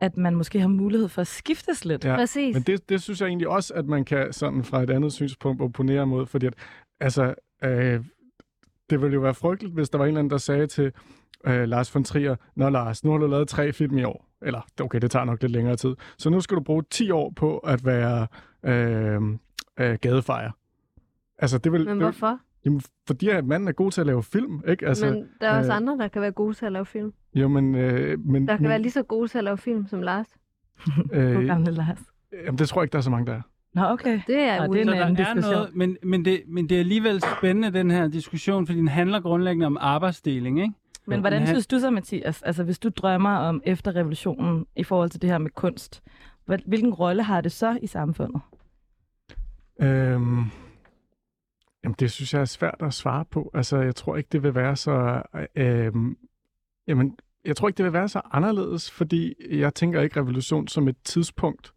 at 0.00 0.16
man 0.16 0.34
måske 0.34 0.60
har 0.60 0.68
mulighed 0.68 1.08
for 1.08 1.20
at 1.20 1.26
skiftes 1.26 1.84
lidt. 1.84 2.04
Ja. 2.04 2.16
Præcis. 2.16 2.54
Men 2.54 2.62
det, 2.62 2.88
det 2.88 3.02
synes 3.02 3.20
jeg 3.20 3.26
egentlig 3.26 3.48
også, 3.48 3.74
at 3.74 3.86
man 3.86 4.04
kan 4.04 4.32
sådan 4.32 4.64
fra 4.64 4.82
et 4.82 4.90
andet 4.90 5.12
synspunkt 5.12 5.62
opponere 5.62 6.06
mod, 6.06 6.26
fordi 6.26 6.46
at, 6.46 6.54
altså, 7.00 7.34
øh, 7.64 8.00
det 8.90 9.02
ville 9.02 9.14
jo 9.14 9.20
være 9.20 9.34
frygteligt, 9.34 9.74
hvis 9.74 9.88
der 9.88 9.98
var 9.98 10.04
en 10.04 10.08
eller 10.08 10.18
anden, 10.18 10.30
der 10.30 10.38
sagde 10.38 10.66
til 10.66 10.92
øh, 11.48 11.68
Lars 11.68 11.94
von 11.94 12.04
Trier, 12.04 12.36
Nå 12.54 12.68
Lars, 12.68 13.04
nu 13.04 13.10
har 13.10 13.18
du 13.18 13.26
lavet 13.26 13.48
tre 13.48 13.72
film 13.72 13.98
i 13.98 14.04
år. 14.04 14.26
Eller, 14.42 14.60
okay, 14.80 14.98
det 15.00 15.10
tager 15.10 15.24
nok 15.24 15.42
lidt 15.42 15.52
længere 15.52 15.76
tid. 15.76 15.94
Så 16.18 16.30
nu 16.30 16.40
skal 16.40 16.56
du 16.56 16.62
bruge 16.62 16.82
10 16.90 17.10
år 17.10 17.32
på 17.36 17.58
at 17.58 17.84
være 17.86 18.26
øh, 18.64 19.22
øh, 19.80 19.98
gadefejer. 20.00 20.50
Altså, 21.38 21.58
det 21.58 21.72
vil, 21.72 21.80
Men 21.80 21.88
det 21.88 21.96
vil, 21.96 22.02
hvorfor? 22.04 22.38
jamen, 22.64 22.80
fordi 23.06 23.28
at 23.28 23.44
manden 23.46 23.68
er 23.68 23.72
god 23.72 23.90
til 23.90 24.00
at 24.00 24.06
lave 24.06 24.22
film, 24.22 24.62
ikke? 24.68 24.86
Altså, 24.86 25.06
men 25.06 25.28
der 25.40 25.48
er 25.48 25.58
også 25.58 25.70
øh, 25.72 25.76
andre, 25.76 25.96
der 25.98 26.08
kan 26.08 26.22
være 26.22 26.32
gode 26.32 26.54
til 26.54 26.66
at 26.66 26.72
lave 26.72 26.86
film. 26.86 27.12
jo, 27.34 27.48
men, 27.48 27.74
øh, 27.74 28.18
men, 28.20 28.48
Der 28.48 28.54
kan 28.56 28.62
men 28.62 28.68
være 28.68 28.78
lige 28.78 28.92
så 28.92 29.02
gode 29.02 29.28
til 29.28 29.38
at 29.38 29.44
lave 29.44 29.58
film 29.58 29.86
som 29.86 30.02
Lars. 30.02 30.26
På 30.96 31.02
øh, 31.12 31.46
gamle 31.46 31.70
Lars. 31.72 31.98
jamen, 32.44 32.58
det 32.58 32.68
tror 32.68 32.80
jeg 32.80 32.84
ikke, 32.84 32.92
der 32.92 32.98
er 32.98 33.02
så 33.02 33.10
mange, 33.10 33.26
der 33.26 33.32
er. 33.32 33.42
Nå, 33.74 33.82
okay. 33.82 34.20
Det 34.26 34.38
er 34.40 34.66
Nå, 34.66 34.74
det 34.74 34.80
er 34.88 34.92
en 34.92 34.98
anden 35.00 35.14
diskussion. 35.16 35.52
noget, 35.54 35.70
men, 35.74 35.96
men, 36.02 36.24
det, 36.24 36.42
men 36.48 36.68
det 36.68 36.74
er 36.74 36.78
alligevel 36.78 37.20
spændende, 37.38 37.70
den 37.78 37.90
her 37.90 38.08
diskussion, 38.08 38.66
fordi 38.66 38.78
den 38.78 38.88
handler 38.88 39.20
grundlæggende 39.20 39.66
om 39.66 39.76
arbejdsdeling, 39.80 40.60
ikke? 40.60 40.74
Men 41.06 41.20
hvordan 41.20 41.38
han- 41.42 41.46
synes 41.54 41.66
du 41.66 41.78
så, 41.78 41.90
Mathias, 41.90 42.42
altså 42.42 42.64
hvis 42.64 42.78
du 42.78 42.88
drømmer 42.88 43.36
om 43.36 43.62
efter 43.64 43.96
revolutionen 43.96 44.66
i 44.76 44.84
forhold 44.84 45.10
til 45.10 45.22
det 45.22 45.30
her 45.30 45.38
med 45.38 45.50
kunst, 45.50 46.02
hvilken 46.66 46.94
rolle 46.94 47.22
har 47.22 47.40
det 47.40 47.52
så 47.52 47.78
i 47.82 47.86
samfundet? 47.86 48.40
Øhm, 49.80 50.44
jamen, 51.84 51.94
det 51.98 52.10
synes 52.10 52.34
jeg 52.34 52.40
er 52.40 52.44
svært 52.44 52.76
at 52.80 52.94
svare 52.94 53.24
på. 53.24 53.50
Altså, 53.54 53.76
jeg 53.80 53.94
tror 53.94 54.16
ikke, 54.16 54.28
det 54.32 54.42
vil 54.42 54.54
være 54.54 54.76
så... 54.76 55.22
Øhm, 55.56 56.16
jamen, 56.86 57.18
jeg 57.44 57.56
tror 57.56 57.68
ikke, 57.68 57.76
det 57.76 57.84
vil 57.84 57.92
være 57.92 58.08
så 58.08 58.20
anderledes, 58.32 58.90
fordi 58.90 59.34
jeg 59.50 59.74
tænker 59.74 60.00
ikke 60.00 60.20
revolution 60.20 60.68
som 60.68 60.88
et 60.88 60.96
tidspunkt, 61.04 61.72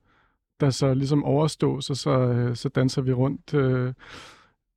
der 0.60 0.70
så 0.70 0.94
ligesom 0.94 1.24
overstås, 1.24 1.90
og 1.90 1.96
så, 1.96 2.12
øh, 2.20 2.56
så 2.56 2.70
danser 2.70 3.02
vi 3.02 3.14
rundt 3.14 3.54
øh, 3.54 3.94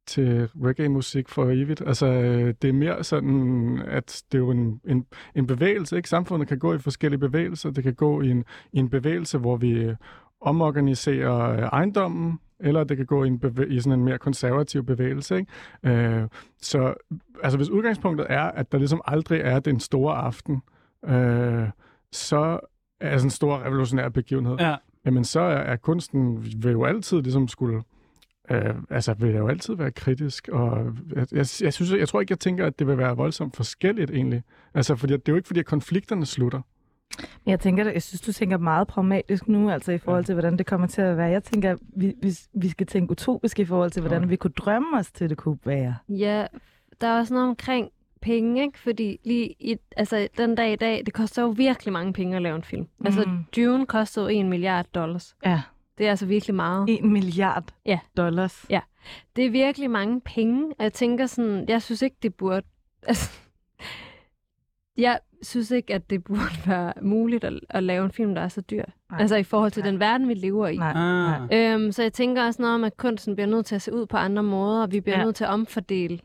til 0.06 0.48
reggae-musik 0.64 1.28
for 1.28 1.44
evigt. 1.50 1.82
Altså, 1.86 2.06
øh, 2.06 2.54
det 2.62 2.68
er 2.68 2.72
mere 2.72 3.04
sådan, 3.04 3.78
at 3.86 4.22
det 4.32 4.38
er 4.38 4.42
jo 4.42 4.50
en, 4.50 4.80
en, 4.84 5.06
en 5.34 5.46
bevægelse, 5.46 5.96
ikke? 5.96 6.08
Samfundet 6.08 6.48
kan 6.48 6.58
gå 6.58 6.74
i 6.74 6.78
forskellige 6.78 7.20
bevægelser. 7.20 7.70
Det 7.70 7.84
kan 7.84 7.94
gå 7.94 8.22
i 8.22 8.30
en, 8.30 8.44
i 8.72 8.78
en 8.78 8.88
bevægelse, 8.88 9.38
hvor 9.38 9.56
vi 9.56 9.70
øh, 9.70 9.96
omorganiserer 10.40 11.50
øh, 11.52 11.58
ejendommen, 11.58 12.38
eller 12.60 12.84
det 12.84 12.96
kan 12.96 13.06
gå 13.06 13.24
i, 13.24 13.26
en 13.28 13.42
i 13.68 13.80
sådan 13.80 13.98
en 13.98 14.04
mere 14.04 14.18
konservativ 14.18 14.84
bevægelse. 14.84 15.36
Ikke? 15.36 15.96
Øh, 15.96 16.28
så 16.62 16.94
altså, 17.42 17.56
hvis 17.56 17.70
udgangspunktet 17.70 18.26
er, 18.30 18.42
at 18.42 18.72
der 18.72 18.78
ligesom 18.78 19.00
aldrig 19.06 19.40
er 19.40 19.60
den 19.60 19.80
store 19.80 20.14
aften, 20.16 20.62
øh, 21.04 21.68
så 22.12 22.60
er 23.00 23.16
sådan 23.16 23.26
en 23.26 23.30
stor 23.30 23.64
revolutionær 23.64 24.08
begivenhed, 24.08 24.56
Ja. 24.60 24.76
jamen 25.06 25.24
så 25.24 25.40
er, 25.40 25.56
er 25.56 25.76
kunsten 25.76 26.44
vil 26.62 26.72
jo 26.72 26.84
altid 26.84 27.22
ligesom 27.22 27.48
skulle 27.48 27.82
øh, 28.50 28.74
altså 28.90 29.14
vil 29.14 29.34
jo 29.34 29.48
altid 29.48 29.74
være 29.74 29.90
kritisk, 29.90 30.48
og 30.48 30.94
jeg, 31.16 31.26
jeg, 31.32 31.46
jeg, 31.62 31.72
synes, 31.72 31.92
jeg 31.92 32.08
tror 32.08 32.20
ikke, 32.20 32.32
jeg 32.32 32.38
tænker, 32.40 32.66
at 32.66 32.78
det 32.78 32.86
vil 32.86 32.98
være 32.98 33.16
voldsomt 33.16 33.56
forskelligt 33.56 34.10
egentlig. 34.10 34.42
Altså, 34.74 34.96
fordi 34.96 35.12
det 35.12 35.28
er 35.28 35.32
jo 35.32 35.36
ikke, 35.36 35.46
fordi 35.46 35.60
at 35.60 35.66
konflikterne 35.66 36.26
slutter. 36.26 36.60
Men 37.18 37.50
Jeg 37.50 37.60
tænker, 37.60 37.90
jeg 37.90 38.02
synes, 38.02 38.20
du 38.20 38.32
tænker 38.32 38.58
meget 38.58 38.88
pragmatisk 38.88 39.48
nu, 39.48 39.70
altså 39.70 39.92
i 39.92 39.98
forhold 39.98 40.24
til, 40.24 40.34
hvordan 40.34 40.58
det 40.58 40.66
kommer 40.66 40.86
til 40.86 41.02
at 41.02 41.16
være. 41.16 41.28
Jeg 41.30 41.44
tænker, 41.44 41.76
vi, 41.96 42.14
vi, 42.22 42.32
vi 42.54 42.68
skal 42.68 42.86
tænke 42.86 43.10
utopisk 43.10 43.58
i 43.58 43.64
forhold 43.64 43.90
til, 43.90 44.02
hvordan 44.02 44.30
vi 44.30 44.36
kunne 44.36 44.52
drømme 44.56 44.98
os 44.98 45.12
til, 45.12 45.30
det 45.30 45.36
kunne 45.38 45.58
være. 45.64 45.94
Ja, 46.08 46.46
der 47.00 47.06
er 47.06 47.18
også 47.18 47.34
noget 47.34 47.48
omkring 47.48 47.90
penge, 48.22 48.62
ikke? 48.62 48.78
Fordi 48.78 49.20
lige 49.24 49.54
i, 49.60 49.76
altså, 49.96 50.28
den 50.38 50.54
dag 50.54 50.72
i 50.72 50.76
dag, 50.76 51.02
det 51.06 51.14
koster 51.14 51.42
jo 51.42 51.48
virkelig 51.48 51.92
mange 51.92 52.12
penge 52.12 52.36
at 52.36 52.42
lave 52.42 52.56
en 52.56 52.64
film. 52.64 52.86
Mm. 52.98 53.06
Altså, 53.06 53.24
Mm. 53.26 53.38
Dune 53.56 53.86
kostede 53.86 54.32
jo 54.34 54.40
1 54.40 54.46
milliard 54.46 54.86
dollars. 54.94 55.34
Ja, 55.46 55.60
Det 56.02 56.06
er 56.06 56.10
altså 56.10 56.26
virkelig 56.26 56.54
meget. 56.54 56.84
en 56.88 57.12
milliard 57.12 57.64
Ja. 57.86 57.98
dollars. 58.16 58.66
Ja. 58.70 58.80
Det 59.36 59.46
er 59.46 59.50
virkelig 59.50 59.90
mange 59.90 60.20
penge, 60.20 60.66
og 60.78 60.82
jeg 60.84 60.92
tænker 60.92 61.26
sådan, 61.26 61.64
jeg 61.68 61.82
synes 61.82 62.02
ikke, 62.02 62.16
det 62.22 62.34
burde... 62.34 62.66
Altså, 63.06 63.30
jeg 64.96 65.18
synes 65.42 65.70
ikke, 65.70 65.94
at 65.94 66.10
det 66.10 66.24
burde 66.24 66.40
være 66.66 66.92
muligt 67.02 67.44
at, 67.44 67.60
at 67.70 67.82
lave 67.82 68.04
en 68.04 68.12
film, 68.12 68.34
der 68.34 68.42
er 68.42 68.48
så 68.48 68.60
dyr. 68.60 68.84
Nej. 69.10 69.20
Altså 69.20 69.36
i 69.36 69.42
forhold 69.42 69.70
til 69.70 69.82
Nej. 69.82 69.90
den 69.90 70.00
verden, 70.00 70.28
vi 70.28 70.34
lever 70.34 70.68
i. 70.68 70.76
Nej, 70.76 70.92
Ah. 70.96 71.50
nej. 71.50 71.58
Øhm, 71.74 71.92
så 71.92 72.02
jeg 72.02 72.12
tænker 72.12 72.44
også 72.46 72.62
noget 72.62 72.74
om, 72.74 72.84
at 72.84 72.96
kunsten 72.96 73.34
bliver 73.36 73.46
nødt 73.48 73.66
til 73.66 73.74
at 73.74 73.82
se 73.82 73.92
ud 73.94 74.06
på 74.06 74.16
andre 74.16 74.42
måder, 74.42 74.82
og 74.82 74.92
vi 74.92 75.00
bliver 75.00 75.18
Ja. 75.18 75.24
nødt 75.24 75.36
til 75.36 75.44
at 75.44 75.50
omfordele 75.50 76.20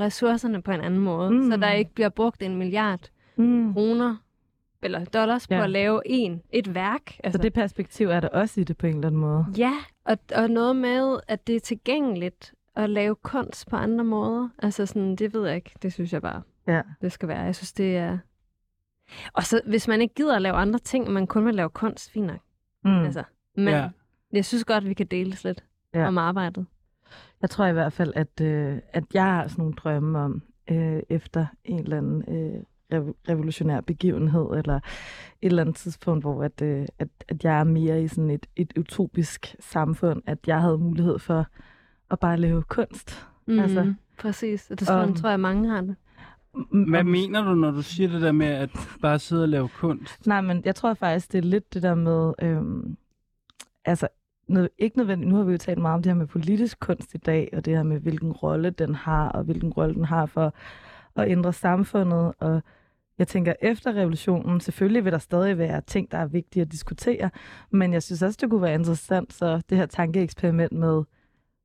ressourcerne 0.00 0.62
på 0.62 0.72
en 0.72 0.80
anden 0.80 1.00
måde, 1.00 1.30
mm. 1.30 1.50
så 1.50 1.56
der 1.56 1.70
ikke 1.70 1.94
bliver 1.94 2.08
brugt 2.08 2.42
en 2.42 2.56
milliard 2.56 3.00
Mm. 3.36 3.72
kroner 3.72 4.16
eller 4.82 5.04
dollars 5.04 5.50
ja. 5.50 5.56
På 5.58 5.62
at 5.62 5.70
lave 5.70 6.02
en, 6.06 6.42
et 6.50 6.74
værk. 6.74 7.12
Så 7.30 7.38
det 7.38 7.52
perspektiv 7.52 8.08
er 8.08 8.20
der 8.20 8.28
også 8.28 8.60
i 8.60 8.64
det 8.64 8.76
på 8.76 8.86
en 8.86 8.94
eller 8.94 9.06
anden 9.06 9.20
måde. 9.20 9.46
Ja, 9.58 9.72
og, 10.04 10.18
og 10.34 10.50
noget 10.50 10.76
med, 10.76 11.18
at 11.28 11.46
det 11.46 11.56
er 11.56 11.60
tilgængeligt 11.60 12.54
at 12.76 12.90
lave 12.90 13.14
kunst 13.14 13.68
på 13.70 13.76
andre 13.76 14.04
måder. 14.04 14.48
Altså 14.58 14.86
sådan, 14.86 15.16
det 15.16 15.34
ved 15.34 15.46
jeg 15.46 15.56
ikke. 15.56 15.70
Det 15.82 15.92
synes 15.92 16.12
jeg 16.12 16.22
bare, 16.22 16.42
Ja. 16.68 16.82
det 17.02 17.12
skal 17.12 17.28
være. 17.28 17.40
Jeg 17.40 17.54
synes, 17.56 17.72
det 17.72 17.96
er... 17.96 18.18
Og 19.32 19.42
så, 19.42 19.60
hvis 19.66 19.88
man 19.88 20.00
ikke 20.00 20.14
gider 20.14 20.36
at 20.36 20.42
lave 20.42 20.54
andre 20.56 20.78
ting, 20.78 21.06
og 21.06 21.12
man 21.12 21.26
kun 21.26 21.46
vil 21.46 21.54
lave 21.54 21.70
kunst, 21.70 22.10
fint 22.10 22.26
nok. 22.26 22.40
Mm. 22.84 23.04
Altså, 23.04 23.24
men 23.56 23.68
Ja. 23.68 23.88
jeg 24.32 24.44
synes 24.44 24.64
godt, 24.64 24.84
at 24.84 24.88
vi 24.88 24.94
kan 24.94 25.06
deles 25.06 25.44
lidt 25.44 25.64
Ja. 25.94 26.06
om 26.06 26.18
arbejdet. 26.18 26.66
Jeg 27.42 27.50
tror 27.50 27.66
i 27.66 27.72
hvert 27.72 27.92
fald, 27.92 28.12
at, 28.16 28.40
øh, 28.40 28.78
at 28.92 29.04
jeg 29.14 29.24
har 29.24 29.48
sådan 29.48 29.62
nogle 29.62 29.74
drømme 29.74 30.18
om, 30.18 30.42
øh, 30.70 31.02
efter 31.08 31.46
en 31.64 31.78
eller 31.80 31.98
anden 31.98 32.24
øh, 32.28 32.62
revolutionær 33.28 33.80
begivenhed, 33.80 34.46
eller 34.56 34.74
et 34.76 34.82
eller 35.42 35.62
andet 35.62 35.76
tidspunkt, 35.76 36.24
hvor 36.24 36.42
at, 36.44 36.62
øh, 36.62 36.86
at, 36.98 37.08
at 37.28 37.44
jeg 37.44 37.60
er 37.60 37.64
mere 37.64 38.02
i 38.02 38.08
sådan 38.08 38.30
et, 38.30 38.46
et 38.56 38.72
utopisk 38.78 39.56
samfund, 39.60 40.22
at 40.26 40.38
jeg 40.46 40.60
havde 40.60 40.78
mulighed 40.78 41.18
for 41.18 41.46
at 42.10 42.18
bare 42.20 42.36
lave 42.36 42.62
kunst. 42.62 43.26
Mm, 43.46 43.58
Altså. 43.58 43.94
præcis. 44.18 44.70
Og 44.70 44.78
det 44.80 44.86
sådan, 44.86 45.08
Um, 45.08 45.14
tror 45.14 45.30
jeg, 45.30 45.40
mange 45.40 45.68
har 45.68 45.80
det. 45.80 45.96
Hvad 46.88 47.00
og- 47.00 47.06
mener 47.06 47.44
du, 47.44 47.54
når 47.54 47.70
du 47.70 47.82
siger 47.82 48.08
det 48.08 48.20
der 48.22 48.32
med 48.32 48.46
at 48.46 48.70
bare 49.02 49.18
sidde 49.18 49.42
og 49.42 49.48
lave 49.48 49.68
kunst? 49.68 50.26
Nej, 50.26 50.40
men 50.40 50.62
jeg 50.64 50.74
tror 50.74 50.94
faktisk, 50.94 51.32
det 51.32 51.38
er 51.38 51.42
lidt 51.42 51.74
det 51.74 51.82
der 51.82 51.94
med, 51.94 52.32
øhm, 52.42 52.96
altså, 53.84 54.08
ikke 54.78 54.96
nødvendigt, 54.98 55.28
nu 55.30 55.36
har 55.36 55.44
vi 55.44 55.52
jo 55.52 55.58
talt 55.58 55.78
meget 55.78 55.94
om 55.94 56.02
det 56.02 56.12
her 56.12 56.18
med 56.18 56.26
politisk 56.26 56.80
kunst 56.80 57.14
i 57.14 57.18
dag, 57.18 57.48
og 57.52 57.64
det 57.64 57.76
her 57.76 57.82
med, 57.82 58.00
hvilken 58.00 58.32
rolle 58.32 58.70
den 58.70 58.94
har, 58.94 59.28
og 59.28 59.44
hvilken 59.44 59.70
rolle 59.72 59.94
den 59.94 60.04
har 60.04 60.26
for 60.26 60.54
at 61.16 61.30
ændre 61.30 61.52
samfundet, 61.52 62.32
og 62.38 62.62
jeg 63.22 63.28
tænker, 63.28 63.52
efter 63.62 63.92
revolutionen, 63.94 64.60
selvfølgelig 64.60 65.04
vil 65.04 65.12
der 65.12 65.18
stadig 65.18 65.58
være 65.58 65.80
ting, 65.80 66.10
der 66.10 66.18
er 66.18 66.26
vigtige 66.26 66.62
at 66.62 66.72
diskutere, 66.72 67.30
men 67.70 67.92
jeg 67.92 68.02
synes 68.02 68.22
også, 68.22 68.38
det 68.40 68.50
kunne 68.50 68.62
være 68.62 68.74
interessant, 68.74 69.32
så 69.32 69.60
det 69.70 69.78
her 69.78 69.86
tankeeksperiment 69.86 70.72
med, 70.72 71.02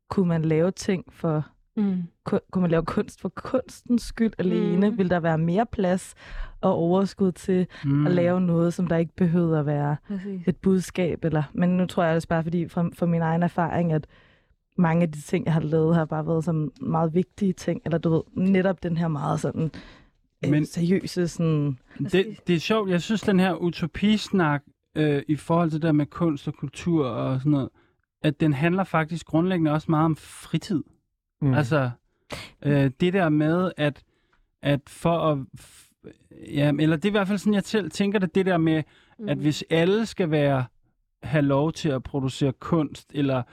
kunne 0.10 0.28
man 0.28 0.42
lave 0.46 0.72
ting 0.72 1.06
for 1.14 1.46
Mm. 1.78 2.04
ku- 2.26 2.40
kunne 2.52 2.62
man 2.62 2.72
lave 2.72 2.86
kunst 2.86 3.22
for 3.22 3.30
kunstens 3.30 4.02
skyld 4.02 4.34
alene? 4.38 4.90
Mm. 4.90 4.98
Vil 4.98 5.10
der 5.10 5.20
være 5.20 5.38
mere 5.38 5.66
plads 5.66 6.16
og 6.62 6.74
overskud 6.74 7.32
til 7.32 7.68
Mm. 7.86 8.08
at 8.08 8.14
lave 8.14 8.42
noget, 8.42 8.74
som 8.74 8.88
der 8.88 8.98
ikke 8.98 9.16
behøver 9.18 9.60
at 9.60 9.66
være 9.66 9.96
Præcis. 10.08 10.48
et 10.48 10.58
budskab? 10.58 11.26
Eller, 11.26 11.44
men 11.54 11.70
nu 11.78 11.86
tror 11.86 12.04
jeg 12.04 12.16
også 12.16 12.28
bare, 12.28 12.44
fordi 12.44 12.68
fra, 12.68 12.90
fra 12.94 13.06
min 13.06 13.22
egen 13.22 13.44
erfaring, 13.44 13.94
at 13.94 14.08
mange 14.78 15.02
af 15.04 15.12
de 15.12 15.22
ting, 15.22 15.46
jeg 15.46 15.54
har 15.54 15.62
lavet, 15.62 15.96
har 15.96 16.06
bare 16.06 16.28
været 16.28 16.44
som 16.44 16.72
meget 16.82 17.14
vigtige 17.14 17.54
ting. 17.54 17.82
Eller 17.86 17.98
du 17.98 18.10
ved, 18.10 18.22
netop 18.52 18.84
den 18.84 18.98
her 18.98 19.08
meget 19.08 19.40
sådan 19.40 19.72
Men- 20.42 20.66
seriøse 20.66 21.28
sådan... 21.28 21.80
Det, 22.00 22.48
det 22.48 22.56
er 22.56 22.60
sjovt. 22.60 22.90
Jeg 22.90 23.02
synes, 23.02 23.22
den 23.22 23.40
her 23.40 23.54
utopisnak 23.54 24.64
øh, 24.96 25.24
i 25.28 25.36
forhold 25.36 25.70
til 25.70 25.82
det 25.82 25.86
der 25.86 25.92
med 25.92 26.06
kunst 26.06 26.48
og 26.48 26.54
kultur 26.54 27.08
og 27.08 27.40
sådan 27.40 27.52
noget, 27.52 27.70
at 28.24 28.40
den 28.40 28.54
handler 28.54 28.84
faktisk 28.84 29.26
grundlæggende 29.26 29.72
også 29.72 29.92
meget 29.92 30.06
om 30.06 30.16
fritid. 30.16 30.84
Mm. 31.42 31.54
Altså, 31.54 31.90
øh, 32.62 32.92
det 33.00 33.14
der 33.14 33.30
med, 33.30 33.72
at, 33.78 34.04
at 34.62 34.82
for 34.88 35.20
at... 35.32 35.38
f- 35.60 35.84
Ja, 36.54 36.72
eller 36.80 36.96
det 36.96 37.06
er 37.06 37.10
i 37.10 37.12
hvert 37.12 37.28
fald 37.28 37.38
sådan, 37.38 37.54
jeg 37.54 37.64
selv 37.64 37.92
tænker 37.92 38.20
det, 38.20 38.36
det 38.36 38.46
der 38.46 38.58
med, 38.58 38.84
Mm. 39.20 39.30
at 39.30 39.38
hvis 39.38 39.64
alle 39.70 40.06
skal 40.06 40.32
være 40.32 40.66
have 41.24 41.42
lov 41.42 41.72
til 41.74 41.90
at 41.90 42.04
producere 42.04 42.52
kunst, 42.54 43.12
eller 43.14 43.44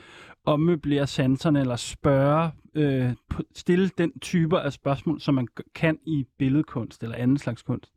ommøblere 0.44 1.06
sanserne, 1.06 1.60
eller 1.60 1.76
spørge, 1.76 2.50
øh, 2.74 3.12
stille 3.54 3.90
den 3.98 4.18
typer 4.20 4.58
af 4.58 4.72
spørgsmål, 4.72 5.20
som 5.20 5.34
man 5.34 5.48
kan 5.74 5.98
i 6.06 6.26
billedkunst 6.38 7.02
eller 7.02 7.16
anden 7.16 7.38
slags 7.38 7.62
kunst. 7.62 7.92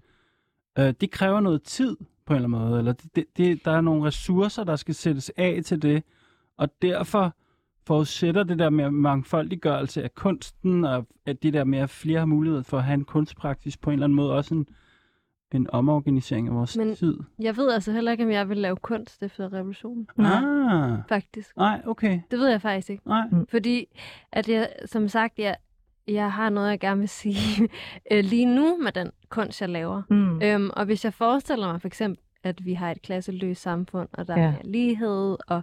Øh, 0.80 0.94
det 1.02 1.12
kræver 1.12 1.40
noget 1.40 1.64
tid 1.64 1.98
på 2.26 2.34
en 2.34 2.36
eller 2.36 2.58
anden 2.58 2.70
måde, 2.70 2.80
eller 2.80 2.94
det, 2.94 3.16
det, 3.16 3.26
det, 3.38 3.66
der 3.66 3.72
er 3.72 3.82
nogle 3.82 4.06
ressourcer, 4.06 4.64
der 4.64 4.76
skal 4.76 4.96
sættes 4.96 5.32
af 5.38 5.62
til 5.66 5.82
det, 5.82 6.04
og 6.58 6.70
derfor 6.82 7.36
forudsætter 7.88 8.44
det 8.44 8.60
der 8.60 8.70
med 8.70 8.92
mangfoldiggørelse 8.92 10.04
af 10.04 10.16
kunsten, 10.16 10.86
og 10.86 11.08
at 11.26 11.44
det 11.44 11.54
der 11.54 11.64
med, 11.64 11.80
at 11.80 11.90
flere 11.90 12.20
har 12.20 12.26
mulighed 12.26 12.64
for 12.64 12.78
at 12.78 12.84
have 12.84 12.94
en 12.94 13.06
kunstpraksis 13.06 13.78
på 13.78 13.90
en 13.90 13.94
eller 13.94 14.04
anden 14.04 14.16
måde, 14.16 14.34
også 14.34 14.54
en, 14.54 14.68
en 15.54 15.68
omorganisering 15.70 16.48
af 16.48 16.54
vores 16.56 16.78
Men- 16.78 16.96
tid. 16.96 17.18
Jeg 17.40 17.58
ved 17.58 17.72
altså 17.72 17.92
heller 17.92 18.12
ikke, 18.12 18.24
om 18.24 18.32
jeg 18.32 18.50
vil 18.50 18.58
lave 18.58 18.76
kunst 18.76 19.24
efter 19.24 19.54
revolutionen, 19.54 20.08
Ah, 20.18 20.98
faktisk. 21.10 21.58
nej, 21.58 21.82
okay. 21.86 22.20
Det 22.32 22.40
ved 22.40 22.48
jeg 22.48 22.62
faktisk 22.62 22.90
ikke. 22.90 23.08
Nej. 23.08 23.24
Fordi, 23.50 23.86
at 24.32 24.50
jeg, 24.50 24.70
som 24.86 25.08
sagt, 25.08 25.40
jeg, 25.40 25.56
jeg 26.08 26.32
har 26.32 26.50
noget, 26.50 26.70
jeg 26.70 26.80
gerne 26.80 27.00
vil 27.00 27.10
sige 27.10 27.70
øh, 28.12 28.24
lige 28.24 28.46
nu 28.56 28.78
med 28.84 28.92
den 28.92 29.12
kunst, 29.30 29.62
jeg 29.62 29.70
laver. 29.70 30.02
Mm. 30.10 30.42
Øhm, 30.42 30.70
og 30.74 30.86
hvis 30.86 31.06
jeg 31.06 31.14
forestiller 31.14 31.68
mig 31.72 31.82
for 31.82 31.88
eksempel, 31.88 32.24
at 32.44 32.66
vi 32.66 32.74
har 32.74 32.92
et 32.92 33.02
klasseløst 33.02 33.62
samfund, 33.62 34.10
og 34.14 34.28
der 34.28 34.40
Ja. 34.40 34.48
er 34.48 34.54
lighed, 34.64 35.38
og 35.48 35.62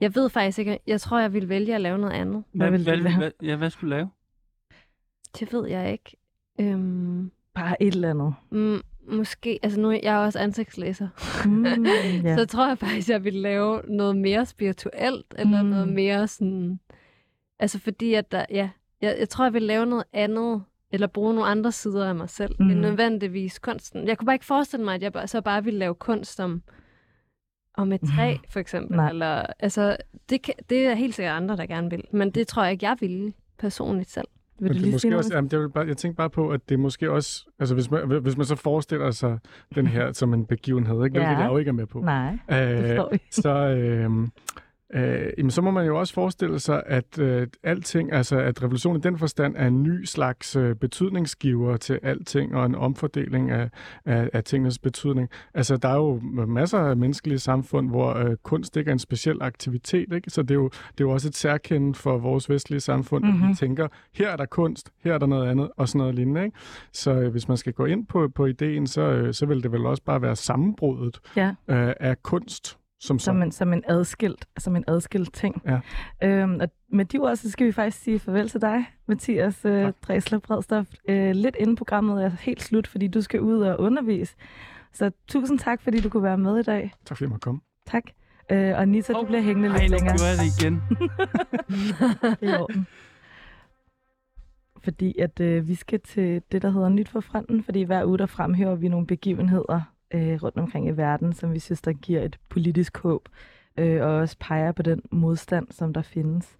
jeg 0.00 0.14
ved 0.14 0.28
faktisk 0.30 0.58
ikke, 0.58 0.78
jeg 0.86 1.00
tror, 1.00 1.18
jeg 1.18 1.32
vil 1.32 1.48
vælge 1.48 1.74
at 1.74 1.80
lave 1.80 1.98
noget 1.98 2.12
andet. 2.14 2.44
Hvad 2.52 2.70
vil 2.70 2.80
du 2.80 2.84
hvad, 2.90 2.96
lave? 2.96 3.16
hvad, 3.16 3.30
ja, 3.42 3.56
hvad 3.56 3.70
skulle 3.70 3.90
du 3.94 3.96
lave? 3.96 4.08
Det 5.40 5.52
ved 5.52 5.66
jeg 5.68 5.92
ikke. 5.92 6.16
Øhm, 6.60 7.30
Bare 7.54 7.82
et 7.82 7.94
eller 7.94 8.10
andet. 8.10 8.34
mm, 8.50 8.80
måske, 9.10 9.58
altså 9.62 9.80
nu 9.80 9.90
er 9.90 9.98
jeg 10.02 10.16
også 10.16 10.38
ansigtslæser, 10.38 11.08
Mm, 11.46 11.64
ja. 12.26 12.36
så 12.36 12.46
tror 12.46 12.68
jeg 12.68 12.78
faktisk, 12.78 13.08
jeg 13.08 13.24
vil 13.24 13.34
lave 13.34 13.82
noget 13.88 14.16
mere 14.16 14.46
spirituelt, 14.46 15.34
eller 15.38 15.62
Mm. 15.62 15.66
mm. 15.68 15.70
noget 15.72 15.88
mere 15.88 16.26
sådan, 16.28 16.80
altså 17.58 17.78
fordi 17.78 18.14
at 18.14 18.32
der, 18.32 18.44
ja, 18.50 18.68
jeg, 19.02 19.16
jeg 19.18 19.28
tror, 19.28 19.44
jeg 19.44 19.52
vil 19.52 19.62
lave 19.62 19.86
noget 19.86 20.04
andet, 20.12 20.62
eller 20.92 21.06
bruge 21.06 21.34
nogle 21.34 21.50
andre 21.50 21.72
sider 21.72 22.08
af 22.08 22.14
mig 22.14 22.30
selv, 22.30 22.54
mm. 22.58 22.64
Mm. 22.64 22.70
end 22.70 22.80
nødvendigvis 22.80 23.58
kunsten. 23.58 24.08
Jeg 24.08 24.18
kunne 24.18 24.26
bare 24.26 24.34
ikke 24.34 24.46
forestille 24.46 24.84
mig, 24.84 24.94
at 24.94 25.02
jeg 25.02 25.12
bare, 25.12 25.26
så 25.26 25.40
bare 25.40 25.64
ville 25.64 25.78
lave 25.78 25.94
kunst 25.94 26.40
om, 26.40 26.62
om 27.76 27.92
et 27.92 28.00
træ, 28.00 28.36
for 28.50 28.60
eksempel. 28.60 28.96
Nej. 28.96 29.08
Eller, 29.08 29.46
altså, 29.58 29.96
det, 30.30 30.42
kan, 30.42 30.54
det 30.70 30.86
er 30.86 30.94
helt 30.94 31.14
sikkert 31.14 31.36
andre, 31.36 31.56
der 31.56 31.66
gerne 31.66 31.90
vil. 31.90 32.04
Men 32.12 32.30
det 32.30 32.46
tror 32.48 32.62
jeg 32.62 32.72
ikke, 32.72 32.86
jeg 32.86 32.96
ville 33.00 33.32
personligt 33.58 34.10
selv. 34.10 34.28
Vil 34.60 34.68
du 34.68 34.72
det 34.74 34.82
lige 34.82 34.92
måske 34.92 35.16
også, 35.16 35.34
jamen, 35.34 35.50
det 35.50 35.58
vil 35.60 35.68
bare, 35.70 35.86
jeg 35.86 35.96
tænker 35.96 36.16
bare 36.16 36.30
på, 36.30 36.48
at 36.50 36.68
det 36.68 36.78
måske 36.80 37.10
også, 37.10 37.46
altså 37.58 37.74
hvis 37.74 37.90
man, 37.90 38.20
hvis 38.22 38.36
man 38.36 38.46
så 38.46 38.56
forestiller 38.56 39.10
sig 39.10 39.38
den 39.74 39.86
her 39.86 40.12
som 40.20 40.34
en 40.34 40.46
begivenhed, 40.46 41.04
ikke? 41.04 41.12
hvilket 41.18 41.32
Ja. 41.32 41.38
jeg 41.38 41.48
jo 41.50 41.56
ikke 41.58 41.68
er 41.68 41.72
med 41.72 41.86
på, 41.86 42.00
Nej, 42.00 42.38
vi. 43.12 43.18
så, 43.30 43.48
øh, 43.58 44.10
øh, 44.94 45.26
jamen, 45.38 45.50
så 45.50 45.62
må 45.62 45.70
man 45.70 45.86
jo 45.86 45.98
også 45.98 46.14
forestille 46.14 46.58
sig, 46.60 46.82
at 46.86 47.18
øh, 47.18 47.46
alting, 47.62 48.12
altså 48.12 48.38
at 48.38 48.62
revolutionen 48.62 49.00
i 49.00 49.02
den 49.02 49.18
forstand 49.18 49.54
er 49.56 49.66
en 49.66 49.82
ny 49.82 50.04
slags 50.04 50.56
øh, 50.56 50.74
betydningsgiver 50.76 51.76
til 51.76 51.98
alting, 52.02 52.54
og 52.54 52.66
en 52.66 52.74
omfordeling 52.74 53.50
af, 53.50 53.70
af, 54.04 54.30
af 54.32 54.44
tingenes 54.44 54.78
betydning. 54.78 55.28
Altså, 55.54 55.76
der 55.76 55.88
er 55.88 55.94
jo 55.96 56.20
masser 56.46 56.78
af 56.78 56.96
menneskelige 56.96 57.38
samfund, 57.38 57.88
hvor 57.90 58.14
øh, 58.14 58.36
kunst 58.42 58.76
ikke 58.76 58.88
er 58.88 58.92
en 58.92 58.98
speciel 58.98 59.36
aktivitet, 59.40 60.12
ikke? 60.12 60.30
så 60.30 60.42
det 60.42 60.50
er, 60.50 60.54
jo, 60.54 60.68
det 60.68 61.00
er 61.00 61.04
jo 61.04 61.10
også 61.10 61.28
et 61.28 61.36
særkende 61.36 61.94
for 61.94 62.18
vores 62.18 62.50
vestlige 62.50 62.80
samfund, 62.80 63.24
mm-hmm. 63.24 63.38
at 63.38 63.44
Mhm. 63.44 63.50
vi 63.50 63.54
tænker, 63.54 63.88
her 64.14 64.28
er 64.28 64.36
der 64.36 64.46
kunst, 64.46 64.90
her 65.04 65.14
er 65.14 65.18
der 65.18 65.26
noget 65.26 65.48
andet, 65.48 65.70
og 65.76 65.88
sådan 65.88 65.98
noget 65.98 66.14
lignende. 66.14 66.44
Ikke? 66.44 66.56
Så 66.92 67.10
øh, 67.12 67.30
hvis 67.30 67.48
man 67.48 67.56
skal 67.56 67.72
gå 67.72 67.84
ind 67.84 68.06
på, 68.06 68.28
på 68.34 68.46
ideen, 68.46 68.86
så, 68.86 69.00
øh, 69.02 69.34
så 69.34 69.46
vil 69.46 69.62
det 69.62 69.72
vel 69.72 69.86
også 69.86 70.02
bare 70.02 70.22
være 70.22 70.36
sammenbruddet 70.36 71.18
Ja. 71.36 71.48
øh, 71.68 71.92
af 72.00 72.22
kunst, 72.22 72.77
som, 73.00 73.18
Som 73.18 73.34
som 73.34 73.42
en, 73.42 73.52
som 73.52 73.72
en 73.72 73.82
adskilt, 73.88 74.46
som 74.58 74.76
en 74.76 74.84
adskilt 74.86 75.34
ting. 75.34 75.62
Ja. 75.66 75.80
Øhm, 76.28 76.60
og 76.60 76.68
med 76.92 77.04
de 77.04 77.18
ord, 77.18 77.36
så 77.36 77.50
skal 77.50 77.66
vi 77.66 77.72
faktisk 77.72 78.02
sige 78.02 78.18
farvel 78.18 78.48
til 78.48 78.60
dig, 78.60 78.84
Mathias 79.06 79.64
øh, 79.64 79.84
Tak. 79.84 79.94
Dresler 80.08 80.38
Bredstof. 80.38 80.86
Øh, 81.08 81.30
lidt 81.34 81.56
inden 81.58 81.76
programmet 81.76 82.24
er 82.24 82.30
helt 82.40 82.62
slut, 82.62 82.86
fordi 82.86 83.08
du 83.08 83.20
skal 83.20 83.40
ud 83.40 83.60
og 83.60 83.80
undervise. 83.80 84.36
Så 84.92 85.10
tusind 85.28 85.58
tak, 85.58 85.82
fordi 85.82 86.00
du 86.00 86.08
kunne 86.08 86.22
være 86.22 86.38
med 86.38 86.58
i 86.58 86.62
dag. 86.62 86.92
Tak 87.04 87.16
fordi 87.16 87.24
jeg 87.24 87.30
måtte 87.30 87.44
komme. 87.44 87.60
Tak. 87.86 88.02
Øh, 88.50 88.78
og 88.78 88.88
Nita, 88.88 89.12
du 89.12 89.24
bliver 89.26 89.42
hængende 89.42 89.68
Ej, 89.68 89.78
lidt 89.78 89.90
nu 89.90 89.96
længere. 89.96 90.16
gjorde 90.16 90.30
jeg 90.30 90.38
det 90.38 90.62
igen. 90.62 90.82
Det 92.40 92.48
er 92.52 92.56
i 92.56 92.60
orden. 92.60 92.86
Fordi 94.84 95.18
at 95.18 95.40
øh, 95.40 95.68
vi 95.68 95.74
skal 95.74 96.00
til 96.00 96.42
det, 96.52 96.62
der 96.62 96.70
hedder 96.70 96.88
Nyt 96.88 97.08
for 97.08 97.20
Fronten, 97.20 97.62
fordi 97.62 97.82
hver 97.82 98.04
uge 98.04 98.18
der 98.18 98.26
fremhæver 98.26 98.74
vi 98.74 98.88
nogle 98.88 99.06
begivenheder 99.06 99.80
øh, 100.14 100.42
rundt 100.42 100.58
omkring 100.58 100.88
i 100.88 100.90
verden, 100.90 101.32
som 101.32 101.54
vi 101.54 101.58
synes, 101.58 101.80
der 101.80 101.92
giver 101.92 102.22
et 102.22 102.38
politisk 102.48 102.98
håb, 102.98 103.28
øh, 103.76 104.02
og 104.02 104.10
også 104.10 104.36
peger 104.40 104.72
på 104.72 104.82
den 104.82 105.02
modstand, 105.10 105.66
som 105.70 105.92
der 105.92 106.02
findes. 106.02 106.56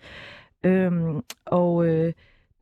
Øhm, 0.65 1.23
og 1.47 1.87
øh, 1.87 2.13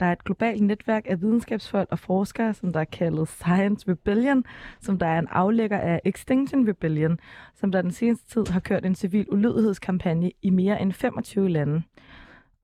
der 0.00 0.06
er 0.06 0.12
et 0.12 0.24
globalt 0.24 0.62
netværk 0.62 1.06
af 1.08 1.20
videnskabsfolk 1.20 1.88
og 1.90 1.98
forskere, 1.98 2.54
som 2.54 2.72
der 2.72 2.80
er 2.80 2.84
kaldet 2.84 3.28
Science 3.28 3.90
Rebellion, 3.90 4.44
som 4.80 4.98
der 4.98 5.06
er 5.06 5.18
en 5.18 5.28
aflægger 5.30 5.78
af 5.78 6.00
Extinction 6.04 6.68
Rebellion, 6.68 7.18
som 7.54 7.72
der 7.72 7.82
den 7.82 7.90
seneste 7.90 8.30
tid 8.30 8.46
har 8.46 8.60
kørt 8.60 8.86
en 8.86 8.94
civil 8.94 9.26
ulydighedskampagne 9.32 10.30
i 10.42 10.50
mere 10.50 10.82
end 10.82 10.92
25 10.92 11.48
lande 11.48 11.82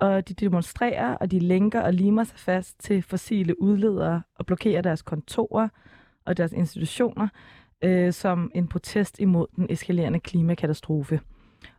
og 0.03 0.29
de 0.29 0.35
demonstrerer, 0.35 1.15
og 1.15 1.31
de 1.31 1.39
lænker 1.39 1.81
og 1.81 1.93
limer 1.93 2.25
sig 2.25 2.39
fast 2.39 2.81
til 2.81 3.03
fossile 3.03 3.63
udledere 3.63 4.23
og 4.35 4.47
blokerer 4.47 4.83
deres 4.83 5.03
kontorer 5.03 5.69
og 6.25 6.37
deres 6.37 6.53
institutioner 6.53 7.29
øh, 7.83 8.13
som 8.13 8.51
en 8.55 8.69
protest 8.69 9.21
imod 9.21 9.47
den 9.57 9.67
eskalerende 9.71 10.21
klimakatastrofe. 10.21 11.21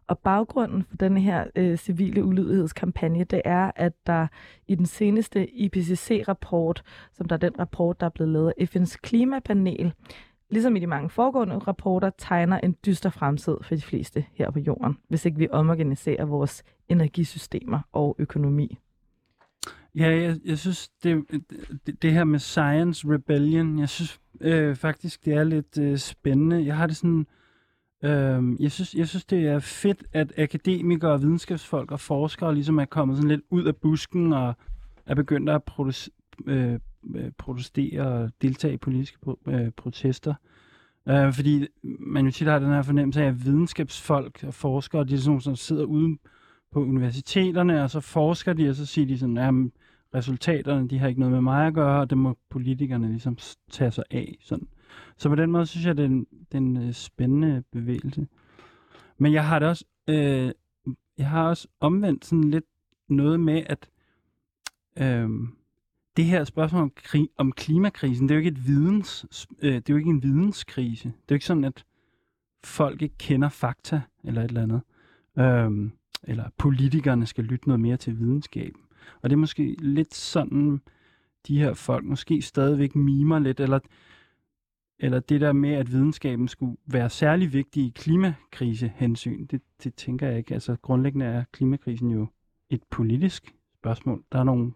Og 0.07 0.19
baggrunden 0.19 0.83
for 0.89 0.97
den 0.97 1.17
her 1.17 1.45
øh, 1.55 1.77
civile 1.77 2.23
ulydighedskampagne, 2.23 3.23
det 3.23 3.41
er, 3.45 3.71
at 3.75 3.93
der 4.07 4.27
i 4.67 4.75
den 4.75 4.85
seneste 4.85 5.47
IPCC-rapport, 5.49 6.83
som 7.13 7.27
der 7.27 7.35
er 7.35 7.39
den 7.39 7.59
rapport, 7.59 7.99
der 7.99 8.05
er 8.05 8.09
blevet 8.09 8.31
lavet 8.31 8.53
af 8.59 8.75
FN's 8.75 8.95
klimapanel, 9.01 9.93
ligesom 10.49 10.75
i 10.75 10.79
de 10.79 10.87
mange 10.87 11.09
foregående 11.09 11.57
rapporter, 11.57 12.11
tegner 12.17 12.59
en 12.59 12.75
dyster 12.85 13.09
fremtid 13.09 13.57
for 13.61 13.75
de 13.75 13.81
fleste 13.81 14.25
her 14.33 14.51
på 14.51 14.59
jorden, 14.59 14.97
hvis 15.07 15.25
ikke 15.25 15.37
vi 15.37 15.47
omorganiserer 15.51 16.25
vores 16.25 16.63
energisystemer 16.89 17.79
og 17.91 18.15
økonomi. 18.19 18.77
Ja, 19.95 20.09
jeg, 20.09 20.39
jeg 20.45 20.57
synes, 20.57 20.89
det, 21.03 21.23
det, 21.85 22.01
det 22.01 22.13
her 22.13 22.23
med 22.23 22.39
Science 22.39 23.07
Rebellion, 23.07 23.79
jeg 23.79 23.89
synes 23.89 24.19
øh, 24.41 24.75
faktisk, 24.75 25.25
det 25.25 25.33
er 25.33 25.43
lidt 25.43 25.77
øh, 25.77 25.97
spændende. 25.97 26.65
Jeg 26.65 26.77
har 26.77 26.87
det 26.87 26.95
sådan... 26.95 27.27
Øh, 28.03 28.61
jeg, 28.61 28.71
synes, 28.71 28.93
jeg 28.95 29.07
synes, 29.07 29.25
det 29.25 29.47
er 29.47 29.59
fedt, 29.59 30.03
at 30.13 30.33
akademikere, 30.37 31.21
videnskabsfolk 31.21 31.91
og 31.91 31.99
forskere 31.99 32.53
ligesom 32.53 32.79
er 32.79 32.85
kommet 32.85 33.17
sådan 33.17 33.29
lidt 33.29 33.41
ud 33.49 33.63
af 33.63 33.75
busken 33.75 34.33
og 34.33 34.55
er 35.05 35.15
begyndt 35.15 35.49
at 35.49 35.63
produce, 35.63 36.11
øh, 36.47 36.73
øh 37.15 37.31
protestere 37.37 38.01
og 38.01 38.31
deltage 38.41 38.73
i 38.73 38.77
politiske 38.77 39.17
øh, 39.47 39.71
protester. 39.71 40.33
Øh, 41.09 41.33
fordi 41.33 41.67
man 41.99 42.25
jo 42.25 42.31
tit 42.31 42.47
har 42.47 42.59
den 42.59 42.69
her 42.69 42.81
fornemmelse 42.81 43.23
af, 43.23 43.27
at 43.27 43.45
videnskabsfolk 43.45 44.43
og 44.43 44.53
forskere, 44.53 45.03
de 45.03 45.13
er 45.13 45.17
sådan, 45.17 45.41
som 45.41 45.55
sidder 45.55 45.83
ude 45.83 46.17
på 46.71 46.79
universiteterne, 46.79 47.83
og 47.83 47.89
så 47.89 47.99
forsker 47.99 48.53
de, 48.53 48.69
og 48.69 48.75
så 48.75 48.85
siger 48.85 49.07
de 49.07 49.17
sådan, 49.17 49.37
jamen, 49.37 49.71
resultaterne, 50.15 50.89
de 50.89 50.99
har 50.99 51.07
ikke 51.07 51.19
noget 51.19 51.33
med 51.33 51.41
mig 51.41 51.67
at 51.67 51.73
gøre, 51.73 52.01
og 52.01 52.09
det 52.09 52.17
må 52.17 52.37
politikerne 52.49 53.07
ligesom 53.07 53.37
tage 53.71 53.91
sig 53.91 54.03
af. 54.11 54.37
Sådan. 54.41 54.67
Så 55.17 55.29
på 55.29 55.35
den 55.35 55.51
måde 55.51 55.65
synes 55.65 55.85
jeg, 55.85 55.97
det 55.97 56.03
er 56.03 56.09
en, 56.09 56.27
det 56.51 56.53
er 56.53 56.57
en 56.57 56.77
øh, 56.77 56.93
spændende 56.93 57.63
bevægelse. 57.71 58.27
Men 59.17 59.33
jeg 59.33 59.47
har 59.47 59.59
det 59.59 59.67
også, 59.67 59.85
øh, 60.07 60.51
jeg 61.17 61.29
har 61.29 61.43
også 61.49 61.67
omvendt 61.79 62.25
sådan 62.25 62.43
lidt 62.43 62.65
noget 63.09 63.39
med, 63.39 63.63
at 63.65 63.89
øh, 64.97 65.29
det 66.17 66.25
her 66.25 66.43
spørgsmål 66.43 66.81
om, 66.81 66.91
krig, 66.95 67.29
om 67.37 67.51
klimakrisen, 67.51 68.29
det 68.29 68.33
er 68.33 68.35
jo 68.35 68.39
ikke 68.39 68.59
et 68.59 68.67
videns, 68.67 69.45
øh, 69.61 69.75
det 69.75 69.89
er 69.89 69.93
jo 69.93 69.97
ikke 69.97 70.09
en 70.09 70.23
videnskrise. 70.23 71.07
Det 71.07 71.13
er 71.13 71.31
jo 71.31 71.35
ikke 71.35 71.45
sådan, 71.45 71.63
at 71.63 71.85
folk 72.63 73.01
ikke 73.01 73.17
kender 73.17 73.49
fakta 73.49 74.01
eller 74.23 74.41
et 74.41 74.47
eller 74.47 74.61
andet. 74.61 74.81
Øh, 75.37 75.91
eller 76.23 76.49
politikerne 76.57 77.25
skal 77.25 77.43
lytte 77.43 77.67
noget 77.67 77.79
mere 77.79 77.97
til 77.97 78.19
videnskaben. 78.19 78.81
Og 79.21 79.29
det 79.29 79.35
er 79.35 79.39
måske 79.39 79.75
lidt 79.79 80.15
sådan, 80.15 80.81
de 81.47 81.59
her 81.59 81.73
folk 81.73 82.05
måske 82.05 82.41
stadigvæk 82.41 82.95
mimer 82.95 83.39
lidt, 83.39 83.59
eller, 83.59 83.79
eller 84.99 85.19
det 85.19 85.41
der 85.41 85.53
med, 85.53 85.73
at 85.73 85.91
videnskaben 85.91 86.47
skulle 86.47 86.77
være 86.85 87.09
særlig 87.09 87.53
vigtig 87.53 87.83
i 87.83 87.93
klimakrisehensyn, 87.95 89.45
det, 89.45 89.61
det 89.83 89.95
tænker 89.95 90.27
jeg 90.27 90.37
ikke. 90.37 90.53
Altså 90.53 90.75
grundlæggende 90.81 91.25
er 91.25 91.43
klimakrisen 91.51 92.11
jo 92.11 92.27
et 92.69 92.83
politisk 92.89 93.55
spørgsmål. 93.79 94.23
Der 94.31 94.39
er 94.39 94.43
nogle, 94.43 94.71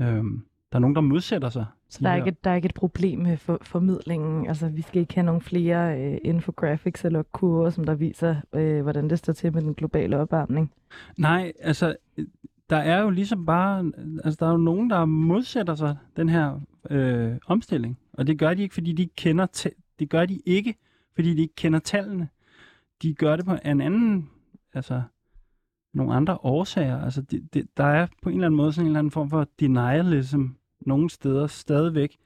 øhm, 0.00 0.46
der 0.72 0.78
er 0.78 0.80
nogen, 0.80 0.94
der 0.94 1.00
modsætter 1.00 1.48
sig. 1.48 1.66
Så 1.88 2.00
der 2.02 2.10
er, 2.10 2.16
ikke, 2.16 2.36
der 2.44 2.50
er 2.50 2.54
ikke 2.54 2.66
et 2.66 2.74
problem 2.74 3.18
med 3.18 3.36
for, 3.36 3.58
formidlingen? 3.62 4.46
Altså, 4.46 4.68
vi 4.68 4.82
skal 4.82 5.00
ikke 5.00 5.14
have 5.14 5.24
nogle 5.24 5.40
flere 5.40 6.00
øh, 6.00 6.18
infographics 6.24 7.04
eller 7.04 7.22
kurver, 7.22 7.70
som 7.70 7.84
der 7.84 7.94
viser, 7.94 8.36
øh, 8.52 8.82
hvordan 8.82 9.10
det 9.10 9.18
står 9.18 9.32
til 9.32 9.52
med 9.52 9.62
den 9.62 9.74
globale 9.74 10.18
opvarmning? 10.18 10.72
Nej, 11.18 11.52
altså, 11.60 11.96
der 12.70 12.76
er 12.76 13.02
jo 13.02 13.10
ligesom 13.10 13.46
bare, 13.46 13.92
altså 14.24 14.36
der 14.40 14.46
er 14.46 14.50
jo 14.50 14.56
nogen, 14.56 14.90
der 14.90 15.04
modsætter 15.04 15.74
sig 15.74 15.96
den 16.16 16.28
her 16.28 16.60
øh, 16.90 17.36
omstilling. 17.46 17.98
Og 18.12 18.26
det 18.26 18.38
gør 18.38 18.54
de 18.54 18.62
ikke, 18.62 18.74
fordi 18.74 18.92
de 18.92 19.06
kender, 19.06 19.70
det 19.98 20.10
gør 20.10 20.26
de 20.26 20.40
ikke, 20.46 20.74
fordi 21.14 21.34
de 21.34 21.42
ikke 21.42 21.54
kender 21.54 21.78
tallene. 21.78 22.28
De 23.02 23.14
gør 23.14 23.36
det 23.36 23.44
på 23.44 23.56
en 23.64 23.80
anden, 23.80 24.30
altså 24.74 25.02
nogle 25.94 26.14
andre 26.14 26.38
årsager. 26.42 27.00
Altså 27.04 27.22
det, 27.22 27.54
det, 27.54 27.66
der 27.76 27.84
er 27.84 28.06
på 28.22 28.28
en 28.28 28.34
eller 28.34 28.46
anden 28.46 28.56
måde 28.56 28.72
sådan 28.72 28.86
en 28.86 28.90
eller 28.90 28.98
anden 28.98 29.10
form 29.10 29.30
for 29.30 29.48
denialism 29.60 30.42
nogle 30.80 31.10
steder 31.10 31.46
stadigvæk. 31.46 32.16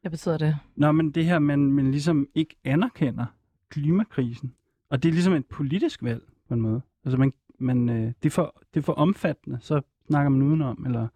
Hvad 0.00 0.10
betyder 0.10 0.38
det? 0.38 0.56
Nå, 0.76 0.92
men 0.92 1.10
det 1.10 1.24
her, 1.24 1.38
man, 1.38 1.72
man 1.72 1.90
ligesom 1.90 2.26
ikke 2.34 2.56
anerkender 2.64 3.26
klimakrisen. 3.68 4.54
Og 4.90 5.02
det 5.02 5.08
er 5.08 5.12
ligesom 5.12 5.32
et 5.32 5.46
politisk 5.46 6.02
valg 6.02 6.22
på 6.48 6.54
en 6.54 6.60
måde. 6.60 6.80
Altså 7.04 7.18
man, 7.18 7.32
man, 7.58 7.88
øh, 7.88 8.12
det, 8.22 8.26
er 8.26 8.30
for, 8.30 8.62
det 8.74 8.80
er 8.80 8.84
for 8.84 8.92
omfattende, 8.92 9.58
så 9.60 9.80
snakker 10.06 10.28
man 10.28 10.42
udenom. 10.42 10.84
Eller, 10.86 11.08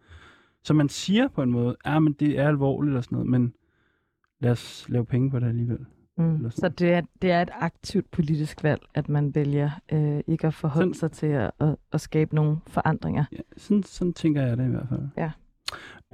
så 0.62 0.74
man 0.74 0.88
siger 0.88 1.28
på 1.28 1.42
en 1.42 1.50
måde, 1.50 1.76
ja, 1.86 1.96
ah, 1.96 2.02
men 2.02 2.12
det 2.12 2.38
er 2.38 2.48
alvorligt 2.48 2.96
og 2.96 3.04
sådan 3.04 3.16
noget, 3.16 3.30
men 3.30 3.54
lad 4.40 4.50
os 4.50 4.86
lave 4.88 5.04
penge 5.04 5.30
på 5.30 5.38
det 5.38 5.46
alligevel. 5.46 5.86
Mm. 6.18 6.50
Så 6.50 6.68
det 6.68 6.92
er, 6.92 7.02
det 7.22 7.30
er 7.30 7.42
et 7.42 7.50
aktivt 7.52 8.10
politisk 8.10 8.62
valg, 8.62 8.80
at 8.94 9.08
man 9.08 9.34
vælger 9.34 9.70
øh, 9.92 10.20
ikke 10.26 10.46
at 10.46 10.54
forholde 10.54 10.94
sådan, 10.94 10.94
sig 10.94 11.12
til 11.12 11.26
at, 11.26 11.50
at, 11.60 11.76
at 11.92 12.00
skabe 12.00 12.34
nogle 12.34 12.56
forandringer. 12.66 13.24
Ja, 13.32 13.38
sådan, 13.56 13.82
sådan 13.82 14.12
tænker 14.12 14.42
jeg 14.42 14.56
det 14.56 14.66
i 14.66 14.70
hvert 14.70 14.88
fald. 14.88 15.08
Ja. 15.16 15.30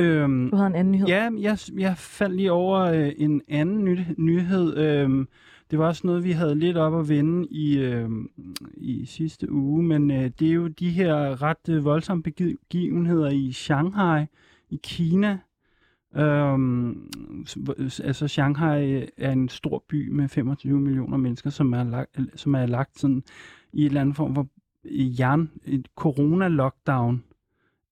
Øhm, 0.00 0.50
du 0.50 0.56
havde 0.56 0.66
en 0.66 0.74
anden 0.74 0.92
nyhed. 0.92 1.06
Ja, 1.06 1.30
jeg, 1.38 1.58
jeg 1.78 1.96
faldt 1.96 2.36
lige 2.36 2.52
over 2.52 2.80
øh, 2.80 3.12
en 3.16 3.42
anden 3.48 3.84
ny, 3.84 3.98
nyhed. 4.18 4.76
Øhm, 4.76 5.28
det 5.74 5.80
var 5.80 5.86
også 5.86 6.06
noget, 6.06 6.24
vi 6.24 6.32
havde 6.32 6.54
lidt 6.54 6.76
op 6.76 6.94
at 6.94 7.08
vende 7.08 7.48
i, 7.50 7.78
øh, 7.78 8.10
i 8.76 9.06
sidste 9.06 9.52
uge, 9.52 9.82
men 9.82 10.10
øh, 10.10 10.30
det 10.38 10.48
er 10.48 10.52
jo 10.52 10.68
de 10.68 10.90
her 10.90 11.42
ret 11.42 11.68
øh, 11.68 11.84
voldsomme 11.84 12.22
begivenheder 12.22 13.30
i 13.30 13.52
Shanghai, 13.52 14.24
i 14.70 14.80
Kina. 14.82 15.38
Øhm, 16.16 17.10
altså 18.04 18.28
Shanghai 18.28 18.92
øh, 18.92 19.08
er 19.16 19.32
en 19.32 19.48
stor 19.48 19.84
by 19.88 20.08
med 20.08 20.28
25 20.28 20.80
millioner 20.80 21.16
mennesker, 21.16 21.50
som 21.50 21.72
er 21.72 21.84
lagt, 21.84 22.18
øh, 22.18 22.26
som 22.36 22.54
er 22.54 22.66
lagt 22.66 22.98
sådan 22.98 23.22
i 23.72 23.80
et 23.80 23.86
eller 23.86 24.00
andet 24.00 24.16
form 24.16 24.34
for 24.34 24.48
øh, 24.84 25.20
jern, 25.20 25.50
et 25.64 25.88
corona-lockdown, 25.96 27.22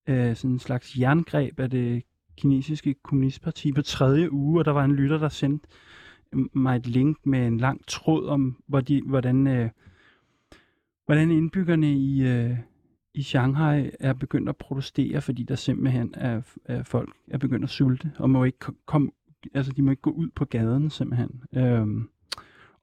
øh, 0.06 0.36
sådan 0.36 0.50
en 0.50 0.58
slags 0.58 0.98
jerngreb 0.98 1.60
af 1.60 1.70
det 1.70 2.02
kinesiske 2.36 2.94
kommunistparti 2.94 3.72
på 3.72 3.82
tredje 3.82 4.32
uge, 4.32 4.60
og 4.60 4.64
der 4.64 4.72
var 4.72 4.84
en 4.84 4.96
lytter, 4.96 5.18
der 5.18 5.28
sendte 5.28 5.68
mig 6.52 6.76
et 6.76 6.86
link 6.86 7.16
med 7.24 7.46
en 7.46 7.58
lang 7.58 7.86
tråd 7.86 8.26
om, 8.26 8.62
hvor 8.66 8.80
de, 8.80 9.02
hvordan, 9.06 9.46
øh, 9.46 9.70
hvordan 11.06 11.30
indbyggerne 11.30 11.92
i, 11.92 12.22
øh, 12.22 12.56
i 13.14 13.22
Shanghai 13.22 13.90
er 14.00 14.12
begyndt 14.12 14.48
at 14.48 14.56
protestere, 14.56 15.20
fordi 15.20 15.42
der 15.42 15.54
simpelthen 15.54 16.14
er, 16.16 16.40
er 16.64 16.82
folk 16.82 17.10
er 17.30 17.38
begyndt 17.38 17.64
at 17.64 17.70
sulte, 17.70 18.12
og 18.18 18.30
må 18.30 18.44
ikke 18.44 18.58
komme, 18.86 19.10
altså 19.54 19.72
de 19.72 19.82
må 19.82 19.90
ikke 19.90 20.02
gå 20.02 20.10
ud 20.10 20.28
på 20.34 20.44
gaden 20.44 20.90
simpelthen. 20.90 21.42
Øhm, 21.56 22.08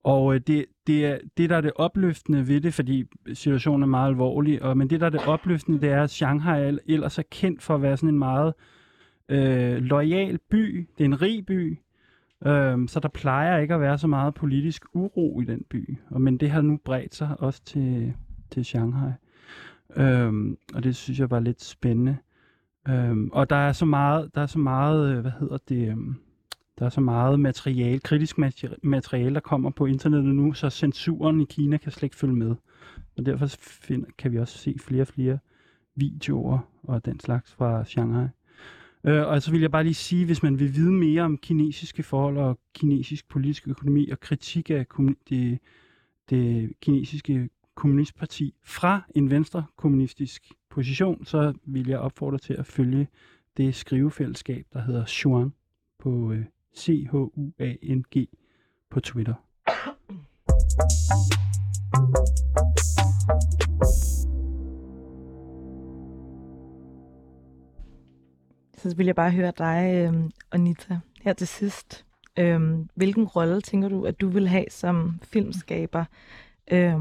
og 0.04 0.36
øh, 0.36 0.42
det, 0.48 0.66
det, 0.88 1.06
er, 1.06 1.18
det, 1.38 1.50
der 1.50 1.58
er 1.58 1.62
det 1.62 1.72
opløftende 1.76 2.48
ved 2.48 2.62
det, 2.62 2.74
fordi 2.74 3.06
situationen 3.34 3.84
er 3.84 3.88
meget 3.88 4.10
alvorlig, 4.10 4.64
og, 4.64 4.78
men 4.78 4.90
det, 4.90 5.00
der 5.00 5.06
er 5.06 5.10
det 5.10 5.28
opløftende, 5.28 5.82
det 5.82 5.90
er, 5.90 6.04
at 6.04 6.10
Shanghai 6.10 6.78
ellers 6.88 7.18
er 7.18 7.24
kendt 7.32 7.64
for 7.64 7.76
at 7.76 7.82
være 7.82 7.98
sådan 7.98 8.10
en 8.10 8.20
meget 8.20 8.54
øh, 9.30 9.78
lojal 9.78 10.40
by. 10.50 10.88
Det 10.98 11.04
er 11.04 11.06
en 11.06 11.22
rig 11.22 11.46
by, 11.46 11.80
Øhm, 12.46 12.88
så 12.88 13.00
der 13.00 13.10
plejer 13.10 13.58
ikke 13.58 13.74
at 13.74 13.82
være 13.82 13.98
så 13.98 14.08
meget 14.08 14.34
politisk 14.34 14.86
uro 14.94 15.42
i 15.42 15.46
den 15.46 15.66
by. 15.70 15.98
Og, 16.10 16.22
men 16.22 16.38
det 16.38 16.52
har 16.52 16.62
nu 16.62 16.80
bredt 16.86 17.16
sig 17.16 17.36
også 17.40 17.64
til, 17.64 18.14
til 18.52 18.66
Shanghai. 18.66 19.12
Øhm, 19.96 20.58
og 20.74 20.84
det 20.84 20.96
synes 20.96 21.20
jeg 21.20 21.32
var 21.32 21.40
lidt 21.40 21.62
spændende. 21.62 22.18
Øhm, 22.88 23.30
og 23.34 23.50
der 23.50 23.56
er 23.56 23.72
så 23.72 23.86
meget, 23.86 24.36
der 24.36 24.42
er 24.42 24.46
så 24.46 24.60
meget, 24.60 25.16
øh, 25.16 25.20
hvad 25.22 25.32
hedder 25.40 25.58
det, 25.70 25.90
øhm, 25.90 26.16
der 26.80 26.86
er 26.86 26.90
så 26.90 27.02
meget 27.02 27.40
materiale, 27.40 28.00
kritisk 28.00 28.38
materiale, 28.84 29.34
der 29.34 29.40
kommer 29.40 29.70
på 29.70 29.86
internettet 29.86 30.36
nu, 30.36 30.54
så 30.54 30.70
censuren 30.70 31.42
i 31.42 31.46
Kina 31.50 31.78
kan 31.78 31.92
slet 31.92 32.04
ikke 32.04 32.16
følge 32.16 32.36
med. 32.36 32.56
Og 33.18 33.26
derfor 33.26 33.48
find, 33.60 34.06
kan 34.18 34.32
vi 34.32 34.38
også 34.38 34.58
se 34.58 34.76
flere 34.80 35.02
og 35.02 35.08
flere 35.08 35.40
videoer 35.96 36.60
og 36.84 37.06
den 37.06 37.20
slags 37.20 37.54
fra 37.54 37.86
Shanghai. 37.86 38.28
Øh, 39.04 39.28
og 39.28 39.42
så 39.42 39.52
vil 39.52 39.62
jeg 39.62 39.72
bare 39.72 39.84
lige 39.84 39.94
sige, 39.94 40.26
hvis 40.26 40.44
man 40.44 40.60
vil 40.60 40.76
vide 40.76 40.92
mere 40.92 41.22
om 41.22 41.38
kinesiske 41.38 42.04
forhold 42.04 42.38
og 42.38 42.60
kinesisk 42.74 43.30
politisk 43.30 43.68
økonomi 43.68 44.10
og 44.10 44.20
kritik 44.20 44.70
af 44.70 44.86
det, 45.30 45.60
det 46.30 46.72
kinesiske 46.82 47.50
kommunistparti 47.76 48.54
fra 48.64 49.02
en 49.16 49.30
venstre 49.30 49.66
kommunistisk 49.76 50.52
position, 50.70 51.26
så 51.26 51.54
vil 51.64 51.88
jeg 51.88 52.00
opfordre 52.00 52.38
til 52.38 52.54
at 52.54 52.66
følge 52.66 53.08
det 53.58 53.76
skrivefællesskab, 53.76 54.66
der 54.74 54.82
hedder 54.82 55.06
Xuan 55.06 55.54
på 56.00 56.32
øh, 56.32 56.46
C-H-U-A-N-G 56.78 58.28
på 58.90 59.00
Twitter. 59.00 59.34
Så 68.80 68.96
vil 68.96 69.06
jeg 69.06 69.16
bare 69.16 69.32
høre 69.32 69.52
dig, 69.58 70.08
øh, 70.14 70.30
Anita, 70.52 71.00
her 71.22 71.34
til 71.34 71.48
sidst. 71.48 72.06
Øh, 72.40 72.62
hvilken 72.96 73.26
rolle 73.26 73.62
tænker 73.62 73.90
du, 73.90 74.06
at 74.06 74.22
du 74.22 74.30
vil 74.30 74.48
have 74.48 74.66
som 74.70 75.20
filmskaber 75.24 76.06
øh, 76.72 76.96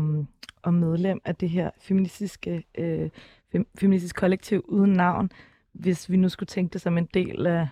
og 0.62 0.74
medlem 0.74 1.20
af 1.24 1.36
det 1.36 1.50
her 1.50 1.70
feministiske, 1.80 2.64
øh, 2.78 3.10
fem, 3.52 3.66
feministisk 3.78 4.16
kollektiv 4.16 4.64
uden 4.68 4.92
navn, 4.92 5.30
hvis 5.72 6.10
vi 6.10 6.16
nu 6.16 6.28
skulle 6.28 6.46
tænke 6.46 6.72
det 6.72 6.80
som 6.80 6.98
en 6.98 7.08
del 7.14 7.46
af 7.46 7.68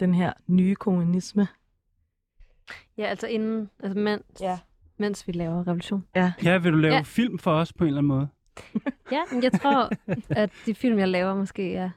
den 0.00 0.14
her 0.14 0.32
nye 0.46 0.74
kommunisme? 0.74 1.48
Ja, 2.98 3.04
altså 3.04 3.26
inden, 3.26 3.70
altså 3.82 3.98
mens, 3.98 4.22
ja. 4.40 4.58
mens 4.98 5.26
vi 5.26 5.32
laver 5.32 5.66
revolution. 5.66 6.04
Ja. 6.16 6.32
Ja, 6.44 6.58
vil 6.58 6.72
du 6.72 6.78
lave 6.78 6.94
Ja. 6.94 7.02
film 7.02 7.38
for 7.38 7.52
os 7.52 7.72
på 7.72 7.84
en 7.84 7.88
eller 7.88 7.98
anden 7.98 8.08
måde? 8.08 8.28
Ja, 9.12 9.20
men 9.32 9.42
jeg 9.42 9.52
tror, 9.52 9.90
at 10.30 10.50
de 10.66 10.74
film, 10.74 10.98
jeg 10.98 11.08
laver, 11.08 11.34
måske 11.34 11.74
er, 11.74 11.90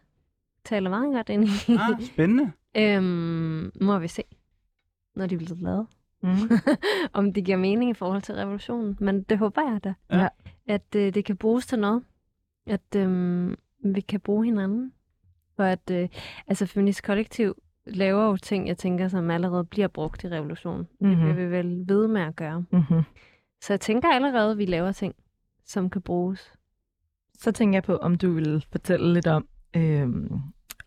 taler 0.66 0.89
meget 0.89 1.14
godt 1.14 1.30
ind 1.30 1.43
i. 1.43 1.47
Ah, 1.70 2.01
spændende. 2.05 2.51
øhm, 2.78 3.72
må 3.82 3.99
vi 3.99 4.07
se, 4.07 4.24
når 5.16 5.28
de 5.28 5.38
bliver 5.38 5.55
lavet. 5.61 5.88
Mm. 6.24 6.30
om 7.14 7.34
det 7.34 7.45
giver 7.45 7.57
mening 7.57 7.91
i 7.91 7.93
forhold 7.93 8.22
til 8.22 8.36
revolutionen. 8.36 8.97
Men 8.99 9.24
det 9.24 9.38
håber 9.38 9.72
jeg 9.72 9.84
da. 9.84 9.93
Ja. 10.11 10.28
At 10.68 10.95
øh, 10.95 11.14
det 11.14 11.26
kan 11.26 11.38
bruges 11.38 11.66
til 11.66 11.80
noget. 11.80 12.03
At 12.68 12.95
øh, 12.95 13.51
vi 13.86 14.01
kan 14.01 14.20
bruge 14.20 14.45
hinanden. 14.45 14.93
Og 15.57 15.72
at 15.72 15.91
øh, 15.91 16.09
altså 16.47 16.66
Feminist 16.66 17.03
Kollektiv 17.03 17.55
laver 17.86 18.26
jo 18.26 18.38
ting, 18.38 18.68
jeg 18.68 18.78
tænker, 18.78 19.07
som 19.07 19.32
allerede 19.32 19.64
bliver 19.64 19.88
brugt 19.88 20.24
i 20.24 20.30
revolutionen. 20.30 20.84
Det 20.84 21.07
Mhm. 21.07 21.16
bliver 21.20 21.34
vi 21.34 21.45
vel 21.51 21.84
ved 21.88 22.07
med 22.07 22.22
at 22.22 22.36
gøre. 22.36 22.66
Mm-hmm. 22.72 23.01
Så 23.61 23.74
jeg 23.74 23.82
tænker 23.82 24.09
allerede, 24.09 24.51
at 24.51 24.57
vi 24.57 24.66
laver 24.66 24.91
ting, 24.91 25.16
som 25.66 25.89
kan 25.89 26.01
bruges. 26.01 26.53
Så 27.39 27.51
tænker 27.51 27.76
jeg 27.76 27.84
på, 27.84 27.97
om 27.97 28.16
du 28.18 28.32
vil 28.34 28.66
fortælle 28.72 29.14
lidt 29.14 29.28
om, 29.28 29.47
øh, 29.76 30.09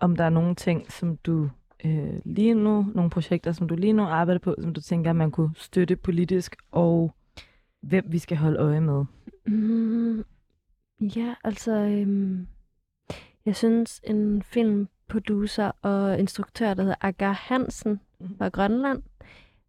om 0.00 0.16
der 0.16 0.24
er 0.24 0.30
nogle 0.30 0.54
ting, 0.54 0.92
som 0.92 1.16
du 1.16 1.50
øh, 1.84 2.20
lige 2.24 2.54
nu, 2.54 2.86
nogle 2.94 3.10
projekter, 3.10 3.52
som 3.52 3.68
du 3.68 3.74
lige 3.74 3.92
nu 3.92 4.02
arbejder 4.02 4.38
på, 4.38 4.54
som 4.58 4.74
du 4.74 4.80
tænker, 4.80 5.12
man 5.12 5.30
kunne 5.30 5.50
støtte 5.56 5.96
politisk, 5.96 6.56
og 6.70 7.14
hvem 7.80 8.04
vi 8.08 8.18
skal 8.18 8.36
holde 8.36 8.58
øje 8.58 8.80
med. 8.80 9.04
Mm, 9.46 10.24
ja, 11.00 11.34
altså, 11.44 11.72
øhm, 11.72 12.46
jeg 13.46 13.56
synes 13.56 14.00
en 14.04 14.42
filmproducer 14.42 15.70
og 15.82 16.18
instruktør, 16.18 16.74
der 16.74 16.82
hedder 16.82 16.96
Agar 17.00 17.32
Hansen 17.32 18.00
Mhm. 18.20 18.36
fra 18.38 18.48
Grønland, 18.48 19.02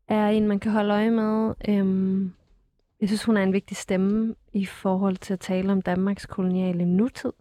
er 0.08 0.28
en, 0.30 0.48
man 0.48 0.60
kan 0.60 0.72
holde 0.72 0.94
øje 0.94 1.12
med. 1.12 1.54
Øhm, 1.70 2.34
jeg 3.02 3.10
synes, 3.10 3.24
hun 3.24 3.38
er 3.38 3.44
en 3.44 3.54
vigtig 3.54 3.78
stemme 3.78 4.36
i 4.54 4.66
forhold 4.66 5.18
til 5.18 5.34
at 5.34 5.40
tale 5.40 5.72
om 5.72 5.82
Danmarks 5.82 6.26
koloniale 6.26 6.86
nutid. 6.86 7.32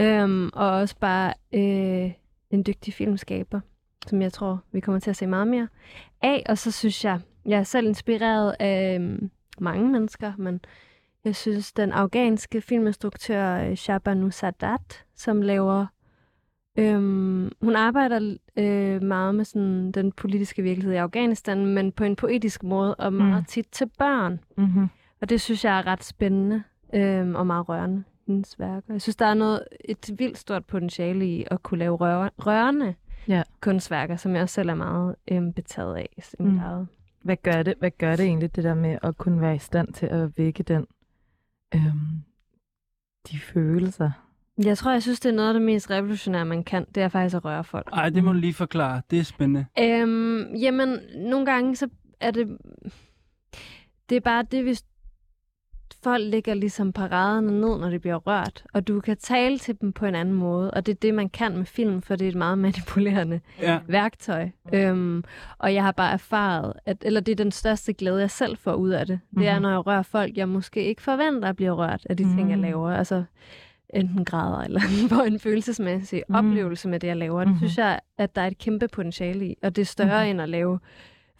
Øhm, 0.00 0.50
og 0.52 0.70
også 0.70 0.96
bare 1.00 1.34
øh, 1.54 2.12
en 2.50 2.62
dygtig 2.66 2.94
filmskaber, 2.94 3.60
som 4.06 4.22
jeg 4.22 4.32
tror, 4.32 4.60
vi 4.72 4.80
kommer 4.80 4.98
til 5.00 5.10
at 5.10 5.16
se 5.16 5.26
meget 5.26 5.48
mere 5.48 5.68
af. 6.22 6.42
Og 6.48 6.58
så 6.58 6.70
synes 6.70 7.04
jeg, 7.04 7.20
jeg 7.46 7.58
er 7.58 7.62
selv 7.62 7.86
inspireret 7.86 8.56
af 8.60 8.94
øhm, 8.94 9.30
mange 9.60 9.88
mennesker, 9.92 10.32
men 10.38 10.60
jeg 11.24 11.36
synes, 11.36 11.72
den 11.72 11.92
afghanske 11.92 12.60
filminstruktør 12.60 13.56
øh, 13.56 13.76
Shabanu 13.76 14.30
Sadat, 14.30 15.04
som 15.14 15.42
laver... 15.42 15.86
Øhm, 16.78 17.52
hun 17.62 17.76
arbejder 17.76 18.36
øh, 18.56 19.02
meget 19.02 19.34
med 19.34 19.44
sådan, 19.44 19.92
den 19.92 20.12
politiske 20.12 20.62
virkelighed 20.62 20.92
i 20.94 20.96
Afghanistan, 20.96 21.66
men 21.66 21.92
på 21.92 22.04
en 22.04 22.16
poetisk 22.16 22.62
måde, 22.62 22.94
og 22.94 23.12
meget 23.12 23.40
Mm. 23.42 23.44
tit 23.44 23.66
til 23.72 23.90
børn. 23.98 24.40
Mm-hmm. 24.58 24.88
Og 25.20 25.28
det 25.28 25.40
synes 25.40 25.64
jeg 25.64 25.78
er 25.78 25.86
ret 25.86 26.04
spændende 26.04 26.62
øhm, 26.94 27.34
og 27.34 27.46
meget 27.46 27.68
rørende, 27.68 28.04
hendes 28.26 28.58
værker. 28.58 28.92
Jeg 28.92 29.02
synes, 29.02 29.16
der 29.16 29.26
er 29.26 29.34
noget, 29.34 29.62
et 29.84 30.10
vildt 30.18 30.38
stort 30.38 30.64
potentiale 30.64 31.26
i 31.26 31.44
at 31.50 31.62
kunne 31.62 31.78
lave 31.78 31.96
rør, 31.96 32.28
rørende 32.38 32.94
Ja. 33.28 33.42
kunstværker, 33.60 34.16
som 34.16 34.34
jeg 34.34 34.42
også 34.42 34.54
selv 34.54 34.68
er 34.68 34.74
meget 34.74 35.14
øhm, 35.28 35.52
betaget 35.52 35.96
af 35.96 36.08
i 36.18 36.42
mit 36.42 36.52
Mm. 36.52 36.58
eget. 36.58 36.86
Hvad 37.22 37.36
gør 37.42 37.62
det? 37.62 37.74
Hvad 37.78 37.90
gør 37.98 38.16
det 38.16 38.26
egentlig, 38.26 38.56
det 38.56 38.64
der 38.64 38.74
med 38.74 38.98
at 39.02 39.16
kunne 39.18 39.40
være 39.40 39.54
i 39.54 39.58
stand 39.58 39.92
til 39.92 40.06
at 40.06 40.38
vække 40.38 40.62
den, 40.62 40.86
øhm, 41.74 42.22
de 43.30 43.38
følelser? 43.38 44.10
Jeg 44.64 44.78
tror, 44.78 44.92
jeg 44.92 45.02
synes, 45.02 45.20
det 45.20 45.28
er 45.28 45.34
noget 45.34 45.48
af 45.48 45.54
det 45.54 45.62
mest 45.62 45.90
revolutionære, 45.90 46.44
man 46.44 46.64
kan. 46.64 46.86
Det 46.94 47.02
er 47.02 47.08
faktisk 47.08 47.36
at 47.36 47.44
røre 47.44 47.64
folk. 47.64 47.88
Ej, 47.92 48.08
det 48.08 48.24
må 48.24 48.32
du 48.32 48.38
lige 48.38 48.54
forklare. 48.54 49.02
Det 49.10 49.18
er 49.18 49.22
spændende. 49.22 49.66
Øhm, 49.80 50.54
jamen, 50.54 50.98
nogle 51.16 51.46
gange 51.46 51.76
så 51.76 51.88
er 52.20 52.30
det... 52.30 52.58
Det 54.08 54.16
er 54.16 54.20
bare 54.20 54.42
det, 54.42 54.62
hvis 54.62 54.84
folk 56.06 56.22
ligger 56.30 56.54
ligesom 56.54 56.92
paraderne 56.92 57.60
ned, 57.60 57.78
når 57.78 57.90
det 57.90 58.00
bliver 58.00 58.16
rørt, 58.16 58.64
og 58.74 58.88
du 58.88 59.00
kan 59.00 59.16
tale 59.16 59.58
til 59.58 59.80
dem 59.80 59.92
på 59.92 60.06
en 60.06 60.14
anden 60.14 60.34
måde, 60.34 60.70
og 60.70 60.86
det 60.86 60.92
er 60.92 60.96
det, 61.02 61.14
man 61.14 61.28
kan 61.28 61.56
med 61.56 61.64
film, 61.64 62.02
for 62.02 62.16
det 62.16 62.24
er 62.24 62.28
et 62.28 62.34
meget 62.36 62.58
manipulerende 62.66 63.40
Ja. 63.62 63.78
værktøj. 63.88 64.48
Øhm, 64.72 65.24
og 65.58 65.74
jeg 65.74 65.82
har 65.84 65.92
bare 65.92 66.12
erfaret, 66.12 66.72
at, 66.86 66.96
eller 67.02 67.20
det 67.20 67.32
er 67.32 67.36
den 67.36 67.52
største 67.52 67.92
glæde, 67.92 68.20
jeg 68.20 68.30
selv 68.30 68.56
får 68.56 68.74
ud 68.74 68.90
af 68.90 69.06
det. 69.06 69.20
Det 69.38 69.48
er, 69.48 69.54
Mhm. 69.54 69.62
når 69.62 69.70
jeg 69.70 69.86
rører 69.86 70.02
folk, 70.02 70.36
jeg 70.36 70.48
måske 70.48 70.84
ikke 70.84 71.02
forventer 71.02 71.48
at 71.48 71.56
blive 71.56 71.72
rørt 71.72 72.06
af 72.10 72.16
de 72.16 72.24
ting, 72.24 72.50
jeg 72.50 72.58
Mhm. 72.58 72.62
laver. 72.64 72.90
Altså 72.90 73.24
enten 73.94 74.24
græder 74.24 74.58
eller 74.60 74.80
får 75.10 75.22
en 75.22 75.40
følelsesmæssig 75.40 76.22
Mhm. 76.28 76.36
oplevelse 76.36 76.88
med 76.88 77.00
det, 77.00 77.08
jeg 77.08 77.16
laver. 77.16 77.38
Det 77.40 77.48
Mhm. 77.48 77.58
synes 77.58 77.78
jeg, 77.78 78.00
at 78.18 78.36
der 78.36 78.42
er 78.42 78.46
et 78.46 78.58
kæmpe 78.58 78.88
potentiale 78.88 79.46
i, 79.46 79.54
og 79.62 79.76
det 79.76 79.82
er 79.82 79.86
større 79.86 80.22
Mhm. 80.24 80.30
end 80.30 80.40
at 80.42 80.48
lave 80.48 80.78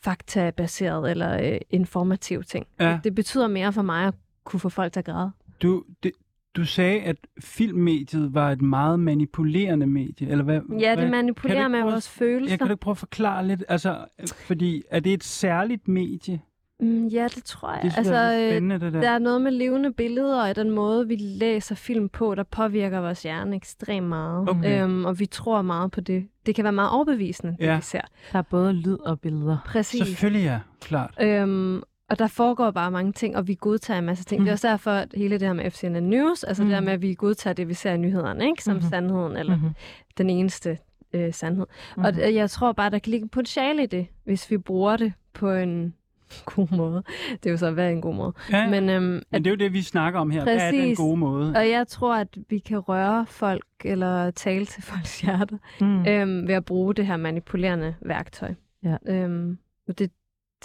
faktabaseret 0.05 1.11
eller 1.11 1.53
øh, 1.53 1.59
informativ 1.71 2.43
ting. 2.45 2.67
Ja. 2.81 2.93
Det, 2.93 3.05
det 3.05 3.15
betyder 3.15 3.49
mere 3.49 3.73
for 3.73 3.83
mig 3.83 4.07
at 4.07 4.15
kunne 4.47 4.61
få 4.61 4.69
folk 4.69 4.93
til 4.93 5.01
at 5.01 5.05
græde. 5.07 5.31
Du, 5.63 5.85
det, 6.03 6.13
du 6.57 6.65
sagde, 6.65 7.01
at 7.01 7.17
filmmediet 7.41 8.35
var 8.35 8.51
et 8.51 8.63
meget 8.63 9.01
manipulerende 9.01 9.87
medie, 9.87 10.29
eller 10.29 10.45
hvad? 10.45 10.61
Ja, 10.81 10.95
hvad? 10.95 11.05
det 11.05 11.11
manipulerer 11.11 11.69
med 11.69 11.83
vores 11.83 12.09
følelser. 12.09 12.53
Jeg 12.53 12.59
kan 12.59 12.67
du 12.67 12.73
ikke 12.73 12.81
prøve 12.81 12.93
at 12.93 12.99
forklare 12.99 13.47
lidt? 13.47 13.65
Altså, 13.69 14.05
fordi 14.47 14.83
er 14.91 15.01
det 15.01 15.13
et 15.13 15.25
særligt 15.25 15.89
medie? 15.89 16.41
Mm, 16.81 17.07
ja, 17.07 17.29
det 17.35 17.45
tror 17.45 17.73
jeg. 17.73 17.81
Det 17.83 17.93
synes 17.93 18.09
altså, 18.09 18.15
er 18.15 18.45
øh, 18.45 18.53
spændende, 18.53 18.81
det 18.81 18.93
der. 18.93 19.01
Der 19.01 19.11
er 19.11 19.19
noget 19.19 19.43
med 19.43 19.51
levende 19.51 19.93
billeder, 19.93 20.49
og 20.49 20.57
den 20.57 20.71
måde, 20.71 21.09
vi 21.09 21.17
læser 21.17 21.75
film 21.75 22.09
på, 22.09 22.35
der 22.35 22.43
påvirker 22.43 23.01
vores 23.01 23.23
hjerne 23.23 23.57
ekstremt 23.57 24.07
meget. 24.07 24.49
Okay. 24.51 24.83
Øhm, 24.83 25.05
og 25.05 25.19
vi 25.19 25.27
tror 25.27 25.63
meget 25.63 25.91
på 25.91 26.01
det. 26.01 26.29
Det 26.47 26.55
kan 26.55 26.65
være 26.65 26.73
meget 26.73 26.91
overbevisende, 26.91 27.57
det 27.59 27.67
Ja. 27.67 27.77
vi 27.77 27.83
ser. 27.83 28.01
Der 28.33 28.39
er 28.39 28.43
både 28.43 28.73
lyd 28.73 28.99
og 28.99 29.21
billeder. 29.21 29.59
Præcis. 29.67 30.07
Selvfølgelig 30.07 30.45
ja, 30.45 30.61
klart. 30.81 31.15
Øhm, 31.21 31.83
og 32.11 32.19
der 32.19 32.27
foregår 32.27 32.71
bare 32.71 32.91
mange 32.91 33.13
ting, 33.13 33.37
og 33.37 33.49
vi 33.49 33.55
godtager 33.61 33.99
en 33.99 34.05
masse 34.07 34.25
ting. 34.25 34.41
Mm. 34.41 34.45
Det 34.45 34.51
er 34.51 34.53
Mhm. 34.53 34.55
også 34.55 34.69
derfor, 34.69 34.91
at 34.91 35.09
hele 35.17 35.39
det 35.39 35.49
her 35.49 35.53
med 35.55 35.71
FCN 35.71 35.93
News, 36.03 36.45
altså 36.45 36.63
mm. 36.63 36.69
det 36.69 36.75
der 36.75 36.83
med, 36.83 36.93
at 36.93 37.03
vi 37.03 37.15
godtager 37.15 37.55
det, 37.55 37.69
vi 37.69 37.75
ser 37.75 37.93
i 37.93 37.97
nyhederne, 37.97 38.45
ikke? 38.45 38.63
som 38.65 38.77
Mhm. 38.77 38.83
sandheden, 38.83 39.37
eller 39.37 39.57
Mm-hmm. 39.57 39.71
den 40.19 40.31
eneste 40.31 40.79
øh, 41.13 41.33
sandhed. 41.35 41.67
Mm. 41.97 42.05
Og 42.05 42.11
Mhm. 42.13 42.21
d- 42.21 42.27
jeg 42.35 42.51
tror 42.51 42.73
bare, 42.73 42.91
der 42.91 42.99
kan 42.99 43.11
ligge 43.11 43.25
en 43.25 43.29
potentiale 43.29 43.83
i 43.83 43.87
det, 43.87 44.07
hvis 44.25 44.51
vi 44.51 44.59
bruger 44.59 44.97
det 44.97 45.13
på 45.33 45.51
en 45.53 45.95
god 46.55 46.77
måde. 46.77 47.03
Det 47.33 47.47
er 47.47 47.51
jo 47.51 47.57
så, 47.57 47.71
hvad 47.71 47.85
er 47.87 47.91
en 47.91 48.01
god 48.01 48.15
måde? 48.15 48.33
Ja, 48.53 48.71
Men, 48.71 48.89
øhm, 48.91 49.23
men 49.31 49.45
det 49.45 49.47
er 49.47 49.51
jo 49.51 49.57
det, 49.57 49.73
vi 49.73 49.83
snakker 49.83 50.21
om 50.21 50.31
her. 50.31 50.43
Hvad 50.43 50.57
er 50.57 50.71
den 50.71 50.81
Præcis. 50.81 50.99
gode 50.99 51.17
måde? 51.17 51.53
Og 51.57 51.69
jeg 51.71 51.89
tror, 51.89 52.15
at 52.17 52.29
vi 52.51 52.59
kan 52.59 52.79
røre 52.79 53.27
folk 53.27 53.65
eller 53.85 54.31
tale 54.31 54.65
til 54.67 54.83
folks 54.91 55.21
hjerter 55.21 55.59
Mm. 55.81 56.07
øhm, 56.07 56.49
ved 56.49 56.55
at 56.55 56.65
bruge 56.65 56.95
det 56.95 57.07
her 57.07 57.17
manipulerende 57.17 57.95
værktøj. 58.01 58.55
Ja. 58.83 58.97
Øhm, 59.07 59.59
det, 59.99 60.11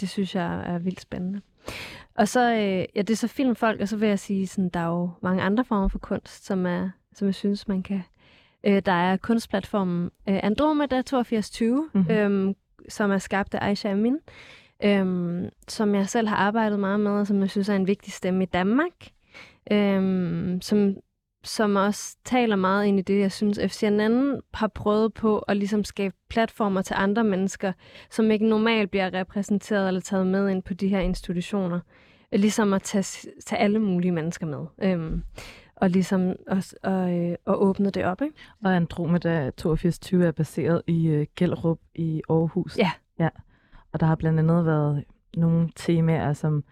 det 0.00 0.08
synes 0.08 0.34
jeg 0.34 0.62
er 0.66 0.78
vildt 0.78 1.00
spændende. 1.00 1.40
Og 2.14 2.28
så, 2.28 2.52
øh, 2.54 2.84
ja, 2.96 3.02
det 3.02 3.10
er 3.10 3.16
så 3.16 3.28
filmfolk, 3.28 3.80
og 3.80 3.88
så 3.88 3.96
vil 3.96 4.08
jeg 4.08 4.18
sige, 4.18 4.46
sådan, 4.46 4.68
der 4.68 4.80
er 4.80 4.86
jo 4.86 5.10
mange 5.22 5.42
andre 5.42 5.64
former 5.64 5.88
for 5.88 5.98
kunst, 5.98 6.46
som, 6.46 6.66
er, 6.66 6.90
som 7.14 7.26
jeg 7.26 7.34
synes, 7.34 7.68
man 7.68 7.82
kan... 7.82 8.02
Øh, 8.66 8.82
der 8.86 8.92
er 8.92 9.16
kunstplatformen 9.16 10.04
øh, 10.28 10.40
Andromeda 10.42 10.98
8220, 10.98 11.88
Mhm. 11.94 12.00
mm-hmm. 12.00 12.14
øhm, 12.16 12.54
som 12.88 13.10
er 13.10 13.18
skabt 13.18 13.54
af 13.54 13.66
Aisha 13.68 13.90
Amin, 13.90 14.18
øhm, 14.84 15.48
som 15.68 15.94
jeg 15.94 16.08
selv 16.08 16.28
har 16.28 16.36
arbejdet 16.36 16.78
meget 16.80 17.00
med, 17.00 17.10
og 17.10 17.26
som 17.26 17.40
jeg 17.40 17.50
synes 17.50 17.68
er 17.68 17.76
en 17.76 17.86
vigtig 17.86 18.12
stemme 18.12 18.42
i 18.42 18.46
Danmark, 18.46 18.92
øhm, 19.70 20.60
som, 20.60 20.96
som 21.44 21.76
også 21.76 22.16
taler 22.24 22.56
meget 22.56 22.86
ind 22.86 22.98
i 22.98 23.02
det, 23.02 23.20
jeg 23.20 23.32
synes, 23.32 23.58
FCNN 23.66 24.40
har 24.54 24.68
prøvet 24.68 25.14
på 25.14 25.38
at 25.38 25.56
ligesom 25.56 25.84
skabe 25.84 26.14
platformer 26.30 26.82
til 26.82 26.94
andre 26.98 27.24
mennesker, 27.24 27.72
som 28.10 28.30
ikke 28.30 28.46
normalt 28.46 28.90
bliver 28.90 29.14
repræsenteret 29.14 29.88
eller 29.88 30.00
taget 30.00 30.26
med 30.26 30.48
ind 30.48 30.62
på 30.62 30.74
de 30.74 30.88
her 30.88 31.00
institutioner. 31.00 31.80
Ligesom 32.32 32.72
at 32.72 32.82
tage, 32.82 33.30
tage 33.46 33.60
alle 33.60 33.78
mulige 33.78 34.12
mennesker 34.12 34.46
med. 34.46 34.66
Øhm, 34.82 35.22
og 35.76 35.90
ligesom 35.90 36.36
også, 36.46 36.76
og, 36.82 37.18
øh, 37.18 37.36
og 37.44 37.62
åbne 37.62 37.90
det 37.90 38.04
op, 38.04 38.22
ikke? 38.22 38.34
Og 38.64 38.76
Andromeda 38.76 39.46
8220 39.46 40.26
er 40.26 40.32
baseret 40.32 40.82
i 40.86 41.06
øh, 41.06 41.26
Gellerup 41.36 41.78
i 41.94 42.22
Aarhus. 42.28 42.78
Ja. 42.78 42.90
ja. 43.18 43.28
Og 43.92 44.00
der 44.00 44.06
har 44.06 44.14
blandt 44.14 44.38
andet 44.38 44.66
været 44.66 45.04
nogle 45.36 45.68
temaer, 45.76 46.32
som, 46.32 46.64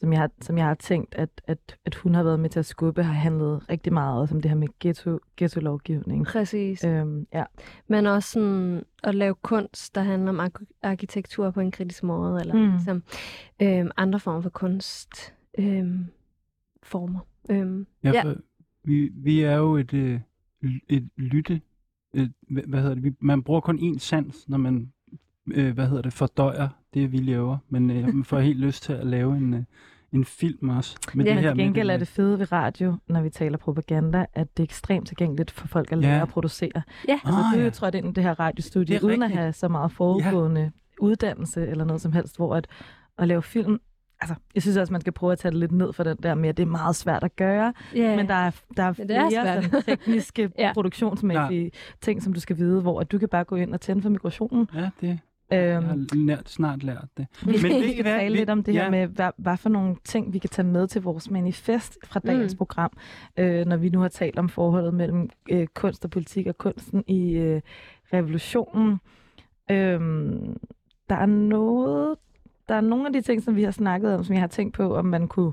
som, 0.00 0.12
jeg, 0.12 0.20
har, 0.20 0.30
som 0.40 0.58
jeg 0.58 0.66
har 0.66 0.74
tænkt, 0.74 1.14
at, 1.14 1.28
at, 1.46 1.76
at 1.84 1.94
hun 1.94 2.14
har 2.14 2.22
været 2.22 2.40
med 2.40 2.50
til 2.50 2.58
at 2.58 2.66
skubbe, 2.66 3.02
har 3.02 3.12
handlet 3.12 3.68
rigtig 3.70 3.92
meget 3.92 4.20
også 4.20 4.34
om 4.34 4.40
det 4.42 4.50
her 4.50 4.58
med 4.58 4.68
ghetto, 4.80 5.18
ghetto-lovgivning. 5.36 6.26
Præcis. 6.26 6.84
Øhm, 6.84 7.26
ja. 7.32 7.44
Men 7.88 8.06
også 8.06 8.30
sådan 8.30 8.84
at 9.04 9.14
lave 9.14 9.34
kunst, 9.34 9.94
der 9.94 10.00
handler 10.02 10.28
om 10.28 10.40
ark- 10.40 10.62
arkitektur 10.82 11.50
på 11.50 11.60
en 11.60 11.70
kritisk 11.70 12.02
måde, 12.02 12.40
eller 12.40 12.54
Mm. 12.54 12.70
ligesom, 12.70 13.02
øhm, 13.62 13.90
andre 13.96 14.20
former 14.20 14.40
for 14.40 14.50
kunst. 14.50 15.34
Øhm, 15.58 16.06
former. 16.82 17.20
Øhm, 17.50 17.86
Ja, 18.04 18.10
ja. 18.12 18.22
for 18.22 18.34
vi, 18.84 19.10
vi 19.14 19.40
er 19.40 19.56
jo 19.56 19.76
et, 19.76 19.94
øh, 19.94 20.20
et 20.88 21.08
lytte... 21.16 21.60
Et, 22.14 22.32
hvad 22.50 22.62
hvad 22.62 22.80
hedder 22.80 22.94
det? 22.94 23.04
Vi, 23.04 23.12
man 23.20 23.42
bruger 23.42 23.60
kun 23.60 23.78
én 23.78 23.98
sans, 23.98 24.48
når 24.48 24.58
man 24.58 24.92
øh, 25.46 25.74
hvad 25.74 25.88
hedder 25.88 26.02
det, 26.02 26.12
fordøjer 26.12 26.68
det, 26.96 27.12
vi 27.12 27.16
laver. 27.16 27.56
Men 27.68 27.90
øh, 27.90 28.14
man 28.14 28.24
får 28.24 28.38
helt 28.38 28.58
lyst 28.60 28.82
til 28.82 28.92
at 28.92 29.06
lave 29.06 29.36
en, 29.36 29.54
øh, 29.54 29.62
en 30.12 30.24
film 30.24 30.68
også. 30.68 30.96
Med 31.14 31.24
Ja, 31.24 31.30
det 31.34 31.40
her 31.40 31.48
til 31.50 31.56
med 31.56 31.64
gengæld 31.64 31.86
den, 31.88 31.94
er 31.94 31.98
det 31.98 32.08
fede 32.08 32.38
ved 32.38 32.52
radio, 32.52 32.96
når 33.08 33.22
vi 33.22 33.30
taler 33.30 33.58
propaganda, 33.58 34.26
at 34.34 34.56
det 34.56 34.62
er 34.62 34.64
ekstremt 34.64 35.06
tilgængeligt 35.08 35.50
for 35.50 35.66
folk 35.68 35.92
at 35.92 35.98
Ja. 35.98 36.02
lære 36.02 36.22
at 36.22 36.28
producere. 36.28 36.82
ja. 37.08 37.12
Altså, 37.24 37.40
Ah, 37.40 37.44
du 37.52 37.56
er 37.56 37.58
jo 37.60 37.64
ja. 37.64 37.70
trådt 37.70 37.94
ind 37.94 38.06
i 38.08 38.12
det 38.12 38.22
her 38.24 38.40
radiostudie, 38.40 38.94
Det 38.96 39.02
uden 39.02 39.22
at 39.22 39.26
rigtigt. 39.26 39.40
have 39.40 39.52
så 39.52 39.68
meget 39.68 39.92
foregående 39.92 40.60
ja. 40.60 40.70
uddannelse 41.00 41.66
eller 41.66 41.84
noget 41.84 42.02
som 42.02 42.12
helst, 42.12 42.36
hvor 42.36 42.54
at, 42.56 42.66
at 43.18 43.28
lave 43.28 43.42
film 43.42 43.80
altså, 44.20 44.34
jeg 44.54 44.62
synes 44.62 44.76
også, 44.76 44.92
man 44.92 45.00
skal 45.00 45.12
prøve 45.12 45.32
at 45.32 45.38
tage 45.38 45.52
det 45.52 45.60
lidt 45.60 45.72
ned 45.72 45.92
for 45.92 46.04
den 46.04 46.16
der 46.22 46.34
med, 46.34 46.48
at 46.48 46.56
det 46.56 46.62
er 46.62 46.66
meget 46.66 46.96
svært 46.96 47.24
at 47.24 47.36
gøre, 47.36 47.72
Ja, 47.94 48.16
men 48.16 48.28
der 48.28 48.34
er, 48.34 48.50
der 48.76 48.82
er 48.82 48.94
Ja, 48.98 49.02
det 49.04 49.16
er 49.16 49.28
flere 49.30 49.44
svært. 49.62 49.64
sådan, 49.64 49.82
tekniske, 49.82 50.50
Ja. 50.58 50.70
produktionsmæssige 50.74 51.70
ting, 52.00 52.22
som 52.22 52.32
du 52.32 52.40
skal 52.40 52.56
vide, 52.56 52.80
hvor 52.80 53.00
at 53.00 53.12
du 53.12 53.18
kan 53.18 53.28
bare 53.28 53.44
gå 53.44 53.56
ind 53.56 53.74
og 53.74 53.80
tænde 53.80 54.02
for 54.02 54.08
mikrofonen. 54.10 54.68
Ja, 54.74 54.90
det 55.00 55.18
jeg 55.50 55.76
Øhm, 55.76 55.86
har 55.86 56.16
lært, 56.26 56.48
snart 56.48 56.82
lært 56.82 57.08
det. 57.16 57.26
vi 57.42 57.50
Men 57.50 57.58
skal 57.58 57.70
ved 57.70 57.80
I 57.82 57.84
ikke 57.84 58.02
hvad? 58.02 58.12
tale 58.18 58.32
Vi- 58.32 58.38
lidt 58.38 58.50
om 58.50 58.62
det 58.62 58.74
ja. 58.74 58.82
her 58.82 58.90
med, 58.90 59.06
hvad, 59.06 59.30
hvad 59.36 59.56
for 59.56 59.68
nogle 59.68 59.96
ting, 60.04 60.32
vi 60.32 60.38
kan 60.38 60.50
tage 60.50 60.66
med 60.68 60.86
til 60.86 61.02
vores 61.02 61.30
manifest 61.30 61.98
fra 62.04 62.20
dagens 62.20 62.54
Mm. 62.54 62.58
program, 62.58 62.90
øh, 63.36 63.66
når 63.66 63.76
vi 63.76 63.88
nu 63.88 64.00
har 64.00 64.08
talt 64.08 64.38
om 64.38 64.48
forholdet 64.48 64.94
mellem 64.94 65.30
øh, 65.50 65.66
kunst 65.66 66.04
og 66.04 66.10
politik 66.10 66.46
og 66.46 66.58
kunsten 66.58 67.04
i 67.06 67.32
øh, 67.32 67.60
revolutionen. 68.12 68.98
Øhm, 69.70 70.56
der 71.08 71.14
er 71.16 71.26
noget, 71.26 72.16
der 72.68 72.74
er 72.74 72.80
nogle 72.80 73.06
af 73.06 73.12
de 73.12 73.20
ting, 73.20 73.42
som 73.42 73.56
vi 73.56 73.62
har 73.62 73.70
snakket 73.70 74.14
om, 74.14 74.24
som 74.24 74.34
jeg 74.34 74.42
har 74.42 74.48
tænkt 74.48 74.74
på, 74.74 74.94
om 74.96 75.04
man 75.04 75.28
kunne 75.28 75.52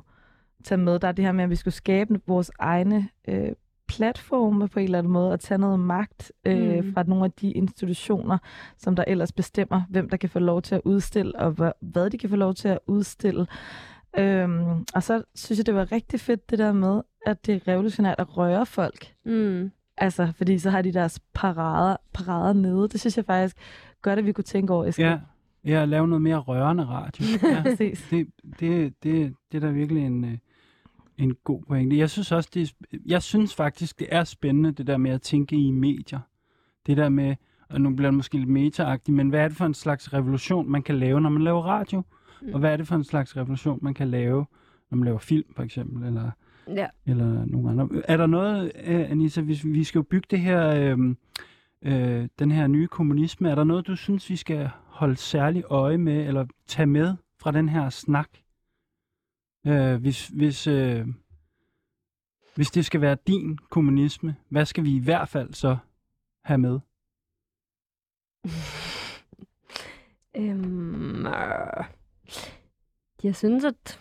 tage 0.63 0.77
med. 0.81 0.99
Der 0.99 1.07
er 1.07 1.11
det 1.11 1.25
her 1.25 1.31
med, 1.31 1.43
at 1.43 1.49
vi 1.49 1.55
skulle 1.55 1.73
skabe 1.73 2.21
vores 2.27 2.51
egne 2.59 3.09
øh, 3.27 3.49
platforme 3.87 4.67
på 4.67 4.79
en 4.79 4.83
eller 4.85 4.97
anden 4.97 5.13
måde, 5.13 5.31
og 5.31 5.39
tage 5.39 5.57
noget 5.57 5.79
magt 5.79 6.31
øh, 6.45 6.83
Mm. 6.85 6.93
fra 6.93 7.03
nogle 7.03 7.25
af 7.25 7.31
de 7.31 7.51
institutioner, 7.51 8.37
som 8.77 8.95
der 8.95 9.03
ellers 9.07 9.31
bestemmer, 9.31 9.81
hvem 9.89 10.09
der 10.09 10.17
kan 10.17 10.29
få 10.29 10.39
lov 10.39 10.61
til 10.61 10.75
at 10.75 10.81
udstille, 10.85 11.35
og 11.39 11.51
hvad, 11.51 11.71
hvad 11.81 12.09
de 12.09 12.17
kan 12.17 12.29
få 12.29 12.35
lov 12.35 12.53
til 12.53 12.67
at 12.67 12.79
udstille. 12.87 13.47
Øhm, 14.17 14.85
og 14.95 15.03
så 15.03 15.23
synes 15.35 15.57
jeg, 15.59 15.65
det 15.65 15.75
var 15.75 15.91
rigtig 15.91 16.19
fedt 16.19 16.49
det 16.49 16.59
der 16.59 16.71
med, 16.73 17.01
at 17.25 17.45
det 17.45 17.55
er 17.55 17.67
revolutionært 17.67 18.15
at 18.19 18.37
røre 18.37 18.65
folk. 18.65 19.13
Mm. 19.25 19.71
Altså, 19.97 20.33
fordi 20.37 20.59
så 20.59 20.69
har 20.69 20.81
de 20.81 20.93
deres 20.93 21.19
parader, 21.33 21.95
parader 22.13 22.53
nede. 22.53 22.89
Det 22.89 22.99
synes 22.99 23.17
jeg 23.17 23.25
faktisk 23.25 23.57
godt, 24.01 24.19
at 24.19 24.25
vi 24.25 24.31
kunne 24.31 24.43
tænke 24.43 24.73
over. 24.73 24.85
Eskild. 24.85 25.07
Ja, 25.07 25.19
ja 25.65 25.85
lave 25.85 26.07
noget 26.07 26.21
mere 26.21 26.37
rørende 26.37 26.83
radio. 26.85 27.25
Ja. 27.53 27.63
Det, 27.79 27.99
det, 28.59 28.93
det, 29.03 29.33
det 29.51 29.57
er 29.57 29.59
da 29.59 29.69
virkelig 29.69 30.05
en, 30.05 30.25
øh, 30.25 30.37
en 31.17 31.35
god 31.43 31.61
pointe. 31.67 31.97
Jeg 31.97 32.09
synes 32.09 32.31
også, 32.31 32.49
det 32.53 32.61
er, 32.61 32.97
jeg 33.05 33.23
synes 33.23 33.55
faktisk, 33.55 33.99
det 33.99 34.07
er 34.11 34.23
spændende, 34.23 34.71
det 34.71 34.87
der 34.87 34.97
med 34.97 35.11
at 35.11 35.21
tænke 35.21 35.55
i 35.55 35.71
medier. 35.71 36.19
Det 36.85 36.97
der 36.97 37.09
med, 37.09 37.35
og 37.69 37.81
nu 37.81 37.95
bliver 37.95 38.11
det 38.11 38.17
måske 38.17 38.37
lidt 38.37 38.49
meta 38.49 38.97
men 39.07 39.29
hvad 39.29 39.39
er 39.39 39.47
det 39.47 39.57
for 39.57 39.65
en 39.65 39.73
slags 39.73 40.13
revolution, 40.13 40.71
man 40.71 40.83
kan 40.83 40.99
lave, 40.99 41.21
når 41.21 41.29
man 41.29 41.41
laver 41.41 41.61
radio? 41.61 42.03
Mm. 42.41 42.53
Og 42.53 42.59
hvad 42.59 42.73
er 42.73 42.77
det 42.77 42.87
for 42.87 42.95
en 42.95 43.03
slags 43.03 43.37
revolution, 43.37 43.79
man 43.81 43.93
kan 43.93 44.07
lave, 44.07 44.45
når 44.91 44.95
man 44.95 45.05
laver 45.05 45.19
film, 45.19 45.53
for 45.55 45.63
eksempel, 45.63 46.03
eller, 46.07 46.31
Ja. 46.67 46.87
eller 47.05 47.45
nogle 47.45 47.69
andre? 47.69 48.01
Er 48.07 48.17
der 48.17 48.27
noget, 48.27 48.71
øh, 48.85 49.11
Anissa, 49.11 49.41
hvis 49.41 49.65
vi 49.65 49.83
skal 49.83 49.99
jo 49.99 50.03
bygge 50.03 50.27
det 50.31 50.39
her, 50.39 50.67
øh, 50.67 51.15
øh, 51.81 52.27
den 52.39 52.51
her 52.51 52.67
nye 52.67 52.87
kommunisme, 52.87 53.49
er 53.49 53.55
der 53.55 53.63
noget, 53.63 53.87
du 53.87 53.95
synes, 53.95 54.29
vi 54.29 54.35
skal 54.35 54.69
holde 54.85 55.15
særlig 55.15 55.63
øje 55.69 55.97
med, 55.97 56.27
eller 56.27 56.45
tage 56.67 56.85
med 56.85 57.15
fra 57.39 57.51
den 57.51 57.69
her 57.69 57.89
snak? 57.89 58.29
Øh, 59.67 60.01
hvis, 60.01 60.27
hvis, 60.27 60.67
øh, 60.67 61.07
hvis 62.55 62.71
det 62.71 62.85
skal 62.85 63.01
være 63.01 63.17
din 63.27 63.57
kommunisme, 63.57 64.35
hvad 64.49 64.65
skal 64.65 64.83
vi 64.83 64.95
i 64.95 64.99
hvert 64.99 65.29
fald 65.29 65.53
så 65.53 65.77
have 66.43 66.57
med? 66.57 66.79
Øhm, 70.35 71.25
øh, 71.25 71.85
jeg 73.23 73.35
synes, 73.35 73.65
at... 73.65 73.99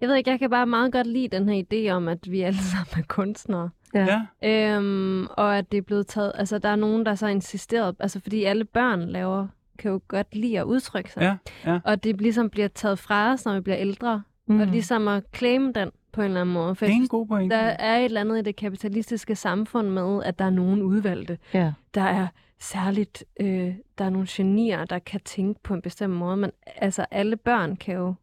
Jeg 0.00 0.08
ved 0.08 0.16
ikke, 0.16 0.30
jeg 0.30 0.38
kan 0.38 0.50
bare 0.50 0.66
meget 0.66 0.92
godt 0.92 1.06
lide 1.06 1.28
den 1.28 1.48
her 1.48 1.64
idé 1.64 1.90
om, 1.90 2.08
at 2.08 2.30
vi 2.30 2.40
alle 2.40 2.58
sammen 2.72 3.02
er 3.02 3.06
kunstnere. 3.08 3.70
Ja. 3.94 4.26
Øhm, 4.44 5.26
og 5.26 5.58
at 5.58 5.72
det 5.72 5.78
er 5.78 5.82
blevet 5.82 6.06
taget... 6.06 6.32
Altså, 6.34 6.58
der 6.58 6.68
er 6.68 6.76
nogen, 6.76 7.06
der 7.06 7.14
så 7.14 7.26
insisteret... 7.26 7.96
Altså, 7.98 8.20
fordi 8.20 8.44
alle 8.44 8.64
børn 8.64 9.08
laver 9.08 9.48
kan 9.76 9.90
jo 9.90 10.00
godt 10.08 10.34
lide 10.34 10.58
at 10.58 10.64
udtrykke 10.64 11.12
sig. 11.12 11.20
ja, 11.22 11.36
ja. 11.72 11.80
Og 11.84 12.04
det 12.04 12.20
ligesom 12.20 12.50
bliver 12.50 12.68
taget 12.68 12.98
fra 12.98 13.32
os, 13.32 13.44
når 13.44 13.54
vi 13.54 13.60
bliver 13.60 13.78
ældre. 13.78 14.22
Mm. 14.46 14.60
Og 14.60 14.66
ligesom 14.66 15.08
at 15.08 15.24
claim 15.36 15.72
den 15.72 15.90
på 16.12 16.20
en 16.20 16.24
eller 16.24 16.40
anden 16.40 16.52
måde. 16.54 16.74
For 16.74 16.86
Det 16.86 16.92
er 16.92 16.96
en 16.96 17.08
god 17.08 17.26
pointe. 17.26 17.56
der 17.56 17.62
er 17.62 17.96
et 17.98 18.04
eller 18.04 18.20
andet 18.20 18.38
i 18.38 18.42
det 18.42 18.56
kapitalistiske 18.56 19.34
samfund 19.36 19.88
med, 19.88 20.22
at 20.24 20.38
der 20.38 20.44
er 20.44 20.50
nogen 20.50 20.82
udvalgte. 20.82 21.38
ja. 21.54 21.72
Der 21.94 22.02
er 22.02 22.26
særligt, 22.60 23.24
øh, 23.40 23.74
der 23.98 24.04
er 24.04 24.10
nogle 24.10 24.26
genier, 24.30 24.84
der 24.84 24.98
kan 24.98 25.20
tænke 25.20 25.60
på 25.62 25.74
en 25.74 25.82
bestemt 25.82 26.14
måde, 26.14 26.36
men 26.36 26.50
altså 26.76 27.06
alle 27.10 27.36
børn 27.36 27.76
kan 27.76 27.94
jo 27.94 28.14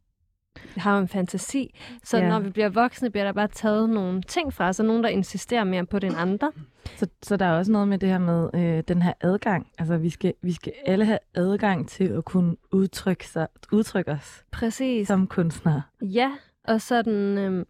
har 0.78 1.00
en 1.00 1.08
fantasi. 1.08 1.76
Så 2.04 2.18
Ja. 2.18 2.30
når 2.30 2.40
vi 2.40 2.50
bliver 2.50 2.70
voksne, 2.70 3.10
bliver 3.10 3.24
der 3.26 3.32
bare 3.32 3.48
taget 3.48 3.90
nogle 3.90 4.22
ting 4.22 4.54
fra 4.54 4.68
os, 4.70 4.80
og 4.80 4.86
nogen, 4.86 5.04
der 5.04 5.10
insisterer 5.10 5.64
mere 5.64 5.86
på 5.86 6.00
det 6.00 6.08
end 6.08 6.18
andre. 6.20 6.52
Så, 6.96 7.08
så 7.24 7.38
der 7.38 7.46
er 7.46 7.58
også 7.58 7.72
noget 7.72 7.88
med 7.88 7.98
det 7.98 8.10
her 8.10 8.18
med 8.18 8.50
øh, 8.54 8.84
den 8.88 9.02
her 9.02 9.14
adgang. 9.22 9.68
Altså, 9.78 9.98
vi 9.98 10.10
skal, 10.10 10.34
vi 10.42 10.52
skal 10.54 10.74
alle 10.86 11.06
have 11.06 11.20
adgang 11.36 11.90
til 11.90 12.04
at 12.04 12.26
kunne 12.26 12.56
udtrykke, 12.72 13.28
sig, 13.28 13.48
udtrykke 13.72 14.12
os 14.12 14.44
Præcis. 14.52 15.08
som 15.08 15.28
kunstnere. 15.28 15.82
Ja, 16.02 16.32
og 16.64 16.82
sådan, 16.82 17.38
øhm, 17.38 17.66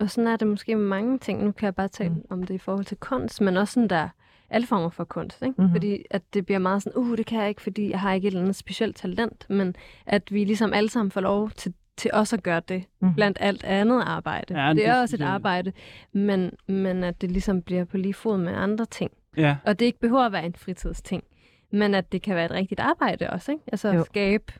og 0.00 0.10
sådan 0.10 0.28
er 0.28 0.36
det 0.36 0.48
måske 0.48 0.76
med 0.76 0.84
mange 0.86 1.18
ting. 1.18 1.44
Nu 1.44 1.52
kan 1.52 1.64
jeg 1.66 1.74
bare 1.74 1.88
tale 1.88 2.10
Mm. 2.14 2.22
om 2.30 2.42
det 2.42 2.54
i 2.54 2.58
forhold 2.58 2.84
til 2.84 2.96
kunst, 2.96 3.40
men 3.40 3.56
også 3.56 3.72
sådan 3.74 3.88
der 3.90 4.08
alle 4.50 4.66
former 4.66 4.88
for 4.88 5.04
kunst. 5.04 5.42
Ikke? 5.42 5.50
Mhm. 5.52 5.60
Mm-hmm. 5.62 5.74
Fordi 5.74 6.04
at 6.10 6.22
det 6.34 6.46
bliver 6.46 6.58
meget 6.58 6.82
sådan, 6.82 6.98
uh, 6.98 7.16
det 7.16 7.26
kan 7.26 7.40
jeg 7.40 7.48
ikke, 7.48 7.62
fordi 7.62 7.90
jeg 7.90 8.00
har 8.00 8.12
ikke 8.12 8.26
et 8.26 8.30
eller 8.30 8.40
andet 8.40 8.56
specielt 8.56 8.96
talent, 8.96 9.46
men 9.50 9.74
at 10.06 10.32
vi 10.32 10.44
ligesom 10.44 10.72
alle 10.72 10.88
sammen 10.88 11.10
får 11.10 11.20
lov 11.20 11.50
til, 11.50 11.74
til 11.96 12.10
også 12.14 12.36
at 12.36 12.42
gøre 12.42 12.60
det, 12.68 12.84
Mhm. 13.00 13.14
blandt 13.14 13.38
alt 13.40 13.64
andet 13.64 14.02
arbejde. 14.06 14.62
Ja, 14.62 14.68
det 14.68 14.76
det 14.76 14.86
er 14.86 15.00
også 15.00 15.16
et 15.16 15.22
arbejde, 15.22 15.72
men, 16.12 16.52
men 16.68 17.04
at 17.04 17.20
det 17.20 17.30
ligesom 17.30 17.62
bliver 17.62 17.84
på 17.84 17.96
lige 17.96 18.14
fod 18.14 18.38
med 18.38 18.52
andre 18.54 18.84
ting. 18.86 19.10
Ja, 19.36 19.56
Og 19.64 19.78
det 19.78 19.86
ikke 19.86 20.00
behøver 20.00 20.22
at 20.26 20.32
være 20.32 20.46
en 20.46 20.54
fritidsting, 20.54 21.24
men 21.72 21.94
at 21.94 22.12
det 22.12 22.22
kan 22.22 22.36
være 22.36 22.44
et 22.44 22.50
rigtigt 22.50 22.80
arbejde 22.80 23.30
også. 23.30 23.52
Ikke? 23.52 23.64
Altså 23.72 23.92
Jo. 23.92 24.00
at 24.00 24.06
skabe 24.06 24.52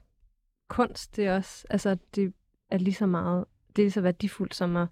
kunst, 0.68 1.16
det 1.16 1.26
er 1.26 1.34
også, 1.36 1.66
altså 1.70 1.96
det 2.14 2.32
er 2.70 2.78
lige 2.78 2.94
så 2.94 3.06
meget, 3.06 3.44
det 3.68 3.82
er 3.82 3.84
lige 3.84 3.90
så 3.92 4.00
værdifuldt 4.00 4.54
som 4.54 4.76
at, 4.76 4.86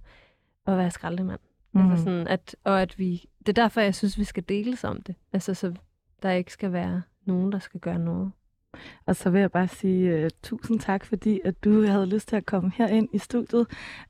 at 0.67 0.77
være 0.79 0.91
skraldemand. 0.91 1.41
Mm. 1.75 1.81
Mhm. 1.81 1.91
Altså 1.91 2.05
sådan, 2.05 2.27
at, 2.29 2.57
og 2.65 2.83
at 2.83 2.99
vi, 2.99 3.25
det 3.39 3.49
er 3.49 3.63
derfor, 3.63 3.81
jeg 3.81 3.95
synes, 3.95 4.19
vi 4.19 4.25
skal 4.25 4.45
deles 4.49 4.85
om 4.85 5.03
det. 5.03 5.15
Altså 5.33 5.55
så 5.55 5.75
der 6.23 6.31
ikke 6.31 6.53
skal 6.53 6.73
være 6.73 7.03
nogen, 7.25 7.53
der 7.53 7.59
skal 7.59 7.81
gøre 7.81 7.99
noget. 7.99 8.33
Og 9.07 9.17
så 9.17 9.31
vil 9.31 9.41
jeg 9.41 9.53
bare 9.53 9.69
sige 9.69 10.25
uh, 10.25 10.31
tusind 10.43 10.81
tak, 10.81 11.05
fordi 11.05 11.41
at 11.45 11.65
du 11.65 11.87
havde 11.87 12.07
lyst 12.07 12.29
til 12.29 12.37
at 12.37 12.47
komme 12.47 12.73
herind 12.75 13.09
i 13.13 13.19
studiet. 13.19 13.67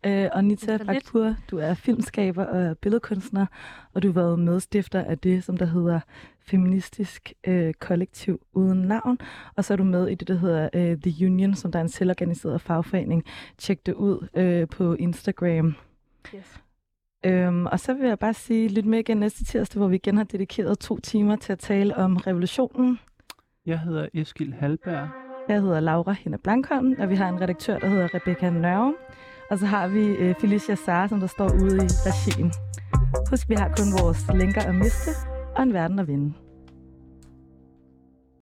Uh, 0.07 0.27
og 0.33 0.45
Nita. 0.45 0.77
Bakpur, 0.77 1.37
du 1.51 1.59
er 1.59 1.75
filmskaber 1.75 2.45
og 2.45 2.79
billedkunstner, 2.79 3.47
og 3.95 4.03
du 4.03 4.09
har 4.09 4.13
været 4.13 4.39
medstifter 4.39 5.05
af 5.05 5.19
det, 5.19 5.45
som 5.45 5.57
der 5.57 5.67
hedder 5.67 6.01
Feministisk 6.41 7.33
uh, 7.49 7.73
Kollektiv 7.79 8.41
Uden 8.53 8.79
Navn. 8.79 9.19
Og 9.57 9.65
så 9.65 9.75
er 9.75 9.77
du 9.77 9.85
med 9.85 10.09
i 10.09 10.15
det, 10.15 10.29
der 10.29 10.35
hedder 10.39 10.69
uh, 10.75 11.01
The 11.03 11.27
Union, 11.27 11.55
som 11.55 11.73
der 11.73 11.79
er 11.79 11.83
en 11.83 11.89
selvorganiseret 11.89 12.61
fagforening. 12.61 13.25
Tjek 13.59 13.87
det 13.87 13.95
ud 13.95 14.29
uh, 14.35 14.69
på 14.69 14.95
Instagram. 14.95 15.75
Yes. 16.35 16.61
Øhm, 17.25 17.67
og 17.67 17.81
så 17.81 17.95
vil 17.95 18.09
jeg 18.09 18.19
bare 18.19 18.35
sige 18.35 18.69
lidt 18.69 18.87
med 18.87 18.99
igen 18.99 19.17
næste 19.17 19.45
tirsdag, 19.45 19.79
hvor 19.79 19.89
vi 19.89 19.97
igen 19.97 20.17
har 20.17 20.25
dedikeret 20.25 20.79
to 20.79 20.99
timer 21.01 21.37
til 21.37 21.53
at 21.53 21.59
tale 21.59 21.97
om 21.97 22.17
revolutionen. 22.17 22.99
jeg 23.67 23.81
hedder 23.81 24.09
Eskil 24.15 24.55
Halberg. 24.55 25.09
Jeg 25.49 25.61
hedder 25.61 25.81
Laura 25.81 26.13
Hinde 26.13 26.39
Blankholm, 26.39 26.95
og 26.99 27.11
vi 27.11 27.15
har 27.15 27.29
en 27.29 27.41
redaktør, 27.41 27.79
der 27.79 27.89
hedder 27.89 28.15
Rebecca 28.15 28.51
Nørre. 28.51 28.95
Og 29.51 29.59
så 29.59 29.67
har 29.67 29.89
vi 29.89 30.07
øh, 30.07 30.35
Felicia 30.41 30.75
Sara, 30.75 31.09
som 31.09 31.21
der 31.21 31.27
står 31.27 31.49
ude 31.63 31.77
i 31.77 31.89
regien. 32.09 32.53
Husk, 33.31 33.49
vi 33.49 33.55
har 33.55 33.69
kun 33.69 33.87
vores 34.01 34.27
lænker 34.35 34.61
at 34.61 34.75
miste 34.75 35.11
og 35.57 35.63
en 35.63 35.73
verden 35.73 35.99
at 35.99 36.09
vinde. 36.09 36.44